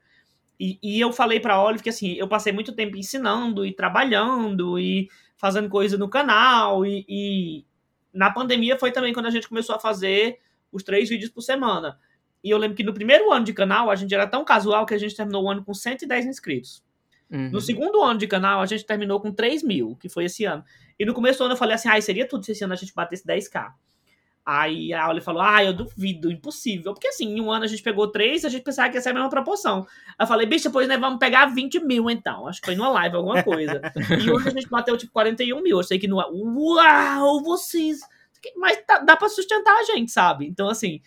E, 0.58 0.78
e 0.82 1.00
eu 1.00 1.12
falei 1.12 1.38
pra 1.38 1.62
Olive 1.62 1.84
que 1.84 1.88
assim, 1.88 2.14
eu 2.14 2.26
passei 2.26 2.52
muito 2.52 2.72
tempo 2.72 2.96
ensinando 2.96 3.64
e 3.64 3.72
trabalhando 3.72 4.76
e 4.78 5.08
fazendo 5.36 5.68
coisa 5.68 5.96
no 5.96 6.10
canal. 6.10 6.84
E, 6.84 7.06
e 7.08 7.64
na 8.12 8.30
pandemia 8.30 8.76
foi 8.76 8.90
também 8.90 9.14
quando 9.14 9.26
a 9.26 9.30
gente 9.30 9.48
começou 9.48 9.76
a 9.76 9.78
fazer 9.78 10.40
os 10.72 10.82
três 10.82 11.08
vídeos 11.08 11.30
por 11.30 11.42
semana. 11.42 11.96
E 12.42 12.50
eu 12.50 12.58
lembro 12.58 12.76
que 12.76 12.82
no 12.82 12.92
primeiro 12.92 13.32
ano 13.32 13.44
de 13.44 13.52
canal, 13.52 13.90
a 13.90 13.94
gente 13.94 14.12
era 14.12 14.26
tão 14.26 14.44
casual 14.44 14.84
que 14.84 14.94
a 14.94 14.98
gente 14.98 15.14
terminou 15.14 15.44
o 15.44 15.50
ano 15.50 15.64
com 15.64 15.72
110 15.72 16.26
inscritos. 16.26 16.84
Uhum. 17.30 17.50
No 17.50 17.60
segundo 17.60 18.02
ano 18.02 18.18
de 18.18 18.26
canal, 18.26 18.60
a 18.60 18.66
gente 18.66 18.84
terminou 18.84 19.20
com 19.20 19.32
3 19.32 19.62
mil, 19.62 19.96
que 19.96 20.08
foi 20.08 20.24
esse 20.24 20.44
ano. 20.44 20.64
E 20.98 21.04
no 21.04 21.14
começo 21.14 21.38
do 21.38 21.44
ano 21.44 21.54
eu 21.54 21.58
falei 21.58 21.74
assim, 21.74 21.88
ah, 21.88 22.00
seria 22.00 22.26
tudo 22.26 22.44
se 22.44 22.52
esse 22.52 22.64
ano 22.64 22.72
a 22.72 22.76
gente 22.76 22.94
batesse 22.94 23.26
10k. 23.26 23.72
Aí 24.50 24.94
a 24.94 25.04
Auli 25.04 25.20
falou: 25.20 25.42
Ah, 25.42 25.62
eu 25.62 25.74
duvido, 25.74 26.32
impossível. 26.32 26.94
Porque 26.94 27.08
assim, 27.08 27.36
em 27.36 27.38
um 27.38 27.52
ano 27.52 27.66
a 27.66 27.68
gente 27.68 27.82
pegou 27.82 28.08
três, 28.08 28.46
a 28.46 28.48
gente 28.48 28.62
pensava 28.62 28.88
que 28.88 28.96
ia 28.96 29.00
ser 29.02 29.10
a 29.10 29.12
mesma 29.12 29.28
proporção. 29.28 29.86
Eu 30.18 30.26
falei, 30.26 30.46
bicha, 30.46 30.70
pois 30.70 30.88
né, 30.88 30.96
vamos 30.96 31.18
pegar 31.18 31.52
20 31.52 31.80
mil 31.80 32.08
então. 32.08 32.48
Acho 32.48 32.58
que 32.58 32.68
foi 32.68 32.74
numa 32.74 32.88
live, 32.88 33.16
alguma 33.16 33.42
coisa. 33.42 33.82
e 34.24 34.30
hoje 34.30 34.48
a 34.48 34.52
gente 34.52 34.66
bateu 34.70 34.96
tipo 34.96 35.12
41 35.12 35.62
mil. 35.62 35.76
Eu 35.76 35.82
sei 35.82 35.98
que 35.98 36.08
no. 36.08 36.16
Uau, 36.16 37.42
vocês. 37.42 37.98
Mas 38.56 38.82
dá, 38.88 39.00
dá 39.00 39.16
pra 39.18 39.28
sustentar 39.28 39.80
a 39.80 39.82
gente, 39.82 40.10
sabe? 40.10 40.46
Então, 40.46 40.70
assim, 40.70 41.02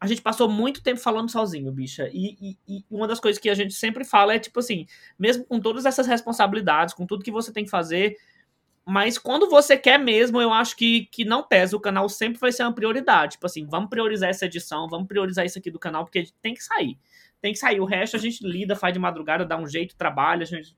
a 0.00 0.06
gente 0.06 0.22
passou 0.22 0.48
muito 0.48 0.82
tempo 0.82 0.98
falando 0.98 1.30
sozinho, 1.30 1.70
bicha. 1.70 2.08
E, 2.10 2.34
e, 2.40 2.56
e, 2.66 2.84
uma 2.90 3.06
das 3.06 3.20
coisas 3.20 3.38
que 3.38 3.50
a 3.50 3.54
gente 3.54 3.74
sempre 3.74 4.04
fala 4.04 4.32
é, 4.32 4.38
tipo 4.38 4.58
assim, 4.58 4.86
mesmo 5.18 5.44
com 5.44 5.60
todas 5.60 5.84
essas 5.84 6.06
responsabilidades, 6.06 6.94
com 6.94 7.04
tudo 7.04 7.22
que 7.22 7.30
você 7.30 7.52
tem 7.52 7.64
que 7.64 7.70
fazer, 7.70 8.16
mas 8.88 9.18
quando 9.18 9.50
você 9.50 9.76
quer 9.76 9.98
mesmo, 9.98 10.40
eu 10.40 10.52
acho 10.52 10.76
que, 10.76 11.06
que 11.06 11.24
não 11.24 11.42
pesa. 11.42 11.76
O 11.76 11.80
canal 11.80 12.08
sempre 12.08 12.38
vai 12.38 12.52
ser 12.52 12.62
uma 12.62 12.72
prioridade. 12.72 13.32
Tipo 13.32 13.46
assim, 13.46 13.66
vamos 13.66 13.90
priorizar 13.90 14.30
essa 14.30 14.46
edição, 14.46 14.88
vamos 14.88 15.08
priorizar 15.08 15.44
isso 15.44 15.58
aqui 15.58 15.72
do 15.72 15.78
canal, 15.78 16.04
porque 16.04 16.28
tem 16.40 16.54
que 16.54 16.62
sair. 16.62 16.96
Tem 17.42 17.52
que 17.52 17.58
sair. 17.58 17.80
O 17.80 17.84
resto 17.84 18.14
a 18.14 18.20
gente 18.20 18.46
lida, 18.46 18.76
faz 18.76 18.94
de 18.94 19.00
madrugada, 19.00 19.44
dá 19.44 19.56
um 19.56 19.66
jeito, 19.66 19.96
trabalha, 19.96 20.44
a 20.44 20.46
gente 20.46 20.76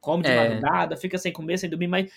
come 0.00 0.22
de 0.22 0.30
é. 0.30 0.36
madrugada, 0.36 0.96
fica 0.96 1.18
sem 1.18 1.32
comer, 1.32 1.58
sem 1.58 1.68
dormir, 1.68 1.88
mas 1.88 2.12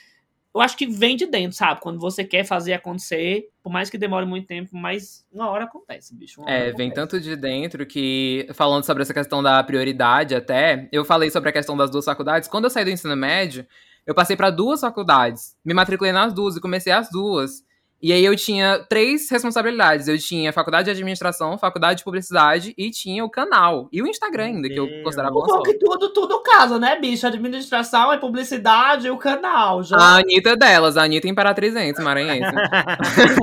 eu 0.53 0.61
acho 0.61 0.77
que 0.77 0.85
vem 0.85 1.15
de 1.15 1.25
dentro, 1.25 1.57
sabe? 1.57 1.81
Quando 1.81 1.99
você 1.99 2.23
quer 2.23 2.43
fazer 2.43 2.73
acontecer, 2.73 3.49
por 3.63 3.71
mais 3.71 3.89
que 3.89 3.97
demore 3.97 4.27
muito 4.27 4.45
tempo, 4.45 4.75
mas 4.77 5.25
uma 5.31 5.49
hora 5.49 5.63
acontece, 5.63 6.13
bicho. 6.13 6.41
é, 6.41 6.57
acontece. 6.57 6.77
vem 6.77 6.91
tanto 6.91 7.19
de 7.19 7.35
dentro 7.35 7.83
que, 7.85 8.47
falando 8.53 8.83
sobre 8.83 9.01
essa 9.01 9.13
questão 9.13 9.41
da 9.41 9.63
prioridade 9.63 10.35
até, 10.35 10.87
eu 10.91 11.03
falei 11.03 11.31
sobre 11.31 11.49
a 11.49 11.53
questão 11.53 11.75
das 11.75 11.89
duas 11.89 12.05
faculdades. 12.05 12.47
Quando 12.47 12.65
eu 12.65 12.69
saí 12.69 12.83
do 12.83 12.91
ensino 12.91 13.15
médio, 13.15 13.65
eu 14.05 14.15
passei 14.15 14.35
para 14.35 14.49
duas 14.49 14.81
faculdades, 14.81 15.55
me 15.63 15.73
matriculei 15.73 16.11
nas 16.11 16.33
duas 16.33 16.55
e 16.55 16.61
comecei 16.61 16.91
as 16.91 17.09
duas. 17.09 17.63
E 18.01 18.11
aí 18.11 18.25
eu 18.25 18.35
tinha 18.35 18.79
três 18.89 19.29
responsabilidades. 19.29 20.07
Eu 20.07 20.17
tinha 20.17 20.51
faculdade 20.51 20.85
de 20.85 20.91
administração, 20.91 21.55
faculdade 21.55 21.99
de 21.99 22.03
publicidade 22.03 22.73
e 22.75 22.89
tinha 22.89 23.23
o 23.23 23.29
canal. 23.29 23.87
E 23.91 24.01
o 24.01 24.07
Instagram 24.07 24.45
ainda, 24.45 24.67
que 24.67 24.79
eu 24.79 24.87
considerava 25.03 25.37
um 25.37 25.45
só. 25.45 25.61
que 25.61 25.75
tudo, 25.75 26.11
tudo 26.11 26.41
casa, 26.41 26.79
né, 26.79 26.99
bicho? 26.99 27.27
Administração, 27.27 28.11
é 28.11 28.17
publicidade 28.17 29.05
e 29.05 29.11
o 29.11 29.17
canal. 29.17 29.83
Já. 29.83 29.97
A 29.97 30.17
Anitta 30.17 30.49
é 30.49 30.55
delas, 30.55 30.97
a 30.97 31.03
Anitta 31.03 31.27
é 31.27 31.29
Imperatrizense, 31.29 32.01
maranhense. 32.01 32.51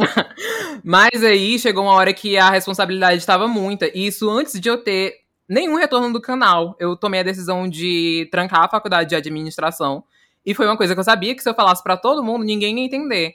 Mas 0.83 1.23
aí 1.23 1.57
chegou 1.61 1.85
uma 1.85 1.93
hora 1.93 2.13
que 2.13 2.37
a 2.37 2.51
responsabilidade 2.51 3.19
estava 3.19 3.47
muita. 3.47 3.87
E 3.97 4.09
isso 4.09 4.29
antes 4.29 4.59
de 4.59 4.69
eu 4.69 4.83
ter 4.83 5.15
nenhum 5.49 5.77
retorno 5.77 6.13
do 6.13 6.21
canal. 6.21 6.75
Eu 6.81 6.97
tomei 6.97 7.21
a 7.21 7.25
decisão 7.25 7.69
de 7.69 8.29
trancar 8.33 8.65
a 8.65 8.69
faculdade 8.69 9.11
de 9.11 9.15
administração 9.15 10.03
e 10.49 10.55
foi 10.55 10.65
uma 10.65 10.79
coisa 10.79 10.95
que 10.95 11.01
eu 11.01 11.05
sabia 11.05 11.35
que 11.35 11.43
se 11.43 11.49
eu 11.51 11.53
falasse 11.53 11.83
para 11.83 11.95
todo 11.95 12.25
mundo, 12.25 12.43
ninguém 12.43 12.79
ia 12.79 12.87
entender. 12.87 13.35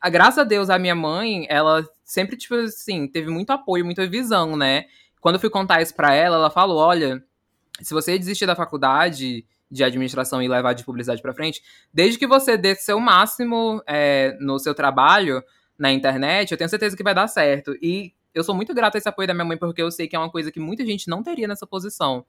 A, 0.00 0.10
graças 0.10 0.38
a 0.38 0.42
Deus, 0.42 0.68
a 0.68 0.76
minha 0.76 0.94
mãe, 0.94 1.46
ela 1.48 1.88
sempre, 2.04 2.36
tipo 2.36 2.56
assim, 2.56 3.06
teve 3.06 3.30
muito 3.30 3.50
apoio, 3.50 3.84
muita 3.84 4.08
visão, 4.08 4.56
né? 4.56 4.86
Quando 5.20 5.36
eu 5.36 5.40
fui 5.40 5.50
contar 5.50 5.80
isso 5.80 5.94
pra 5.94 6.12
ela, 6.12 6.34
ela 6.34 6.50
falou: 6.50 6.78
olha, 6.78 7.22
se 7.80 7.94
você 7.94 8.18
desistir 8.18 8.44
da 8.44 8.56
faculdade 8.56 9.46
de 9.70 9.84
administração 9.84 10.42
e 10.42 10.48
levar 10.48 10.72
de 10.72 10.82
publicidade 10.82 11.22
para 11.22 11.32
frente, 11.32 11.62
desde 11.94 12.18
que 12.18 12.26
você 12.26 12.56
dê 12.56 12.74
seu 12.74 12.98
máximo 12.98 13.80
é, 13.86 14.36
no 14.40 14.58
seu 14.58 14.74
trabalho 14.74 15.40
na 15.78 15.92
internet, 15.92 16.50
eu 16.50 16.58
tenho 16.58 16.68
certeza 16.68 16.96
que 16.96 17.04
vai 17.04 17.14
dar 17.14 17.28
certo. 17.28 17.76
E 17.80 18.12
eu 18.34 18.42
sou 18.42 18.52
muito 18.52 18.74
grata 18.74 18.96
a 18.96 18.98
esse 18.98 19.08
apoio 19.08 19.28
da 19.28 19.34
minha 19.34 19.44
mãe, 19.44 19.56
porque 19.56 19.80
eu 19.80 19.92
sei 19.92 20.08
que 20.08 20.16
é 20.16 20.18
uma 20.18 20.28
coisa 20.28 20.50
que 20.50 20.58
muita 20.58 20.84
gente 20.84 21.08
não 21.08 21.22
teria 21.22 21.46
nessa 21.46 21.68
posição. 21.68 22.26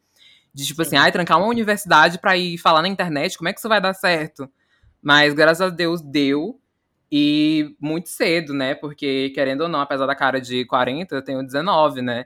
De 0.54 0.66
tipo 0.66 0.84
Sim. 0.84 0.88
assim, 0.88 0.98
ai, 0.98 1.12
trancar 1.12 1.38
uma 1.38 1.48
universidade 1.48 2.20
pra 2.20 2.36
ir 2.38 2.58
falar 2.58 2.82
na 2.82 2.88
internet, 2.88 3.38
como 3.38 3.50
é 3.50 3.54
que 3.54 3.60
isso 3.60 3.70
vai 3.70 3.82
dar 3.82 3.94
certo? 3.94 4.50
Mas 5.02 5.34
graças 5.34 5.62
a 5.62 5.70
Deus 5.70 6.02
deu. 6.02 6.60
E 7.12 7.76
muito 7.80 8.10
cedo, 8.10 8.54
né? 8.54 8.76
Porque, 8.76 9.32
querendo 9.34 9.62
ou 9.62 9.68
não, 9.70 9.82
apesar 9.82 10.06
da 10.06 10.16
cara 10.16 10.40
de 10.40 10.66
40, 10.66 11.16
eu 11.16 11.24
tenho 11.24 11.44
19, 11.44 12.02
né? 12.04 12.26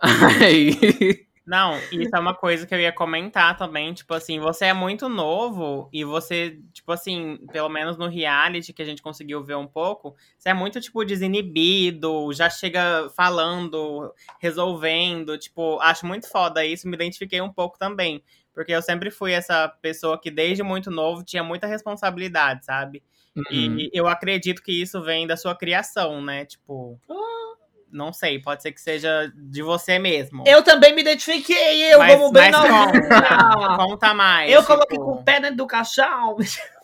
Aí. 0.44 1.26
Não, 1.46 1.78
isso 1.92 2.10
é 2.12 2.18
uma 2.18 2.34
coisa 2.34 2.66
que 2.66 2.74
eu 2.74 2.80
ia 2.80 2.92
comentar 2.92 3.56
também. 3.56 3.94
Tipo 3.94 4.14
assim, 4.14 4.40
você 4.40 4.64
é 4.64 4.72
muito 4.72 5.08
novo 5.08 5.88
e 5.92 6.04
você, 6.04 6.58
tipo 6.72 6.90
assim, 6.90 7.38
pelo 7.52 7.68
menos 7.68 7.96
no 7.96 8.08
reality 8.08 8.72
que 8.72 8.82
a 8.82 8.84
gente 8.84 9.00
conseguiu 9.00 9.44
ver 9.44 9.54
um 9.56 9.66
pouco, 9.66 10.16
você 10.36 10.48
é 10.48 10.54
muito, 10.54 10.80
tipo, 10.80 11.04
desinibido, 11.04 12.32
já 12.32 12.50
chega 12.50 13.08
falando, 13.10 14.12
resolvendo. 14.40 15.38
Tipo, 15.38 15.78
acho 15.80 16.04
muito 16.04 16.28
foda 16.28 16.64
isso, 16.64 16.88
me 16.88 16.96
identifiquei 16.96 17.40
um 17.40 17.52
pouco 17.52 17.78
também. 17.78 18.24
Porque 18.52 18.72
eu 18.72 18.82
sempre 18.82 19.08
fui 19.10 19.30
essa 19.30 19.68
pessoa 19.68 20.20
que 20.20 20.32
desde 20.32 20.64
muito 20.64 20.90
novo 20.90 21.22
tinha 21.22 21.44
muita 21.44 21.68
responsabilidade, 21.68 22.64
sabe? 22.64 23.04
Uhum. 23.36 23.78
E 23.78 23.90
eu 23.92 24.08
acredito 24.08 24.62
que 24.62 24.72
isso 24.72 25.00
vem 25.00 25.28
da 25.28 25.36
sua 25.36 25.54
criação, 25.54 26.20
né? 26.20 26.44
Tipo. 26.44 26.98
Ah 27.08 27.45
não 27.96 28.12
sei, 28.12 28.38
pode 28.38 28.62
ser 28.62 28.72
que 28.72 28.80
seja 28.80 29.32
de 29.34 29.62
você 29.62 29.98
mesmo. 29.98 30.44
Eu 30.46 30.62
também 30.62 30.94
me 30.94 31.00
identifiquei, 31.00 31.92
eu 31.92 31.98
mas, 31.98 32.14
como 32.14 32.30
bem 32.30 32.50
mas 32.50 32.70
conta, 32.70 33.76
conta 33.76 34.14
mais. 34.14 34.52
Eu 34.52 34.60
tipo... 34.60 34.74
coloquei 34.74 34.98
com 34.98 35.12
o 35.12 35.24
pé 35.24 35.40
dentro 35.40 35.56
do 35.56 35.66
caixão. 35.66 36.36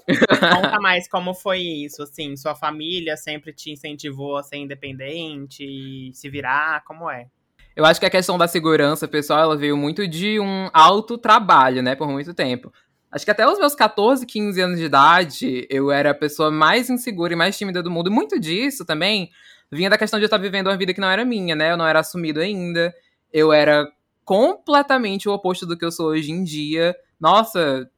Conta 0.02 0.80
mais 0.80 1.08
como 1.08 1.32
foi 1.32 1.60
isso, 1.60 2.02
assim, 2.02 2.36
sua 2.36 2.56
família 2.56 3.16
sempre 3.16 3.52
te 3.52 3.70
incentivou 3.70 4.36
a 4.36 4.42
ser 4.42 4.56
independente, 4.56 6.10
se 6.12 6.28
virar, 6.28 6.82
como 6.84 7.08
é? 7.08 7.26
Eu 7.76 7.84
acho 7.84 8.00
que 8.00 8.06
a 8.06 8.10
questão 8.10 8.36
da 8.36 8.48
segurança 8.48 9.06
pessoal, 9.06 9.40
ela 9.40 9.56
veio 9.56 9.76
muito 9.76 10.06
de 10.08 10.40
um 10.40 10.68
alto 10.72 11.16
trabalho, 11.16 11.82
né, 11.82 11.94
por 11.94 12.08
muito 12.08 12.34
tempo. 12.34 12.72
Acho 13.12 13.24
que 13.26 13.30
até 13.30 13.46
os 13.46 13.58
meus 13.58 13.74
14, 13.74 14.24
15 14.24 14.60
anos 14.60 14.78
de 14.78 14.86
idade, 14.86 15.66
eu 15.68 15.90
era 15.90 16.10
a 16.10 16.14
pessoa 16.14 16.50
mais 16.50 16.88
insegura 16.88 17.34
e 17.34 17.36
mais 17.36 17.56
tímida 17.56 17.82
do 17.82 17.90
mundo. 17.90 18.08
E 18.08 18.12
muito 18.12 18.40
disso 18.40 18.86
também 18.86 19.30
vinha 19.72 19.90
da 19.90 19.98
questão 19.98 20.18
de 20.18 20.24
eu 20.24 20.26
estar 20.26 20.38
vivendo 20.38 20.66
uma 20.66 20.76
vida 20.76 20.92
que 20.92 21.00
não 21.00 21.10
era 21.10 21.24
minha, 21.24 21.56
né? 21.56 21.72
Eu 21.72 21.76
não 21.76 21.86
era 21.86 22.00
assumido 22.00 22.40
ainda. 22.40 22.94
Eu 23.32 23.52
era 23.52 23.90
completamente 24.24 25.28
o 25.28 25.32
oposto 25.32 25.66
do 25.66 25.76
que 25.76 25.84
eu 25.84 25.90
sou 25.90 26.08
hoje 26.08 26.30
em 26.30 26.44
dia. 26.44 26.94
Nossa, 27.18 27.90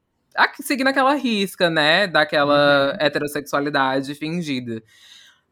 seguindo 0.60 0.88
aquela 0.88 1.14
risca, 1.14 1.68
né? 1.68 2.06
Daquela 2.06 2.92
uhum. 2.92 2.96
heterossexualidade 3.00 4.14
fingida. 4.14 4.82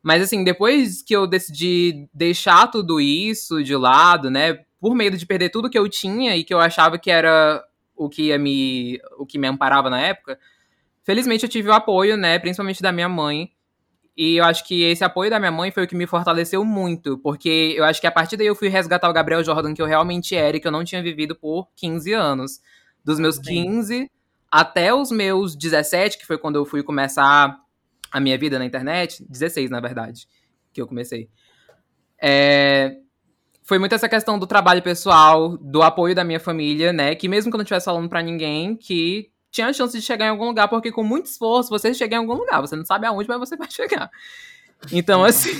Mas 0.02 0.22
assim, 0.22 0.42
depois 0.42 1.02
que 1.02 1.14
eu 1.14 1.26
decidi 1.26 2.08
deixar 2.12 2.68
tudo 2.68 3.00
isso 3.00 3.62
de 3.62 3.76
lado, 3.76 4.30
né? 4.30 4.60
Por 4.80 4.94
medo 4.94 5.16
de 5.16 5.26
perder 5.26 5.50
tudo 5.50 5.70
que 5.70 5.78
eu 5.78 5.88
tinha 5.88 6.36
e 6.36 6.42
que 6.42 6.52
eu 6.52 6.58
achava 6.58 6.98
que 6.98 7.10
era 7.10 7.64
o 7.94 8.08
que 8.08 8.24
ia 8.24 8.38
me. 8.38 9.00
o 9.18 9.26
que 9.26 9.38
me 9.38 9.46
amparava 9.46 9.88
na 9.88 10.00
época. 10.00 10.38
Felizmente 11.04 11.44
eu 11.44 11.50
tive 11.50 11.68
o 11.68 11.72
apoio, 11.72 12.16
né? 12.16 12.38
Principalmente 12.38 12.82
da 12.82 12.92
minha 12.92 13.08
mãe. 13.08 13.50
E 14.16 14.36
eu 14.36 14.44
acho 14.44 14.66
que 14.66 14.82
esse 14.82 15.02
apoio 15.02 15.30
da 15.30 15.38
minha 15.38 15.50
mãe 15.50 15.70
foi 15.70 15.84
o 15.84 15.86
que 15.86 15.96
me 15.96 16.06
fortaleceu 16.06 16.64
muito, 16.64 17.16
porque 17.18 17.74
eu 17.76 17.84
acho 17.84 18.00
que 18.00 18.06
a 18.06 18.12
partir 18.12 18.36
daí 18.36 18.46
eu 18.46 18.54
fui 18.54 18.68
resgatar 18.68 19.08
o 19.08 19.12
Gabriel 19.12 19.42
Jordan 19.42 19.72
que 19.72 19.80
eu 19.80 19.86
realmente 19.86 20.34
era 20.36 20.56
e 20.56 20.60
que 20.60 20.66
eu 20.66 20.72
não 20.72 20.84
tinha 20.84 21.02
vivido 21.02 21.34
por 21.34 21.68
15 21.76 22.12
anos. 22.12 22.60
Dos 23.04 23.18
meus 23.18 23.38
15 23.38 24.10
até 24.50 24.92
os 24.94 25.10
meus 25.10 25.56
17, 25.56 26.18
que 26.18 26.26
foi 26.26 26.36
quando 26.36 26.56
eu 26.56 26.66
fui 26.66 26.82
começar 26.82 27.58
a 28.12 28.20
minha 28.20 28.36
vida 28.36 28.58
na 28.58 28.66
internet, 28.66 29.24
16 29.26 29.70
na 29.70 29.80
verdade, 29.80 30.28
que 30.74 30.82
eu 30.82 30.86
comecei. 30.86 31.30
É, 32.20 32.98
foi 33.62 33.78
muito 33.78 33.94
essa 33.94 34.08
questão 34.08 34.38
do 34.38 34.46
trabalho 34.46 34.82
pessoal, 34.82 35.56
do 35.56 35.82
apoio 35.82 36.14
da 36.14 36.22
minha 36.22 36.38
família, 36.38 36.92
né? 36.92 37.14
Que 37.14 37.28
mesmo 37.28 37.50
que 37.50 37.56
eu 37.56 37.58
não 37.58 37.62
estivesse 37.62 37.86
falando 37.86 38.10
para 38.10 38.20
ninguém, 38.20 38.76
que 38.76 39.30
tinha 39.52 39.68
a 39.68 39.72
chance 39.72 39.96
de 39.96 40.04
chegar 40.04 40.26
em 40.26 40.30
algum 40.30 40.46
lugar, 40.46 40.66
porque 40.66 40.90
com 40.90 41.04
muito 41.04 41.26
esforço 41.26 41.70
você 41.70 41.94
chega 41.94 42.16
em 42.16 42.18
algum 42.18 42.34
lugar. 42.34 42.60
Você 42.60 42.74
não 42.74 42.84
sabe 42.84 43.06
aonde, 43.06 43.28
mas 43.28 43.38
você 43.38 43.56
vai 43.56 43.70
chegar. 43.70 44.10
Então, 44.90 45.22
assim. 45.22 45.50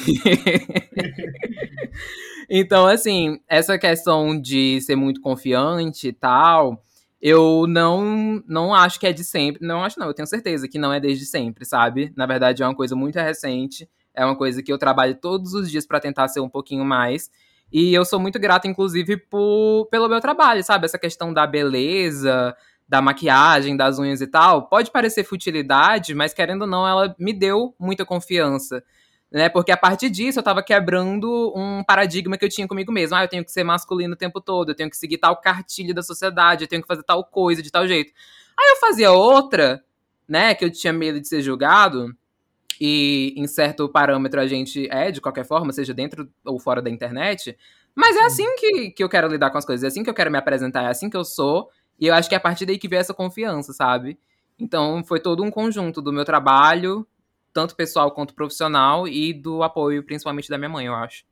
então, 2.50 2.86
assim, 2.86 3.38
essa 3.46 3.78
questão 3.78 4.40
de 4.40 4.80
ser 4.80 4.96
muito 4.96 5.20
confiante 5.20 6.08
e 6.08 6.12
tal 6.12 6.82
eu 7.22 7.66
não 7.68 8.42
não 8.48 8.74
acho 8.74 8.98
que 8.98 9.06
é 9.06 9.12
de 9.12 9.22
sempre. 9.22 9.64
Não 9.64 9.84
acho, 9.84 9.98
não, 9.98 10.08
eu 10.08 10.14
tenho 10.14 10.26
certeza 10.26 10.66
que 10.66 10.76
não 10.76 10.92
é 10.92 10.98
desde 10.98 11.24
sempre, 11.24 11.64
sabe? 11.64 12.12
Na 12.16 12.26
verdade, 12.26 12.64
é 12.64 12.66
uma 12.66 12.74
coisa 12.74 12.96
muito 12.96 13.16
recente. 13.16 13.88
É 14.12 14.24
uma 14.24 14.36
coisa 14.36 14.60
que 14.60 14.72
eu 14.72 14.76
trabalho 14.76 15.14
todos 15.14 15.54
os 15.54 15.70
dias 15.70 15.86
para 15.86 16.00
tentar 16.00 16.26
ser 16.26 16.40
um 16.40 16.48
pouquinho 16.48 16.84
mais. 16.84 17.30
E 17.72 17.94
eu 17.94 18.04
sou 18.04 18.20
muito 18.20 18.38
grata, 18.40 18.68
inclusive, 18.68 19.16
por, 19.16 19.86
pelo 19.86 20.08
meu 20.08 20.20
trabalho, 20.20 20.62
sabe? 20.64 20.84
Essa 20.84 20.98
questão 20.98 21.32
da 21.32 21.46
beleza, 21.46 22.54
da 22.88 23.00
maquiagem, 23.00 23.76
das 23.76 23.98
unhas 23.98 24.20
e 24.20 24.26
tal. 24.26 24.68
Pode 24.68 24.90
parecer 24.90 25.24
futilidade, 25.24 26.14
mas 26.14 26.34
querendo 26.34 26.62
ou 26.62 26.68
não, 26.68 26.86
ela 26.86 27.14
me 27.18 27.32
deu 27.32 27.74
muita 27.78 28.04
confiança 28.04 28.82
né? 29.32 29.48
Porque 29.48 29.72
a 29.72 29.76
partir 29.76 30.10
disso 30.10 30.38
eu 30.38 30.42
tava 30.42 30.62
quebrando 30.62 31.52
um 31.56 31.82
paradigma 31.82 32.36
que 32.36 32.44
eu 32.44 32.48
tinha 32.48 32.68
comigo 32.68 32.92
mesmo. 32.92 33.16
Ah, 33.16 33.24
eu 33.24 33.28
tenho 33.28 33.44
que 33.44 33.50
ser 33.50 33.64
masculino 33.64 34.12
o 34.12 34.16
tempo 34.16 34.40
todo, 34.40 34.70
eu 34.70 34.74
tenho 34.74 34.90
que 34.90 34.96
seguir 34.96 35.16
tal 35.16 35.40
cartilha 35.40 35.94
da 35.94 36.02
sociedade, 36.02 36.64
eu 36.64 36.68
tenho 36.68 36.82
que 36.82 36.88
fazer 36.88 37.02
tal 37.02 37.24
coisa 37.24 37.62
de 37.62 37.70
tal 37.70 37.88
jeito. 37.88 38.12
Aí 38.58 38.72
eu 38.72 38.76
fazia 38.76 39.10
outra, 39.10 39.82
né, 40.28 40.54
que 40.54 40.64
eu 40.64 40.70
tinha 40.70 40.92
medo 40.92 41.18
de 41.18 41.26
ser 41.26 41.40
julgado, 41.40 42.14
e 42.78 43.32
em 43.36 43.46
certo 43.46 43.88
parâmetro 43.88 44.40
a 44.40 44.46
gente 44.46 44.86
é, 44.90 45.10
de 45.10 45.20
qualquer 45.20 45.46
forma, 45.46 45.72
seja 45.72 45.94
dentro 45.94 46.28
ou 46.44 46.58
fora 46.58 46.82
da 46.82 46.90
internet. 46.90 47.56
Mas 47.94 48.16
é 48.16 48.24
assim 48.24 48.54
que, 48.56 48.90
que 48.90 49.04
eu 49.04 49.08
quero 49.08 49.28
lidar 49.28 49.50
com 49.50 49.58
as 49.58 49.64
coisas, 49.64 49.84
é 49.84 49.86
assim 49.86 50.02
que 50.02 50.10
eu 50.10 50.14
quero 50.14 50.30
me 50.30 50.38
apresentar, 50.38 50.82
é 50.84 50.88
assim 50.88 51.08
que 51.08 51.16
eu 51.16 51.24
sou. 51.24 51.70
E 52.02 52.08
eu 52.08 52.14
acho 52.14 52.28
que 52.28 52.34
é 52.34 52.38
a 52.38 52.40
partir 52.40 52.66
daí 52.66 52.78
que 52.78 52.88
veio 52.88 52.98
essa 52.98 53.14
confiança, 53.14 53.72
sabe? 53.72 54.18
Então 54.58 55.04
foi 55.04 55.20
todo 55.20 55.40
um 55.40 55.52
conjunto 55.52 56.02
do 56.02 56.12
meu 56.12 56.24
trabalho, 56.24 57.06
tanto 57.52 57.76
pessoal 57.76 58.10
quanto 58.10 58.34
profissional, 58.34 59.06
e 59.06 59.32
do 59.32 59.62
apoio, 59.62 60.02
principalmente 60.02 60.48
da 60.48 60.58
minha 60.58 60.68
mãe, 60.68 60.86
eu 60.86 60.96
acho. 60.96 61.24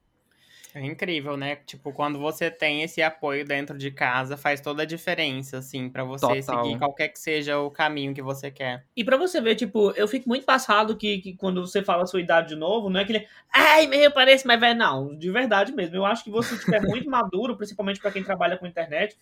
É 0.72 0.80
incrível, 0.86 1.36
né? 1.36 1.56
Tipo, 1.56 1.92
quando 1.92 2.20
você 2.20 2.48
tem 2.48 2.84
esse 2.84 3.02
apoio 3.02 3.44
dentro 3.44 3.76
de 3.76 3.90
casa, 3.90 4.36
faz 4.36 4.60
toda 4.60 4.84
a 4.84 4.86
diferença, 4.86 5.58
assim, 5.58 5.88
para 5.88 6.04
você 6.04 6.40
Total. 6.40 6.64
seguir 6.64 6.78
qualquer 6.78 7.08
que 7.08 7.18
seja 7.18 7.58
o 7.58 7.68
caminho 7.68 8.14
que 8.14 8.22
você 8.22 8.48
quer. 8.48 8.84
E 8.96 9.02
para 9.02 9.16
você 9.16 9.40
ver, 9.40 9.56
tipo, 9.56 9.90
eu 9.96 10.06
fico 10.06 10.28
muito 10.28 10.46
passado 10.46 10.96
que, 10.96 11.18
que 11.18 11.34
quando 11.34 11.66
você 11.66 11.82
fala 11.82 12.04
a 12.04 12.06
sua 12.06 12.20
idade 12.20 12.50
de 12.50 12.54
novo, 12.54 12.88
não 12.88 13.00
é 13.00 13.04
que 13.04 13.10
ele, 13.10 13.26
ai, 13.52 13.88
meio 13.88 14.12
parece 14.12 14.46
mais 14.46 14.60
velho, 14.60 14.78
não, 14.78 15.18
de 15.18 15.32
verdade 15.32 15.72
mesmo. 15.72 15.96
Eu 15.96 16.06
acho 16.06 16.22
que 16.22 16.30
você 16.30 16.56
tipo, 16.56 16.72
é 16.72 16.80
muito 16.80 17.10
maduro, 17.10 17.56
principalmente 17.56 17.98
para 17.98 18.12
quem 18.12 18.22
trabalha 18.22 18.56
com 18.56 18.66
internet, 18.68 19.16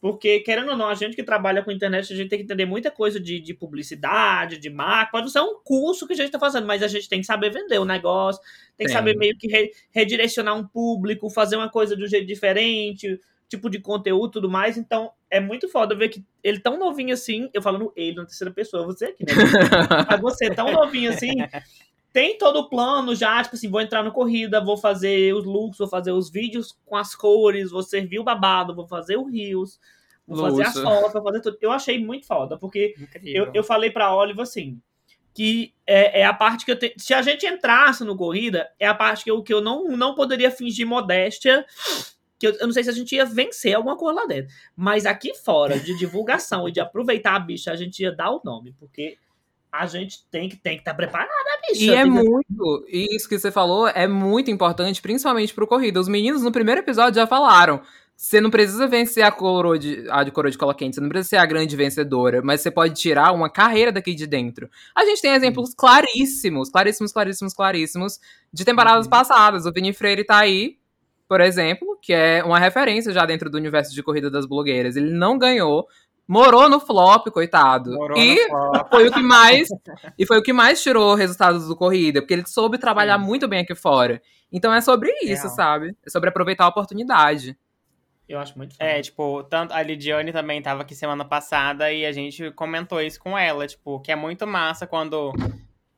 porque, 0.00 0.40
querendo 0.40 0.70
ou 0.70 0.76
não, 0.76 0.88
a 0.88 0.94
gente 0.94 1.14
que 1.14 1.22
trabalha 1.22 1.62
com 1.62 1.70
internet, 1.70 2.10
a 2.10 2.16
gente 2.16 2.30
tem 2.30 2.38
que 2.38 2.44
entender 2.44 2.64
muita 2.64 2.90
coisa 2.90 3.20
de, 3.20 3.38
de 3.38 3.52
publicidade, 3.52 4.56
de 4.56 4.70
marca. 4.70 5.12
Pode 5.12 5.30
ser 5.30 5.40
um 5.40 5.60
curso 5.62 6.06
que 6.06 6.14
a 6.14 6.16
gente 6.16 6.26
está 6.26 6.38
fazendo, 6.38 6.66
mas 6.66 6.82
a 6.82 6.88
gente 6.88 7.06
tem 7.06 7.20
que 7.20 7.26
saber 7.26 7.50
vender 7.50 7.78
o 7.78 7.84
negócio, 7.84 8.42
tem 8.78 8.86
que 8.86 8.92
saber 8.92 9.14
meio 9.14 9.36
que 9.36 9.46
re, 9.46 9.70
redirecionar 9.90 10.56
um 10.56 10.66
público, 10.66 11.28
fazer 11.28 11.56
uma 11.56 11.68
coisa 11.68 11.94
de 11.94 12.02
um 12.02 12.06
jeito 12.06 12.26
diferente, 12.26 13.20
tipo 13.46 13.68
de 13.68 13.78
conteúdo 13.78 14.30
e 14.30 14.32
tudo 14.32 14.48
mais. 14.48 14.78
Então, 14.78 15.10
é 15.28 15.38
muito 15.38 15.68
foda 15.68 15.94
ver 15.94 16.08
que 16.08 16.24
ele 16.42 16.60
tão 16.60 16.78
novinho 16.78 17.12
assim, 17.12 17.50
eu 17.52 17.60
falando 17.60 17.92
ele 17.94 18.16
na 18.16 18.24
terceira 18.24 18.54
pessoa, 18.54 18.86
você 18.86 19.06
aqui, 19.06 19.24
né? 19.26 19.32
mas 20.08 20.20
você 20.20 20.48
tão 20.48 20.72
novinho 20.72 21.10
assim, 21.10 21.34
tem 22.12 22.36
todo 22.36 22.60
o 22.60 22.68
plano 22.68 23.14
já, 23.14 23.42
tipo 23.42 23.56
assim, 23.56 23.70
vou 23.70 23.80
entrar 23.80 24.02
no 24.02 24.12
corrida, 24.12 24.62
vou 24.62 24.76
fazer 24.76 25.34
os 25.34 25.44
looks, 25.44 25.78
vou 25.78 25.88
fazer 25.88 26.12
os 26.12 26.30
vídeos 26.30 26.76
com 26.84 26.96
as 26.96 27.14
cores, 27.14 27.70
vou 27.70 27.82
servir 27.82 28.18
o 28.18 28.24
babado, 28.24 28.74
vou 28.74 28.86
fazer 28.86 29.16
o 29.16 29.24
rios, 29.24 29.78
vou 30.26 30.38
fazer 30.38 30.62
as 30.62 30.74
fotos, 30.74 31.12
vou 31.12 31.22
fazer 31.22 31.40
tudo. 31.40 31.58
Eu 31.60 31.70
achei 31.70 32.04
muito 32.04 32.26
foda, 32.26 32.58
porque 32.58 32.94
eu, 33.22 33.50
eu 33.54 33.62
falei 33.62 33.90
pra 33.90 34.14
Oliver 34.14 34.42
assim, 34.42 34.80
que 35.32 35.72
é, 35.86 36.20
é, 36.20 36.24
a 36.24 36.34
parte 36.34 36.64
que 36.64 36.72
eu 36.72 36.78
tenho. 36.78 36.92
Se 36.96 37.14
a 37.14 37.22
gente 37.22 37.46
entrasse 37.46 38.04
no 38.04 38.16
corrida, 38.16 38.68
é 38.78 38.86
a 38.86 38.94
parte 38.94 39.24
que 39.24 39.30
eu, 39.30 39.42
que 39.42 39.54
eu 39.54 39.60
não, 39.60 39.84
não 39.96 40.14
poderia 40.14 40.50
fingir 40.50 40.86
modéstia. 40.86 41.64
Que 42.38 42.48
eu, 42.48 42.52
eu 42.54 42.66
não 42.66 42.72
sei 42.72 42.82
se 42.82 42.90
a 42.90 42.94
gente 42.94 43.14
ia 43.14 43.24
vencer 43.24 43.74
alguma 43.74 43.96
coisa 43.96 44.20
lá 44.20 44.26
dentro. 44.26 44.52
Mas 44.74 45.06
aqui 45.06 45.34
fora, 45.34 45.78
de 45.78 45.96
divulgação 45.96 46.68
e 46.68 46.72
de 46.72 46.80
aproveitar 46.80 47.36
a 47.36 47.38
bicha, 47.38 47.70
a 47.70 47.76
gente 47.76 48.02
ia 48.02 48.10
dar 48.10 48.30
o 48.30 48.40
nome, 48.44 48.74
porque 48.78 49.18
a 49.72 49.86
gente 49.86 50.24
tem 50.30 50.48
que 50.48 50.56
tem 50.56 50.74
que 50.74 50.80
estar 50.80 50.92
tá 50.92 50.96
preparada, 50.96 51.30
bicho. 51.68 51.84
E 51.84 51.90
é 51.90 52.04
muito, 52.04 52.86
e 52.88 53.14
isso 53.14 53.28
que 53.28 53.38
você 53.38 53.50
falou 53.50 53.88
é 53.88 54.06
muito 54.08 54.50
importante, 54.50 55.00
principalmente 55.00 55.54
pro 55.54 55.66
corrida. 55.66 56.00
Os 56.00 56.08
meninos 56.08 56.42
no 56.42 56.52
primeiro 56.52 56.80
episódio 56.80 57.20
já 57.20 57.26
falaram. 57.26 57.80
Você 58.16 58.38
não 58.38 58.50
precisa 58.50 58.86
vencer 58.86 59.22
a 59.22 59.32
coroa 59.32 59.78
de, 59.78 60.04
a 60.10 60.22
de 60.22 60.30
coroa 60.30 60.50
de 60.50 60.58
cola 60.58 60.74
quente, 60.74 60.94
você 60.94 61.00
não 61.00 61.08
precisa 61.08 61.30
ser 61.30 61.36
a 61.38 61.46
grande 61.46 61.74
vencedora, 61.74 62.42
mas 62.42 62.60
você 62.60 62.70
pode 62.70 62.92
tirar 62.92 63.32
uma 63.32 63.48
carreira 63.48 63.90
daqui 63.90 64.14
de 64.14 64.26
dentro. 64.26 64.68
A 64.94 65.06
gente 65.06 65.22
tem 65.22 65.32
exemplos 65.32 65.72
claríssimos, 65.72 66.68
claríssimos, 66.68 67.12
claríssimos, 67.12 67.54
claríssimos 67.54 68.20
de 68.52 68.62
temporadas 68.62 69.06
uhum. 69.06 69.10
passadas. 69.10 69.64
O 69.64 69.72
Vini 69.72 69.94
Freire 69.94 70.22
tá 70.22 70.38
aí, 70.38 70.76
por 71.26 71.40
exemplo, 71.40 71.98
que 72.02 72.12
é 72.12 72.44
uma 72.44 72.58
referência 72.58 73.10
já 73.10 73.24
dentro 73.24 73.48
do 73.48 73.56
universo 73.56 73.94
de 73.94 74.02
corrida 74.02 74.30
das 74.30 74.44
blogueiras. 74.44 74.96
Ele 74.96 75.12
não 75.12 75.38
ganhou, 75.38 75.88
morou 76.30 76.68
no 76.68 76.78
flop, 76.78 77.26
coitado. 77.28 77.90
Morou 77.90 78.16
e 78.16 78.46
flop. 78.46 78.88
foi 78.88 79.08
o 79.08 79.12
que 79.12 79.20
mais 79.20 79.68
e 80.16 80.24
foi 80.24 80.38
o 80.38 80.42
que 80.42 80.52
mais 80.52 80.80
tirou 80.80 81.16
resultados 81.16 81.66
do 81.66 81.74
corrida, 81.74 82.20
porque 82.20 82.34
ele 82.34 82.46
soube 82.46 82.78
trabalhar 82.78 83.18
Sim. 83.18 83.26
muito 83.26 83.48
bem 83.48 83.60
aqui 83.60 83.74
fora. 83.74 84.22
Então 84.52 84.72
é 84.72 84.80
sobre 84.80 85.10
isso, 85.22 85.44
Real. 85.44 85.56
sabe? 85.56 85.96
É 86.06 86.08
sobre 86.08 86.28
aproveitar 86.28 86.64
a 86.64 86.68
oportunidade. 86.68 87.58
Eu 88.28 88.38
acho 88.38 88.56
muito 88.56 88.76
foda. 88.76 88.88
É, 88.88 89.02
tipo, 89.02 89.42
tanto 89.44 89.74
a 89.74 89.82
Lidiane 89.82 90.32
também 90.32 90.62
tava 90.62 90.82
aqui 90.82 90.94
semana 90.94 91.24
passada 91.24 91.92
e 91.92 92.06
a 92.06 92.12
gente 92.12 92.52
comentou 92.52 93.00
isso 93.02 93.18
com 93.18 93.36
ela, 93.36 93.66
tipo, 93.66 93.98
que 93.98 94.12
é 94.12 94.16
muito 94.16 94.46
massa 94.46 94.86
quando 94.86 95.32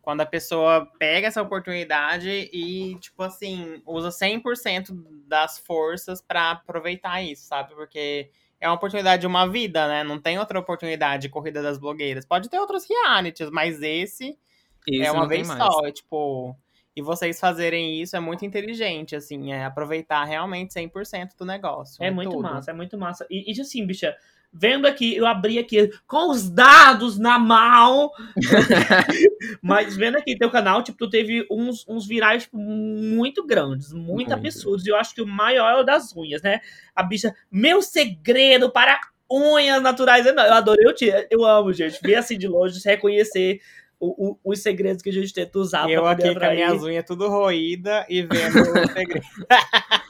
quando 0.01 0.23
a 0.23 0.27
pessoa 0.27 0.91
pega 0.99 1.29
essa 1.29 1.41
oportunidade 1.41 2.29
e, 2.53 2.99
tipo 2.99 3.23
assim, 3.23 3.81
usa 3.87 4.09
100% 4.09 4.89
das 5.29 5.61
forças 5.61 6.21
para 6.21 6.51
aproveitar 6.51 7.23
isso, 7.23 7.47
sabe? 7.47 7.73
Porque 7.75 8.29
é 8.63 8.69
uma 8.69 8.77
oportunidade 8.77 9.21
de 9.21 9.27
uma 9.27 9.45
vida, 9.45 9.89
né? 9.89 10.05
Não 10.05 10.21
tem 10.21 10.39
outra 10.39 10.57
oportunidade 10.57 11.23
de 11.23 11.29
corrida 11.29 11.61
das 11.61 11.79
blogueiras. 11.79 12.25
Pode 12.25 12.49
ter 12.49 12.61
outros 12.61 12.87
realities, 12.89 13.51
mas 13.51 13.83
esse, 13.83 14.39
esse 14.87 15.03
é 15.03 15.11
uma 15.11 15.27
vez 15.27 15.49
só. 15.49 15.85
É, 15.85 15.91
tipo, 15.91 16.57
e 16.95 17.03
vocês 17.03 17.41
fazerem 17.41 18.01
isso 18.01 18.15
é 18.15 18.21
muito 18.21 18.45
inteligente, 18.45 19.17
assim, 19.17 19.53
é 19.53 19.65
aproveitar 19.65 20.23
realmente 20.25 20.75
100% 20.75 21.31
do 21.37 21.45
negócio. 21.45 22.03
É 22.05 22.09
muito 22.09 22.31
tudo. 22.31 22.43
massa, 22.43 22.71
é 22.71 22.75
muito 22.75 22.97
massa. 22.97 23.27
E, 23.29 23.53
e 23.53 23.61
assim, 23.61 23.85
bicha, 23.85 24.17
vendo 24.53 24.87
aqui, 24.87 25.17
eu 25.17 25.27
abri 25.27 25.59
aqui 25.59 25.91
com 26.07 26.31
os 26.31 26.51
dados 26.51 27.19
na 27.19 27.39
mão. 27.39 28.11
Mas 29.63 29.97
vendo 29.97 30.19
aqui 30.19 30.37
teu 30.37 30.51
canal, 30.51 30.83
tipo, 30.83 30.99
tu 30.99 31.09
teve 31.09 31.47
uns, 31.51 31.87
uns 31.89 32.07
virais 32.07 32.45
tipo, 32.45 32.59
muito 32.59 33.45
grandes, 33.47 33.93
muito, 33.93 34.13
muito 34.13 34.35
absurdos. 34.35 34.87
E 34.87 34.91
eu 34.91 34.97
acho 34.97 35.15
que 35.15 35.23
o 35.23 35.27
maior 35.27 35.71
é 35.71 35.81
o 35.81 35.83
das 35.83 36.15
unhas, 36.15 36.43
né? 36.43 36.61
A 36.95 37.03
bicha, 37.03 37.35
meu 37.51 37.81
segredo 37.81 38.71
para 38.71 39.01
unhas 39.31 39.83
naturais. 39.83 40.27
Eu 40.27 40.39
adorei 40.39 40.87
o 40.87 40.93
tia. 40.93 41.27
Eu 41.31 41.45
amo, 41.45 41.73
gente. 41.73 41.99
Ver 42.03 42.17
assim 42.17 42.37
de 42.37 42.47
longe, 42.47 42.81
reconhecer 42.85 43.61
o, 44.05 44.31
o, 44.33 44.39
os 44.53 44.59
segredos 44.61 45.01
que 45.03 45.11
a 45.11 45.13
gente 45.13 45.33
tenta 45.33 45.59
usar 45.59 45.89
Eu 45.89 46.03
pra 46.03 46.17
poder 46.17 46.31
aqui 46.31 46.39
com 46.41 46.45
as 46.47 46.53
minhas 46.55 46.83
unhas 46.83 47.05
tudo 47.07 47.29
roída 47.29 48.05
e 48.09 48.23
vendo 48.23 48.59
o 48.61 48.65
segredo. 48.93 49.25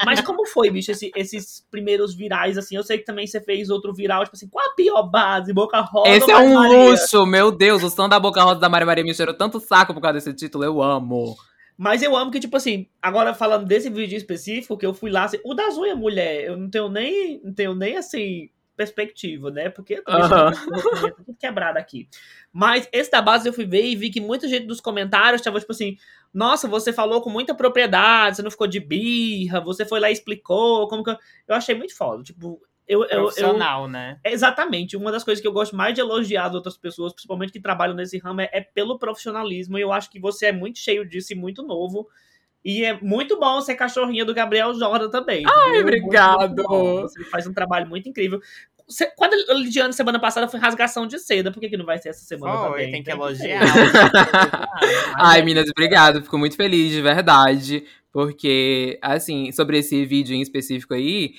Mas 0.07 0.21
como 0.23 0.47
foi, 0.47 0.71
bicho, 0.71 0.91
esse- 0.91 1.13
esses 1.15 1.67
primeiros 1.71 2.15
virais, 2.15 2.57
assim? 2.57 2.75
Eu 2.77 2.83
sei 2.83 2.99
que 2.99 3.05
também 3.05 3.27
você 3.27 3.41
fez 3.41 3.69
outro 3.71 3.93
viral, 3.93 4.25
tipo 4.25 4.35
assim, 4.37 4.49
qual 4.49 4.67
a 4.67 4.75
pior 4.75 5.03
base? 5.03 5.53
Boca 5.53 5.81
Rosa 5.81 6.09
Esse 6.11 6.33
ou 6.33 6.39
é 6.39 6.43
um 6.43 6.55
Maria? 6.55 6.91
luxo, 6.91 7.27
meu 7.27 7.53
Deus. 7.53 7.83
O 7.83 7.91
som 7.91 8.09
da 8.09 8.19
Boca 8.19 8.43
Rosa 8.43 8.61
da 8.61 8.69
Maria 8.69 8.87
Maria 8.87 9.05
me 9.05 9.15
cheirou 9.15 9.35
tanto 9.35 9.61
saco 9.61 9.93
por 9.93 10.01
causa 10.01 10.15
desse 10.15 10.33
título. 10.35 10.65
Eu 10.65 10.83
amo. 10.83 11.37
Mas 11.77 12.03
eu 12.03 12.15
amo 12.17 12.31
que, 12.31 12.41
tipo 12.41 12.57
assim, 12.57 12.87
agora 13.01 13.35
falando 13.35 13.67
desse 13.67 13.89
vídeo 13.91 14.17
específico, 14.17 14.77
que 14.77 14.87
eu 14.87 14.95
fui 14.95 15.11
lá, 15.11 15.25
assim, 15.25 15.39
o 15.45 15.55
das 15.55 15.77
unhas, 15.77 15.99
mulher, 15.99 16.45
eu 16.45 16.57
não 16.57 16.69
tenho 16.71 16.89
nem, 16.89 17.41
não 17.43 17.53
tenho 17.53 17.75
nem 17.75 17.97
assim, 17.97 18.49
perspectiva, 18.83 19.51
né? 19.51 19.71
Porque 19.71 19.95
eu 19.95 20.05
também 20.05 20.23
Aham. 20.23 20.55
sou 20.55 21.11
tudo 21.13 21.37
quebrado 21.39 21.79
aqui. 21.79 22.09
Mas 22.53 22.89
esse 22.93 23.11
da 23.11 23.23
base 23.23 23.49
eu 23.49 23.53
fui 23.53 23.65
ver 23.65 23.85
e 23.85 23.97
vi 23.97 24.11
que 24.11 24.21
muita 24.21 24.49
gente 24.49 24.67
dos 24.67 24.81
comentários 24.81 25.41
tava, 25.41 25.61
tipo 25.61 25.73
assim, 25.73 25.97
nossa, 26.35 26.67
você 26.67 26.93
falou 26.93 27.21
com 27.23 27.31
muita 27.31 27.55
propriedade, 27.55 28.37
você 28.37 28.43
não 28.43 28.51
ficou 28.51 28.67
de 28.67 28.81
birra, 28.81 29.61
você 29.61 29.85
foi 29.85 30.01
lá 30.01 30.11
e 30.11 30.13
explicou, 30.13 30.89
como 30.89 31.05
que 31.05 31.11
eu... 31.11 31.17
Eu 31.49 31.55
achei 31.55 31.75
muito 31.75 31.97
foda, 31.97 32.23
tipo, 32.23 32.61
eu... 32.87 33.03
eu, 33.05 33.09
eu 33.09 33.23
Profissional, 33.23 33.89
né? 33.89 34.19
é 34.25 34.33
Exatamente. 34.33 34.97
Uma 34.97 35.13
das 35.13 35.25
coisas 35.25 35.41
que 35.41 35.47
eu 35.47 35.53
gosto 35.53 35.77
mais 35.77 35.95
de 35.95 36.01
elogiar 36.01 36.49
de 36.49 36.57
outras 36.57 36.77
pessoas, 36.77 37.13
principalmente 37.13 37.53
que 37.53 37.61
trabalham 37.61 37.95
nesse 37.95 38.19
ramo, 38.19 38.41
é, 38.41 38.51
é 38.53 38.61
pelo 38.61 38.99
profissionalismo. 38.99 39.79
E 39.79 39.81
eu 39.81 39.93
acho 39.93 40.11
que 40.11 40.21
você 40.21 40.47
é 40.47 40.53
muito 40.53 40.79
cheio 40.79 41.09
disso 41.09 41.33
e 41.33 41.37
muito 41.37 41.63
novo. 41.63 42.09
E 42.65 42.85
é 42.85 42.99
muito 43.01 43.39
bom 43.41 43.61
ser 43.61 43.75
cachorrinha 43.75 44.25
do 44.25 44.33
Gabriel 44.33 44.73
Jordan 44.75 45.11
também. 45.11 45.43
Ai, 45.45 45.69
entendeu? 45.69 45.83
obrigado. 45.83 46.55
Muito, 46.55 46.69
muito. 46.69 47.03
Você 47.03 47.25
faz 47.25 47.47
um 47.47 47.53
trabalho 47.53 47.89
muito 47.89 48.09
incrível. 48.09 48.41
Quando 49.17 49.35
a 49.51 49.55
Lidiane 49.55 49.93
semana 49.93 50.19
passada 50.21 50.49
foi 50.49 50.59
rasgação 50.61 51.07
de 51.07 51.19
seda, 51.19 51.51
por 51.53 51.61
que, 51.61 51.69
que 51.69 51.77
não 51.77 51.85
vai 51.87 51.99
ser 51.99 52.11
essa 52.11 52.25
semana 52.25 52.59
Foi, 52.59 52.69
também? 52.71 52.93
tem 52.93 53.03
que 53.03 53.11
elogiar. 53.11 53.61
Ai, 55.19 55.43
Minas, 55.43 55.69
obrigado. 55.71 56.23
Fico 56.23 56.39
muito 56.39 56.57
feliz, 56.57 56.91
de 56.93 57.01
verdade. 57.01 57.85
Porque, 58.13 58.99
assim, 59.03 59.51
sobre 59.53 59.79
esse 59.79 60.05
vídeo 60.05 60.35
em 60.35 60.43
específico 60.43 60.93
aí, 60.93 61.33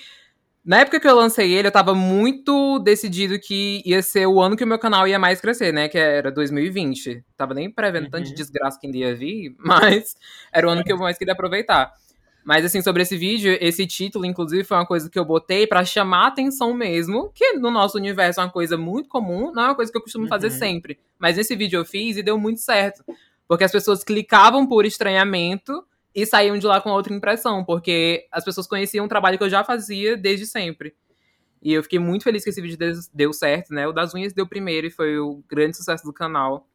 na 0.65 0.79
época 0.79 0.99
que 0.99 1.07
eu 1.07 1.15
lancei 1.15 1.51
ele, 1.53 1.67
eu 1.67 1.71
tava 1.71 1.93
muito 1.93 2.79
decidido 2.79 3.37
que 3.39 3.83
ia 3.85 4.01
ser 4.01 4.25
o 4.25 4.41
ano 4.41 4.55
que 4.57 4.63
o 4.63 4.67
meu 4.67 4.79
canal 4.79 5.07
ia 5.07 5.19
mais 5.19 5.39
crescer, 5.39 5.71
né? 5.71 5.87
Que 5.87 5.97
era 5.97 6.31
2020. 6.31 7.23
Tava 7.37 7.53
nem 7.53 7.69
prevendo 7.69 8.09
tanto 8.09 8.23
de 8.23 8.29
Uhum. 8.29 8.35
desgraça 8.35 8.79
que 8.79 8.87
ainda 8.87 8.97
ia 8.97 9.15
vir, 9.15 9.55
mas 9.59 10.15
era 10.51 10.65
o 10.67 10.69
ano 10.71 10.83
que 10.83 10.91
eu 10.91 10.97
mais 10.97 11.17
queria 11.17 11.33
aproveitar. 11.33 11.91
Mas, 12.43 12.65
assim, 12.65 12.81
sobre 12.81 13.03
esse 13.03 13.15
vídeo, 13.17 13.57
esse 13.61 13.87
título, 13.87 14.25
inclusive, 14.25 14.63
foi 14.65 14.75
uma 14.77 14.85
coisa 14.85 15.09
que 15.09 15.17
eu 15.17 15.23
botei 15.23 15.65
pra 15.65 15.85
chamar 15.85 16.25
a 16.25 16.27
atenção 16.27 16.73
mesmo, 16.73 17.31
que 17.33 17.53
no 17.53 17.71
nosso 17.71 17.97
universo 17.97 18.41
é 18.41 18.43
uma 18.43 18.49
coisa 18.51 18.75
muito 18.77 19.07
comum, 19.07 19.51
não 19.53 19.63
é 19.63 19.65
uma 19.67 19.75
coisa 19.75 19.89
que 19.91 19.97
eu 19.97 20.01
costumo 20.01 20.27
fazer 20.27 20.47
Uhum. 20.47 20.57
sempre. 20.59 20.99
Mas 21.17 21.37
nesse 21.37 21.55
vídeo 21.55 21.77
eu 21.79 21.85
fiz 21.85 22.17
e 22.17 22.23
deu 22.23 22.37
muito 22.37 22.59
certo. 22.59 23.03
Porque 23.47 23.63
as 23.63 23.71
pessoas 23.71 24.03
clicavam 24.03 24.67
por 24.67 24.85
estranhamento 24.85 25.85
e 26.13 26.25
saíam 26.25 26.57
de 26.57 26.65
lá 26.65 26.81
com 26.81 26.89
outra 26.91 27.13
impressão, 27.13 27.63
porque 27.63 28.27
as 28.31 28.43
pessoas 28.43 28.67
conheciam 28.67 29.05
um 29.05 29.09
trabalho 29.09 29.37
que 29.37 29.43
eu 29.43 29.49
já 29.49 29.63
fazia 29.63 30.17
desde 30.17 30.45
sempre. 30.45 30.93
E 31.61 31.71
eu 31.73 31.81
fiquei 31.81 31.97
muito 31.99 32.23
feliz 32.23 32.43
que 32.43 32.49
esse 32.49 32.61
vídeo 32.61 32.77
deu, 33.13 33.31
certo, 33.31 33.73
né? 33.73 33.87
O 33.87 33.93
das 33.93 34.13
unhas 34.13 34.33
deu 34.33 34.45
primeiro 34.45 34.87
e 34.87 34.91
foi 34.91 35.17
o 35.17 35.41
grande 35.47 35.77
sucesso 35.77 36.03
do 36.03 36.11
canal. 36.11 36.67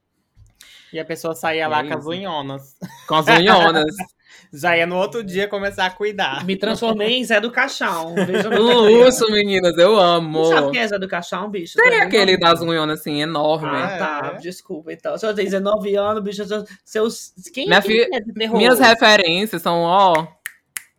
E 0.93 0.99
a 0.99 1.05
pessoa 1.05 1.35
saía 1.35 1.65
É 1.65 1.69
lá 1.69 1.85
com 1.85 1.93
as 1.93 2.01
isso. 2.01 2.09
unhonas. 2.11 2.77
Com 3.07 3.15
as 3.17 3.27
unhonas. 3.29 3.95
Já 4.53 4.77
ia 4.77 4.87
no 4.87 4.97
outro 4.97 5.23
dia 5.23 5.47
começar 5.49 5.87
a 5.87 5.91
cuidar. 5.91 6.45
Me 6.45 6.57
transformei 6.57 7.19
em 7.19 7.25
Zé 7.25 7.41
do 7.41 7.51
Caixão. 7.51 8.15
Veja 8.15 8.49
Luxo, 8.49 9.27
meninas, 9.33 9.77
eu 9.79 9.93
Não 9.93 10.01
amo. 10.01 10.45
sabe 10.47 10.71
quem 10.73 10.81
é 10.81 10.89
Zé 10.89 10.99
do 10.99 11.09
Caixão, 11.09 11.51
bicho? 11.51 11.75
Tem 11.77 12.01
aquele 12.01 12.33
não. 12.33 12.41
das 12.41 12.61
unhonas 12.61 13.01
assim, 13.01 13.21
enorme. 13.21 13.69
Ah, 13.71 13.91
É. 13.91 13.99
tá. 13.99 14.33
Desculpa, 14.41 14.93
então. 14.93 15.17
Se 15.19 15.27
eu 15.27 15.35
tenho 15.35 15.47
19 15.49 15.95
anos, 15.97 16.23
bicho, 16.23 16.43
eu- 16.43 16.65
seus. 16.85 17.33
Quem, 17.53 17.67
Minha 17.67 17.83
quem 17.83 17.91
filha- 17.91 18.09
é 18.13 18.21
de 18.21 18.33
terror? 18.33 18.57
Minhas 18.57 18.79
referências 18.79 19.63
são, 19.63 19.81
ó. 19.83 20.27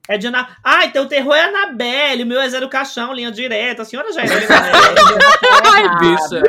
É 0.10 0.17
de 0.17 0.26
Ana... 0.26 0.48
Ah, 0.63 0.86
então 0.86 1.04
o 1.04 1.08
terror 1.08 1.36
é 1.36 1.43
Anabelle, 1.45 2.24
o 2.24 2.26
meu 2.26 2.41
é 2.41 2.50
Zé 2.50 2.60
do 2.60 2.67
Caixão, 2.67 3.13
linha 3.13 3.32
direta. 3.32 3.84
A 3.84 3.86
senhora 3.86 4.12
já 4.12 4.24
é 4.24 4.26
Ai, 5.63 6.00
bicha. 6.00 6.41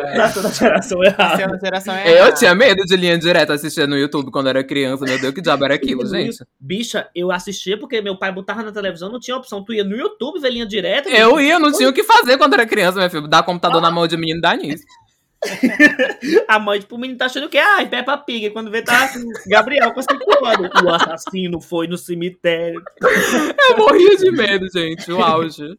da 0.42 0.50
geração 0.50 1.04
é 1.04 1.08
errada. 1.08 1.46
uma 1.46 1.58
geração 1.58 1.94
Eu 1.98 2.16
errada. 2.16 2.32
tinha 2.32 2.54
medo 2.54 2.82
de 2.84 2.96
linha 2.96 3.18
direta 3.18 3.52
assistir 3.52 3.86
no 3.86 3.98
YouTube 3.98 4.30
quando 4.30 4.48
era 4.48 4.64
criança. 4.64 5.04
Meu 5.04 5.20
Deus, 5.20 5.34
que 5.34 5.42
diabo 5.42 5.64
era 5.66 5.74
aquilo, 5.74 6.06
gente? 6.06 6.38
Bicha, 6.58 7.08
eu 7.14 7.30
assistia 7.30 7.78
porque 7.78 8.00
meu 8.00 8.16
pai 8.16 8.32
botava 8.32 8.62
na 8.62 8.72
televisão, 8.72 9.10
não 9.12 9.20
tinha 9.20 9.36
opção. 9.36 9.62
Tu 9.62 9.74
ia 9.74 9.84
no 9.84 9.94
YouTube 9.96 10.40
ver 10.40 10.50
linha 10.50 10.66
direta. 10.66 11.10
Eu 11.10 11.38
ia, 11.38 11.58
não 11.58 11.70
tinha 11.70 11.88
o 11.88 11.92
que 11.92 12.02
fazer 12.02 12.38
quando 12.38 12.54
era 12.54 12.64
criança, 12.64 12.96
minha 12.96 13.10
filha. 13.10 13.28
Dar 13.28 13.42
computador 13.42 13.82
na 13.82 13.90
mão 13.90 14.06
de 14.06 14.16
menino 14.16 14.40
dá 14.40 14.56
nisso. 14.56 14.84
A 16.48 16.58
mãe, 16.58 16.80
tipo, 16.80 16.96
o 16.96 16.98
menino 16.98 17.18
tá 17.18 17.26
achando 17.26 17.48
que, 17.48 17.58
ai, 17.58 17.88
Peppa 17.88 18.16
Pig. 18.18 18.50
Quando 18.50 18.70
vê, 18.70 18.82
tá 18.82 19.10
Gabriel 19.46 19.92
com 19.92 20.02
5 20.02 20.46
anos. 20.46 20.70
O 20.82 20.88
assassino 20.90 21.60
foi 21.60 21.86
no 21.86 21.96
cemitério. 21.96 22.82
Eu 23.70 23.78
morria 23.78 24.16
de 24.16 24.30
medo, 24.30 24.66
gente. 24.70 25.10
O 25.10 25.22
auge. 25.22 25.78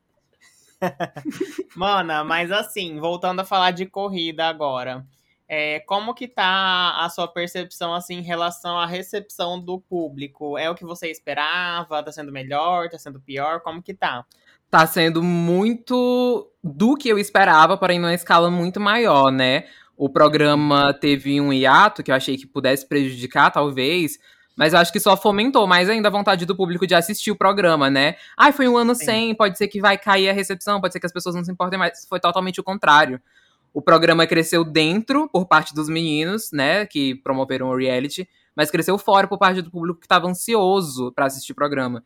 Mana, 1.76 2.24
mas 2.24 2.52
assim, 2.52 3.00
voltando 3.00 3.41
a 3.41 3.45
falar 3.45 3.71
de 3.71 3.86
corrida 3.86 4.47
agora. 4.47 5.06
É, 5.47 5.82
como 5.82 6.13
que 6.13 6.30
tá 6.30 7.04
a 7.04 7.10
sua 7.10 7.28
percepção 7.28 7.93
assim 7.93 8.15
em 8.15 8.24
relação 8.24 8.80
à 8.80 8.86
recepção 8.86 9.60
do 9.60 9.82
público? 9.82 10.58
É 10.58 10.69
o 10.69 10.76
que 10.76 10.86
você 10.86 11.12
esperava? 11.12 12.02
Tá 12.02 12.12
sendo 12.12 12.32
melhor? 12.32 12.89
Tá 12.89 12.97
sendo 12.97 13.19
pior? 13.19 13.60
Como 13.60 13.84
que 13.84 13.93
tá? 13.93 14.26
Tá 14.71 14.88
sendo 14.88 15.21
muito 15.21 16.49
do 16.63 16.95
que 16.95 17.10
eu 17.10 17.19
esperava, 17.19 17.77
porém 17.77 17.99
numa 17.99 18.13
escala 18.13 18.49
muito 18.49 18.79
maior, 18.79 19.31
né? 19.31 19.65
O 19.97 20.10
programa 20.10 20.93
teve 20.93 21.39
um 21.39 21.53
hiato 21.53 22.01
que 22.01 22.10
eu 22.10 22.15
achei 22.15 22.38
que 22.38 22.47
pudesse 22.47 22.88
prejudicar, 22.88 23.51
talvez. 23.51 24.17
Mas 24.55 24.73
eu 24.73 24.79
acho 24.79 24.91
que 24.91 24.99
só 24.99 25.15
fomentou 25.17 25.67
mais 25.67 25.89
ainda 25.89 26.07
a 26.07 26.12
vontade 26.12 26.45
do 26.45 26.55
público 26.55 26.88
de 26.88 26.95
assistir 26.95 27.31
o 27.31 27.36
programa, 27.36 27.89
né? 27.89 28.15
Ai, 28.38 28.51
foi 28.51 28.67
um 28.67 28.77
ano 28.77 28.95
Sim. 28.95 29.05
sem, 29.05 29.36
pode 29.36 29.57
ser 29.57 29.67
que 29.67 29.81
vai 29.81 29.97
cair 29.97 30.29
a 30.29 30.34
recepção, 30.34 30.79
pode 30.79 30.93
ser 30.93 30.99
que 30.99 31.05
as 31.05 31.12
pessoas 31.12 31.36
não 31.36 31.43
se 31.43 31.51
importem 31.51 31.77
mais. 31.77 32.05
Foi 32.07 32.19
totalmente 32.19 32.60
o 32.60 32.63
contrário. 32.63 33.21
O 33.73 33.81
programa 33.81 34.25
cresceu 34.25 34.63
dentro, 34.63 35.29
por 35.29 35.45
parte 35.45 35.73
dos 35.73 35.88
meninos, 35.88 36.51
né, 36.51 36.86
que 36.86 37.15
promoveram 37.15 37.69
o 37.69 37.77
reality, 37.77 38.27
mas 38.55 38.69
cresceu 38.69 38.97
fora 38.97 39.27
por 39.27 39.38
parte 39.38 39.62
do 39.62 39.71
público 39.71 39.99
que 39.99 40.05
estava 40.05 40.27
ansioso 40.27 41.12
pra 41.13 41.25
assistir 41.25 41.53
o 41.53 41.55
programa. 41.55 42.03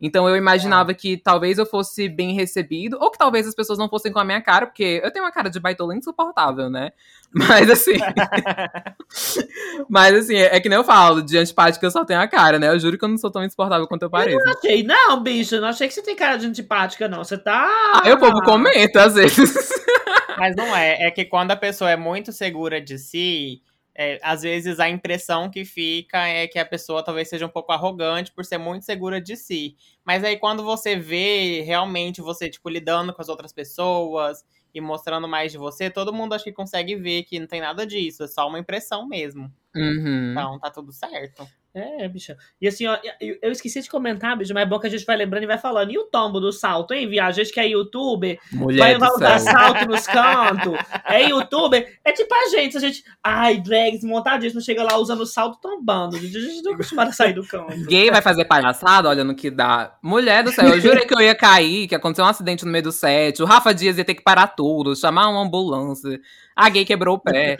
Então 0.00 0.28
eu 0.28 0.36
imaginava 0.36 0.94
que 0.94 1.16
talvez 1.16 1.58
eu 1.58 1.66
fosse 1.66 2.08
bem 2.08 2.32
recebido, 2.32 2.96
ou 3.00 3.10
que 3.10 3.18
talvez 3.18 3.46
as 3.48 3.54
pessoas 3.54 3.78
não 3.78 3.88
fossem 3.88 4.12
com 4.12 4.20
a 4.20 4.24
minha 4.24 4.40
cara, 4.40 4.66
porque 4.66 5.00
eu 5.02 5.10
tenho 5.10 5.24
uma 5.24 5.32
cara 5.32 5.50
de 5.50 5.58
baitola 5.58 5.96
insuportável, 5.96 6.70
né? 6.70 6.92
Mas 7.34 7.68
assim. 7.68 7.92
mas 9.86 10.14
assim, 10.14 10.36
é, 10.36 10.56
é 10.56 10.60
que 10.60 10.68
nem 10.68 10.78
eu 10.78 10.84
falo, 10.84 11.20
de 11.20 11.36
antipática 11.36 11.84
eu 11.84 11.90
só 11.90 12.02
tenho 12.02 12.20
a 12.20 12.26
cara, 12.26 12.58
né? 12.58 12.68
Eu 12.68 12.78
juro 12.80 12.96
que 12.96 13.04
eu 13.04 13.08
não 13.08 13.18
sou 13.18 13.30
tão 13.30 13.44
insuportável 13.44 13.86
quanto 13.86 14.04
eu 14.04 14.10
pareço. 14.10 14.42
Não 14.42 14.52
achei, 14.52 14.82
não, 14.82 15.22
bicho, 15.22 15.56
eu 15.56 15.60
não 15.60 15.68
achei 15.68 15.86
que 15.86 15.92
você 15.92 16.00
tem 16.00 16.16
cara 16.16 16.38
de 16.38 16.46
antipática, 16.46 17.06
não. 17.06 17.22
Você 17.22 17.36
tá. 17.36 18.00
Aí 18.02 18.10
o 18.10 18.18
povo 18.18 18.40
comenta, 18.42 19.02
às 19.02 19.14
vezes. 19.14 19.68
Mas 20.38 20.56
não 20.56 20.74
é. 20.74 21.06
É 21.06 21.10
que 21.10 21.24
quando 21.26 21.50
a 21.50 21.56
pessoa 21.56 21.90
é 21.90 21.96
muito 21.96 22.32
segura 22.32 22.80
de 22.80 22.98
si, 22.98 23.60
é, 24.00 24.16
às 24.22 24.42
vezes 24.42 24.78
a 24.78 24.88
impressão 24.88 25.50
que 25.50 25.64
fica 25.64 26.24
é 26.28 26.46
que 26.46 26.56
a 26.56 26.64
pessoa 26.64 27.02
talvez 27.04 27.28
seja 27.28 27.44
um 27.44 27.48
pouco 27.48 27.72
arrogante 27.72 28.30
por 28.30 28.44
ser 28.44 28.56
muito 28.56 28.84
segura 28.84 29.20
de 29.20 29.36
si. 29.36 29.76
Mas 30.04 30.22
aí 30.22 30.38
quando 30.38 30.62
você 30.62 30.94
vê 30.94 31.62
realmente 31.62 32.22
você, 32.22 32.48
tipo, 32.48 32.68
lidando 32.68 33.12
com 33.12 33.20
as 33.20 33.28
outras 33.28 33.52
pessoas 33.52 34.44
e 34.72 34.80
mostrando 34.80 35.26
mais 35.26 35.50
de 35.50 35.58
você, 35.58 35.90
todo 35.90 36.12
mundo 36.12 36.32
acho 36.32 36.44
que 36.44 36.52
consegue 36.52 36.94
ver 36.94 37.24
que 37.24 37.40
não 37.40 37.48
tem 37.48 37.60
nada 37.60 37.84
disso. 37.84 38.22
É 38.22 38.28
só 38.28 38.46
uma 38.46 38.60
impressão 38.60 39.04
mesmo. 39.08 39.52
Uhum. 39.74 40.30
Então 40.30 40.60
tá 40.60 40.70
tudo 40.70 40.92
certo. 40.92 41.44
É, 41.74 42.08
bicha. 42.08 42.36
E 42.60 42.66
assim, 42.66 42.86
ó, 42.86 42.98
eu, 43.20 43.52
esqueci 43.52 43.80
de 43.82 43.90
comentar, 43.90 44.36
bicho, 44.36 44.54
mas 44.54 44.62
é 44.62 44.66
bom 44.66 44.78
que 44.80 44.86
a 44.86 44.90
gente 44.90 45.04
vai 45.04 45.16
lembrando 45.16 45.44
e 45.44 45.46
vai 45.46 45.58
falando. 45.58 45.92
E 45.92 45.98
o 45.98 46.04
tombo 46.04 46.40
do 46.40 46.50
salto, 46.50 46.94
hein, 46.94 47.08
viagem? 47.08 47.28
A 47.28 47.44
gente 47.44 47.52
que 47.52 47.60
é 47.60 47.68
youtuber, 47.68 48.38
Mulher 48.52 48.98
vai, 48.98 49.10
vai 49.10 49.20
dar 49.20 49.38
salto 49.38 49.86
nos 49.86 50.06
cantos. 50.08 50.74
É 51.04 51.28
youtuber. 51.28 51.98
É 52.04 52.12
tipo 52.12 52.34
a 52.34 52.48
gente, 52.48 52.76
a 52.76 52.80
gente. 52.80 53.04
Ai, 53.22 53.58
drags 53.58 54.02
montadíssimo, 54.02 54.62
chega 54.62 54.82
lá 54.82 54.96
usando 54.96 55.26
salto 55.26 55.60
tombando. 55.60 56.16
A 56.16 56.18
gente 56.18 56.62
não 56.62 56.72
é 56.72 56.74
acostumado 56.74 57.08
a 57.08 57.12
sair 57.12 57.34
do 57.34 57.46
canto. 57.46 57.86
Gay 57.86 58.10
vai 58.10 58.22
fazer 58.22 58.46
palhaçada, 58.46 59.08
olha 59.08 59.22
no 59.22 59.34
que 59.34 59.50
dá. 59.50 59.96
Mulher 60.02 60.42
do 60.42 60.50
céu, 60.50 60.68
eu 60.68 60.80
jurei 60.80 61.04
que 61.04 61.14
eu 61.14 61.20
ia 61.20 61.34
cair, 61.34 61.86
que 61.86 61.94
aconteceu 61.94 62.24
um 62.24 62.28
acidente 62.28 62.64
no 62.64 62.72
meio 62.72 62.84
do 62.84 62.92
set. 62.92 63.42
O 63.42 63.46
Rafa 63.46 63.74
Dias 63.74 63.98
ia 63.98 64.04
ter 64.04 64.14
que 64.14 64.22
parar 64.22 64.48
tudo, 64.48 64.96
chamar 64.96 65.28
uma 65.28 65.42
ambulância. 65.42 66.18
A 66.58 66.68
gay 66.68 66.84
quebrou 66.84 67.14
o 67.14 67.18
pé. 67.20 67.56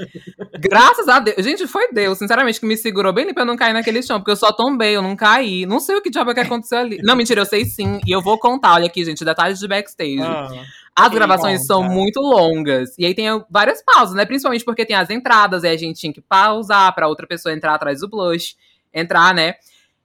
Graças 0.59 1.07
a 1.07 1.21
Deus. 1.21 1.37
Gente, 1.39 1.69
foi 1.69 1.93
Deus, 1.93 2.19
sinceramente, 2.19 2.59
que 2.59 2.67
me 2.67 2.77
segurou 2.77 3.13
bem 3.13 3.33
pra 3.33 3.45
eu 3.45 3.47
não 3.47 3.57
cair 3.57 3.73
naquele 3.73 4.03
chão, 4.03 4.19
porque 4.19 4.33
eu 4.33 4.37
só 4.37 4.51
tombei, 4.51 4.97
eu 4.97 5.01
não 5.01 5.15
caí. 5.15 5.65
Não 5.65 5.79
sei 5.79 5.95
o 5.95 6.03
que 6.03 6.11
diabo 6.11 6.33
é 6.33 6.35
que 6.35 6.41
aconteceu 6.41 6.79
ali. 6.79 6.99
Não, 7.05 7.15
mentira, 7.15 7.41
eu 7.43 7.47
sei 7.47 7.65
sim. 7.65 8.01
E 8.05 8.11
eu 8.11 8.21
vou 8.21 8.37
contar, 8.41 8.75
olha 8.75 8.87
aqui, 8.87 9.05
gente, 9.05 9.25
detalhes 9.25 9.61
de 9.61 9.69
backstage. 9.69 10.21
Ah, 10.21 10.49
As 10.97 11.13
gravações 11.13 11.65
são 11.65 11.81
muito 11.85 12.21
longas. 12.21 12.99
E 12.99 13.07
aí 13.07 13.15
tem 13.15 13.27
várias 13.49 13.81
pausas, 13.85 14.17
né? 14.17 14.25
Principalmente 14.27 14.65
porque 14.65 14.85
tem 14.85 14.97
as 14.97 15.11
entradas, 15.11 15.63
aí 15.63 15.73
a 15.73 15.79
gente 15.79 16.01
tinha 16.01 16.13
que 16.13 16.21
pausar 16.21 16.93
pra 16.93 17.07
outra 17.07 17.25
pessoa 17.25 17.55
entrar 17.55 17.75
atrás 17.75 18.01
do 18.01 18.09
blush, 18.09 18.57
entrar, 18.93 19.33
né? 19.33 19.55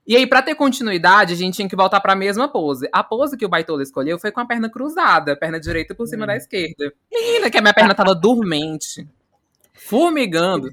E 0.06 0.16
aí, 0.16 0.26
pra 0.26 0.42
ter 0.42 0.54
continuidade, 0.54 1.32
a 1.32 1.36
gente 1.36 1.54
tinha 1.54 1.68
que 1.68 1.74
voltar 1.76 1.98
pra 2.00 2.14
mesma 2.14 2.46
pose. 2.46 2.86
A 2.92 3.02
pose 3.02 3.36
que 3.38 3.44
o 3.46 3.48
Baitola 3.48 3.82
escolheu 3.82 4.18
foi 4.18 4.30
com 4.30 4.40
a 4.40 4.44
perna 4.46 4.68
cruzada, 4.70 5.32
a 5.32 5.36
perna 5.36 5.58
direita 5.58 5.94
por 5.94 6.06
cima 6.06 6.24
Hum. 6.24 6.26
da 6.26 6.36
esquerda. 6.36 6.92
Menina, 7.10 7.50
que 7.50 7.56
a 7.56 7.62
minha 7.62 7.72
perna 7.74 7.94
tava 7.94 8.14
dormente. 8.14 9.06
formigando. 9.76 10.70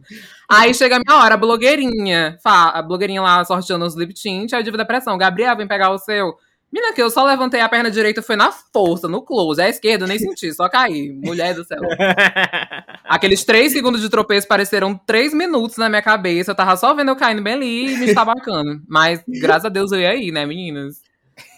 Aí 0.50 0.74
chega 0.74 0.96
a 0.96 1.00
minha 1.00 1.22
hora, 1.22 1.34
a 1.34 1.38
blogueirinha, 1.38 2.38
a 2.45 2.82
blogueirinha 2.82 3.22
lá 3.22 3.43
sorteando 3.43 3.84
os 3.86 3.95
lip 3.95 4.14
tint, 4.14 4.53
aí 4.53 4.60
eu 4.60 4.64
tive 4.64 4.78
depressão. 4.78 5.18
Gabriel, 5.18 5.58
vem 5.58 5.68
pegar 5.68 5.89
o 5.91 5.97
seu. 5.97 6.38
Mina, 6.72 6.93
que 6.93 7.01
eu 7.01 7.09
só 7.09 7.26
levantei 7.26 7.59
a 7.59 7.67
perna 7.67 7.91
direita, 7.91 8.22
foi 8.22 8.38
na 8.38 8.51
força, 8.51 9.07
no 9.07 9.22
close. 9.22 9.61
A 9.61 9.67
esquerda, 9.67 10.05
eu 10.05 10.07
nem 10.07 10.17
senti, 10.17 10.53
só 10.53 10.69
caí. 10.69 11.11
Mulher 11.11 11.53
do 11.53 11.65
céu. 11.65 11.80
Aqueles 13.03 13.43
três 13.43 13.74
segundos 13.74 13.99
de 13.99 14.09
tropeço 14.09 14.47
pareceram 14.47 14.95
três 14.95 15.34
minutos 15.34 15.76
na 15.76 15.89
minha 15.89 16.01
cabeça. 16.01 16.51
Eu 16.51 16.55
tava 16.55 16.78
só 16.78 16.93
vendo 16.93 17.09
eu 17.09 17.15
caindo 17.15 17.41
bem 17.41 17.53
ali 17.53 17.93
e 17.93 17.97
me 17.97 18.05
estabacando. 18.05 18.82
Mas, 18.88 19.22
graças 19.28 19.65
a 19.65 19.69
Deus, 19.69 19.91
eu 19.91 19.99
ia 19.99 20.11
aí, 20.11 20.32
né, 20.32 20.45
meninas? 20.45 21.01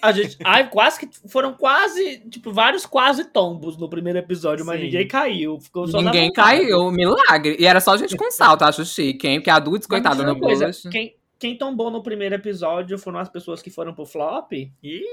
A 0.02 0.12
gente, 0.12 0.38
ai, 0.44 0.70
quase 0.70 1.00
que 1.00 1.10
foram 1.28 1.54
quase, 1.54 2.20
tipo, 2.30 2.52
vários 2.52 2.86
quase 2.86 3.26
tombos 3.26 3.78
no 3.78 3.90
primeiro 3.90 4.20
episódio, 4.20 4.66
mas 4.66 4.80
Sim. 4.80 4.86
ninguém 4.86 5.08
caiu. 5.08 5.60
Ficou 5.60 5.88
só 5.88 6.02
ninguém 6.02 6.32
caiu, 6.32 6.92
milagre. 6.92 7.56
E 7.60 7.66
era 7.66 7.80
só 7.80 7.96
gente 7.98 8.16
com 8.16 8.32
salto, 8.32 8.64
acho 8.64 8.86
chique, 8.86 9.28
hein? 9.28 9.40
Porque 9.40 9.50
a 9.50 9.56
adultos, 9.56 9.88
coitada, 9.88 10.24
não 10.24 10.40
coisa, 10.40 10.72
quem, 10.92 11.16
quem 11.44 11.58
tombou 11.58 11.92
no 11.92 12.02
primeiro 12.02 12.36
episódio 12.36 12.98
foram 12.98 13.20
as 13.20 13.28
pessoas 13.28 13.62
que 13.62 13.70
foram 13.70 13.94
pro 13.94 14.06
flop. 14.06 14.54
Ih, 14.54 15.04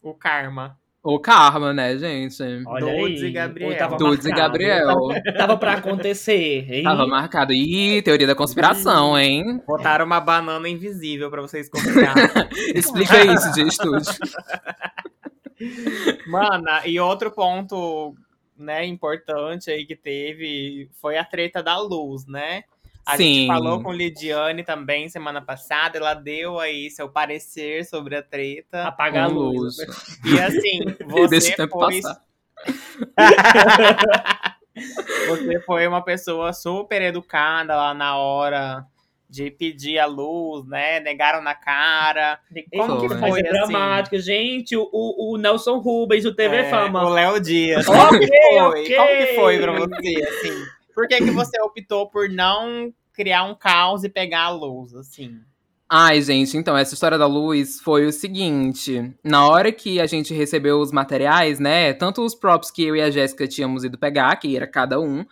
o 0.00 0.14
karma. 0.14 0.78
O 1.02 1.18
karma, 1.18 1.72
né, 1.72 1.98
gente? 1.98 2.40
Olha 2.64 2.86
Dudes 2.86 3.20
aí. 3.20 3.28
e 3.28 3.32
Gabriel. 3.32 3.96
Dudes 3.96 4.26
e 4.26 4.30
Gabriel. 4.30 5.08
Tava 5.36 5.56
pra 5.56 5.72
acontecer, 5.72 6.72
hein? 6.72 6.84
Tava 6.84 7.04
marcado. 7.04 7.52
Ih, 7.52 8.00
teoria 8.00 8.28
da 8.28 8.36
conspiração, 8.36 9.18
hein? 9.18 9.60
Botaram 9.66 10.06
uma 10.06 10.20
banana 10.20 10.68
invisível 10.68 11.32
pra 11.32 11.42
vocês 11.42 11.68
confiar. 11.68 12.14
Explica 12.72 13.24
isso 13.24 13.52
de 13.54 13.62
estúdio. 13.62 14.14
Mana, 16.28 16.86
e 16.86 17.00
outro 17.00 17.32
ponto, 17.32 18.14
né, 18.56 18.86
importante 18.86 19.68
aí 19.68 19.84
que 19.84 19.96
teve 19.96 20.88
foi 21.02 21.18
a 21.18 21.24
treta 21.24 21.60
da 21.60 21.76
luz, 21.76 22.24
né? 22.24 22.62
A 23.06 23.16
Sim. 23.16 23.22
gente 23.22 23.46
falou 23.46 23.80
com 23.80 23.92
Lidiane 23.92 24.64
também 24.64 25.08
semana 25.08 25.40
passada, 25.40 25.96
ela 25.96 26.12
deu 26.12 26.58
aí 26.58 26.90
seu 26.90 27.08
parecer 27.08 27.84
sobre 27.84 28.16
a 28.16 28.22
treta. 28.22 28.82
Apagar 28.82 29.26
a 29.26 29.28
luz. 29.28 29.76
E 30.24 30.40
assim, 30.40 30.80
você 31.06 31.54
foi. 31.68 32.00
você 35.28 35.60
foi 35.60 35.86
uma 35.86 36.02
pessoa 36.02 36.52
super 36.52 37.00
educada 37.00 37.76
lá 37.76 37.94
na 37.94 38.18
hora 38.18 38.84
de 39.30 39.52
pedir 39.52 40.00
a 40.00 40.06
luz, 40.06 40.66
né? 40.66 40.98
Negaram 40.98 41.40
na 41.40 41.54
cara. 41.54 42.40
Como 42.72 43.00
que 43.00 43.08
foi? 43.08 43.40
Assim? 43.40 43.42
dramático. 43.42 44.18
Gente, 44.18 44.76
o, 44.76 44.88
o 44.92 45.36
Nelson 45.36 45.78
Rubens, 45.78 46.24
o 46.24 46.34
TV 46.34 46.56
é, 46.56 46.70
Fama. 46.70 47.04
O 47.04 47.08
Léo 47.08 47.40
Dias. 47.40 47.86
Como 47.86 48.18
que 48.18 48.26
foi? 48.26 48.60
Okay. 48.60 48.96
Como 48.96 49.08
que 49.08 49.26
foi 49.36 49.58
pra 49.60 49.72
você, 49.72 50.28
assim? 50.28 50.75
Por 50.96 51.06
que, 51.06 51.18
que 51.18 51.30
você 51.30 51.60
optou 51.60 52.08
por 52.08 52.26
não 52.30 52.90
criar 53.12 53.44
um 53.44 53.54
caos 53.54 54.02
e 54.02 54.08
pegar 54.08 54.44
a 54.44 54.48
luz, 54.48 54.94
assim? 54.94 55.38
Ai, 55.86 56.22
gente, 56.22 56.56
então, 56.56 56.74
essa 56.74 56.94
história 56.94 57.18
da 57.18 57.26
luz 57.26 57.78
foi 57.78 58.06
o 58.06 58.12
seguinte. 58.12 59.14
Na 59.22 59.46
hora 59.46 59.70
que 59.70 60.00
a 60.00 60.06
gente 60.06 60.32
recebeu 60.32 60.80
os 60.80 60.90
materiais, 60.90 61.60
né? 61.60 61.92
Tanto 61.92 62.24
os 62.24 62.34
props 62.34 62.70
que 62.70 62.82
eu 62.82 62.96
e 62.96 63.02
a 63.02 63.10
Jéssica 63.10 63.46
tínhamos 63.46 63.84
ido 63.84 63.98
pegar, 63.98 64.34
que 64.36 64.56
era 64.56 64.66
cada 64.66 64.98
um, 64.98 65.22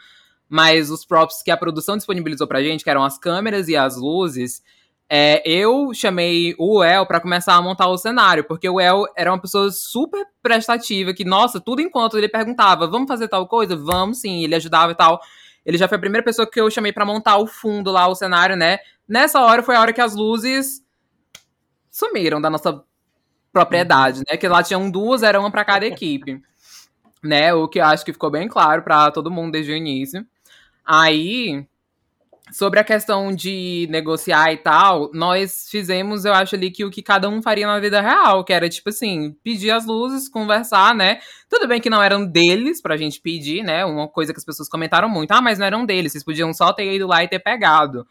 mas 0.51 0.91
os 0.91 1.03
props 1.03 1.43
que 1.43 1.51
a 1.51 1.57
produção 1.57 1.97
disponibilizou 1.97 2.47
pra 2.47 2.63
gente, 2.63 2.85
que 2.85 2.91
eram 2.91 3.03
as 3.03 3.17
câmeras 3.17 3.67
e 3.67 3.75
as 3.75 3.97
luzes, 3.97 4.63
é, 5.09 5.43
eu 5.49 5.95
chamei 5.95 6.55
o 6.59 6.85
El 6.85 7.07
para 7.07 7.21
começar 7.21 7.55
a 7.55 7.63
montar 7.63 7.89
o 7.89 7.97
cenário, 7.97 8.45
porque 8.45 8.69
o 8.69 8.79
El 8.79 9.07
era 9.17 9.33
uma 9.33 9.41
pessoa 9.41 9.71
super 9.71 10.27
prestativa, 10.43 11.15
que, 11.15 11.25
nossa, 11.25 11.59
tudo 11.59 11.81
enquanto 11.81 12.19
ele 12.19 12.29
perguntava, 12.29 12.87
vamos 12.87 13.09
fazer 13.09 13.29
tal 13.29 13.49
coisa? 13.49 13.75
Vamos 13.75 14.21
sim, 14.21 14.45
ele 14.45 14.55
ajudava 14.55 14.93
e 14.93 14.95
tal. 14.95 15.21
Ele 15.65 15.79
já 15.79 15.89
foi 15.89 15.97
a 15.97 16.01
primeira 16.01 16.25
pessoa 16.25 16.49
que 16.51 16.61
eu 16.61 16.71
chamei 16.71 16.93
para 16.93 17.07
montar 17.07 17.39
o 17.39 17.47
fundo 17.47 17.91
lá, 17.91 18.07
o 18.07 18.15
cenário, 18.15 18.57
né? 18.57 18.79
Nessa 19.09 19.41
hora 19.41 19.63
foi 19.63 19.77
a 19.77 19.81
hora 19.81 19.93
que 19.93 20.01
as 20.01 20.15
luzes 20.15 20.83
sumiram 21.91 22.41
da 22.41 22.51
nossa 22.51 22.83
propriedade, 23.53 24.23
né? 24.31 24.37
Que 24.37 24.49
lá 24.49 24.63
tinham 24.63 24.91
duas, 24.91 25.23
era 25.23 25.41
uma 25.41 25.51
para 25.51 25.65
cada 25.65 25.87
equipe. 25.87 26.43
né? 27.23 27.55
O 27.55 27.69
que 27.69 27.79
eu 27.81 27.85
acho 27.85 28.05
que 28.05 28.13
ficou 28.13 28.31
bem 28.31 28.49
claro 28.49 28.83
para 28.83 29.11
todo 29.11 29.31
mundo 29.31 29.53
desde 29.53 29.73
o 29.73 29.77
início. 29.77 30.27
Aí, 30.85 31.67
sobre 32.53 32.79
a 32.79 32.85
questão 32.85 33.35
de 33.35 33.87
negociar 33.91 34.53
e 34.53 34.57
tal, 34.57 35.11
nós 35.15 35.67
fizemos, 35.71 36.25
eu 36.25 36.35
acho 36.35 36.55
ali, 36.55 36.71
que 36.71 36.85
o 36.85 36.91
que 36.91 37.03
cada 37.03 37.29
um 37.29 37.43
faria 37.43 37.67
na 37.67 37.81
vida 37.81 38.01
real, 38.01 38.45
que 38.45 38.53
era, 38.53 38.69
tipo 38.69 38.91
assim, 38.91 39.35
pedir 39.43 39.71
as 39.71 39.87
luzes, 39.87 40.29
conversar, 40.29 40.95
né? 40.95 41.21
Tudo 41.49 41.67
bem 41.67 41.81
que 41.81 41.89
não 41.89 42.03
eram 42.03 42.25
deles 42.25 42.83
pra 42.83 42.97
gente 42.97 43.21
pedir, 43.21 43.63
né? 43.63 43.85
Uma 43.85 44.09
coisa 44.09 44.33
que 44.33 44.39
as 44.39 44.45
pessoas 44.45 44.69
comentaram 44.69 45.09
muito, 45.09 45.33
ah, 45.33 45.41
mas 45.41 45.59
não 45.59 45.67
eram 45.67 45.87
deles, 45.87 46.13
vocês 46.13 46.25
podiam 46.25 46.53
só 46.53 46.73
ter 46.73 46.95
ido 46.95 47.07
lá 47.07 47.25
e 47.25 47.29
ter 47.29 47.39
pegado. 47.39 48.07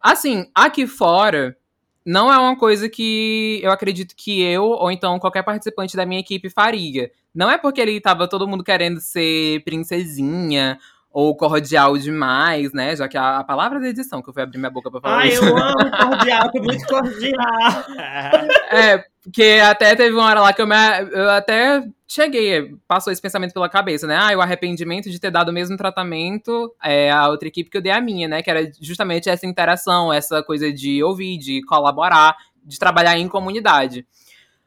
Assim, 0.00 0.46
aqui 0.54 0.86
fora, 0.86 1.56
não 2.04 2.32
é 2.32 2.38
uma 2.38 2.56
coisa 2.56 2.88
que 2.88 3.60
eu 3.62 3.72
acredito 3.72 4.14
que 4.16 4.40
eu, 4.40 4.62
ou 4.62 4.92
então 4.92 5.18
qualquer 5.18 5.42
participante 5.42 5.96
da 5.96 6.06
minha 6.06 6.20
equipe 6.20 6.48
faria. 6.48 7.10
Não 7.34 7.50
é 7.50 7.58
porque 7.58 7.80
ele 7.80 8.00
tava 8.00 8.28
todo 8.28 8.46
mundo 8.46 8.62
querendo 8.62 9.00
ser 9.00 9.62
princesinha, 9.64 10.78
ou 11.16 11.34
cordial 11.34 11.96
demais, 11.96 12.74
né? 12.74 12.94
Já 12.94 13.08
que 13.08 13.16
a, 13.16 13.38
a, 13.38 13.44
palavra 13.44 13.80
da 13.80 13.88
edição, 13.88 14.20
que 14.20 14.28
eu 14.28 14.34
fui 14.34 14.42
abrir 14.42 14.58
minha 14.58 14.68
boca 14.68 14.90
pra 14.90 15.00
falar 15.00 15.16
Ai, 15.20 15.28
isso. 15.28 15.42
eu 15.42 15.56
amo 15.56 15.90
cordial, 15.90 16.50
que 16.50 16.58
é 16.58 16.60
muito 16.60 16.86
cordial. 16.86 17.84
é, 18.70 19.02
porque 19.22 19.58
até 19.64 19.96
teve 19.96 20.14
uma 20.14 20.26
hora 20.26 20.42
lá 20.42 20.52
que 20.52 20.60
eu, 20.60 20.66
me, 20.66 20.76
eu 21.10 21.30
até 21.30 21.82
cheguei, 22.06 22.76
passou 22.86 23.10
esse 23.10 23.22
pensamento 23.22 23.54
pela 23.54 23.66
cabeça, 23.66 24.06
né? 24.06 24.14
Ah, 24.14 24.36
o 24.36 24.42
arrependimento 24.42 25.08
de 25.08 25.18
ter 25.18 25.30
dado 25.30 25.48
o 25.48 25.54
mesmo 25.54 25.74
tratamento 25.74 26.70
é, 26.84 27.10
à 27.10 27.28
outra 27.30 27.48
equipe 27.48 27.70
que 27.70 27.78
eu 27.78 27.82
dei 27.82 27.92
a 27.92 28.00
minha, 28.00 28.28
né? 28.28 28.42
Que 28.42 28.50
era 28.50 28.70
justamente 28.78 29.30
essa 29.30 29.46
interação, 29.46 30.12
essa 30.12 30.42
coisa 30.42 30.70
de 30.70 31.02
ouvir, 31.02 31.38
de 31.38 31.62
colaborar, 31.62 32.36
de 32.62 32.78
trabalhar 32.78 33.18
em 33.18 33.26
comunidade. 33.26 34.06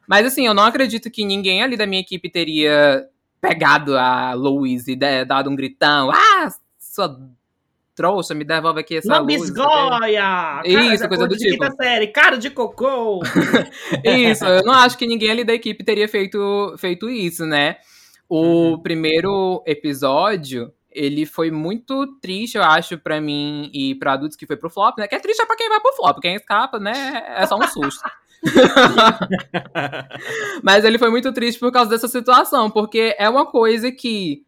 Mas 0.04 0.26
assim, 0.26 0.48
eu 0.48 0.54
não 0.54 0.64
acredito 0.64 1.12
que 1.12 1.24
ninguém 1.24 1.62
ali 1.62 1.76
da 1.76 1.86
minha 1.86 2.00
equipe 2.00 2.28
teria 2.28 3.06
pegado 3.40 3.96
a 3.96 4.34
Louise 4.34 4.92
e 4.92 5.24
dado 5.24 5.50
um 5.50 5.56
gritão. 5.56 6.10
Ah, 6.10 6.48
sua 6.78 7.18
trouxa, 7.94 8.34
me 8.34 8.44
devolve 8.44 8.80
aqui 8.80 8.96
essa 8.96 9.18
luz. 9.18 9.42
Bisgoia! 9.42 10.62
Isso, 10.64 11.06
coisa 11.06 11.28
do 11.28 11.36
tipo. 11.36 11.64
Série, 11.76 12.06
cara 12.06 12.38
de 12.38 12.48
cocô! 12.48 13.20
isso, 14.04 14.44
eu 14.46 14.64
não 14.64 14.72
acho 14.72 14.96
que 14.96 15.06
ninguém 15.06 15.30
ali 15.30 15.44
da 15.44 15.52
equipe 15.52 15.84
teria 15.84 16.08
feito, 16.08 16.74
feito 16.78 17.10
isso, 17.10 17.44
né? 17.44 17.76
O 18.26 18.70
uhum. 18.70 18.78
primeiro 18.78 19.62
episódio, 19.66 20.72
ele 20.90 21.26
foi 21.26 21.50
muito 21.50 22.06
triste, 22.20 22.56
eu 22.56 22.62
acho, 22.62 22.96
para 22.96 23.20
mim 23.20 23.70
e 23.74 23.94
para 23.96 24.14
adultos 24.14 24.36
que 24.36 24.46
foi 24.46 24.56
pro 24.56 24.70
flop, 24.70 24.96
né? 24.96 25.06
Que 25.06 25.16
é 25.16 25.20
triste 25.20 25.42
é 25.42 25.46
pra 25.46 25.56
quem 25.56 25.68
vai 25.68 25.80
pro 25.80 25.92
flop, 25.92 26.20
quem 26.20 26.36
escapa, 26.36 26.78
né? 26.78 27.22
É 27.36 27.46
só 27.46 27.56
um 27.56 27.68
susto. 27.68 28.02
Mas 30.62 30.84
ele 30.84 30.98
foi 30.98 31.10
muito 31.10 31.32
triste 31.32 31.58
por 31.58 31.72
causa 31.72 31.90
dessa 31.90 32.08
situação, 32.08 32.70
porque 32.70 33.14
é 33.18 33.28
uma 33.28 33.46
coisa 33.46 33.92
que 33.92 34.44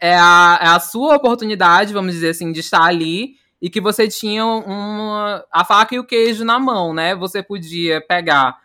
é 0.00 0.16
a, 0.16 0.58
é 0.60 0.66
a 0.68 0.80
sua 0.80 1.16
oportunidade, 1.16 1.92
vamos 1.92 2.12
dizer 2.12 2.30
assim, 2.30 2.52
de 2.52 2.60
estar 2.60 2.84
ali 2.84 3.36
e 3.60 3.70
que 3.70 3.80
você 3.80 4.08
tinha 4.08 4.44
uma, 4.44 5.44
a 5.50 5.64
faca 5.64 5.94
e 5.94 5.98
o 5.98 6.04
queijo 6.04 6.44
na 6.44 6.58
mão, 6.58 6.92
né? 6.92 7.14
Você 7.16 7.42
podia 7.42 8.00
pegar. 8.00 8.62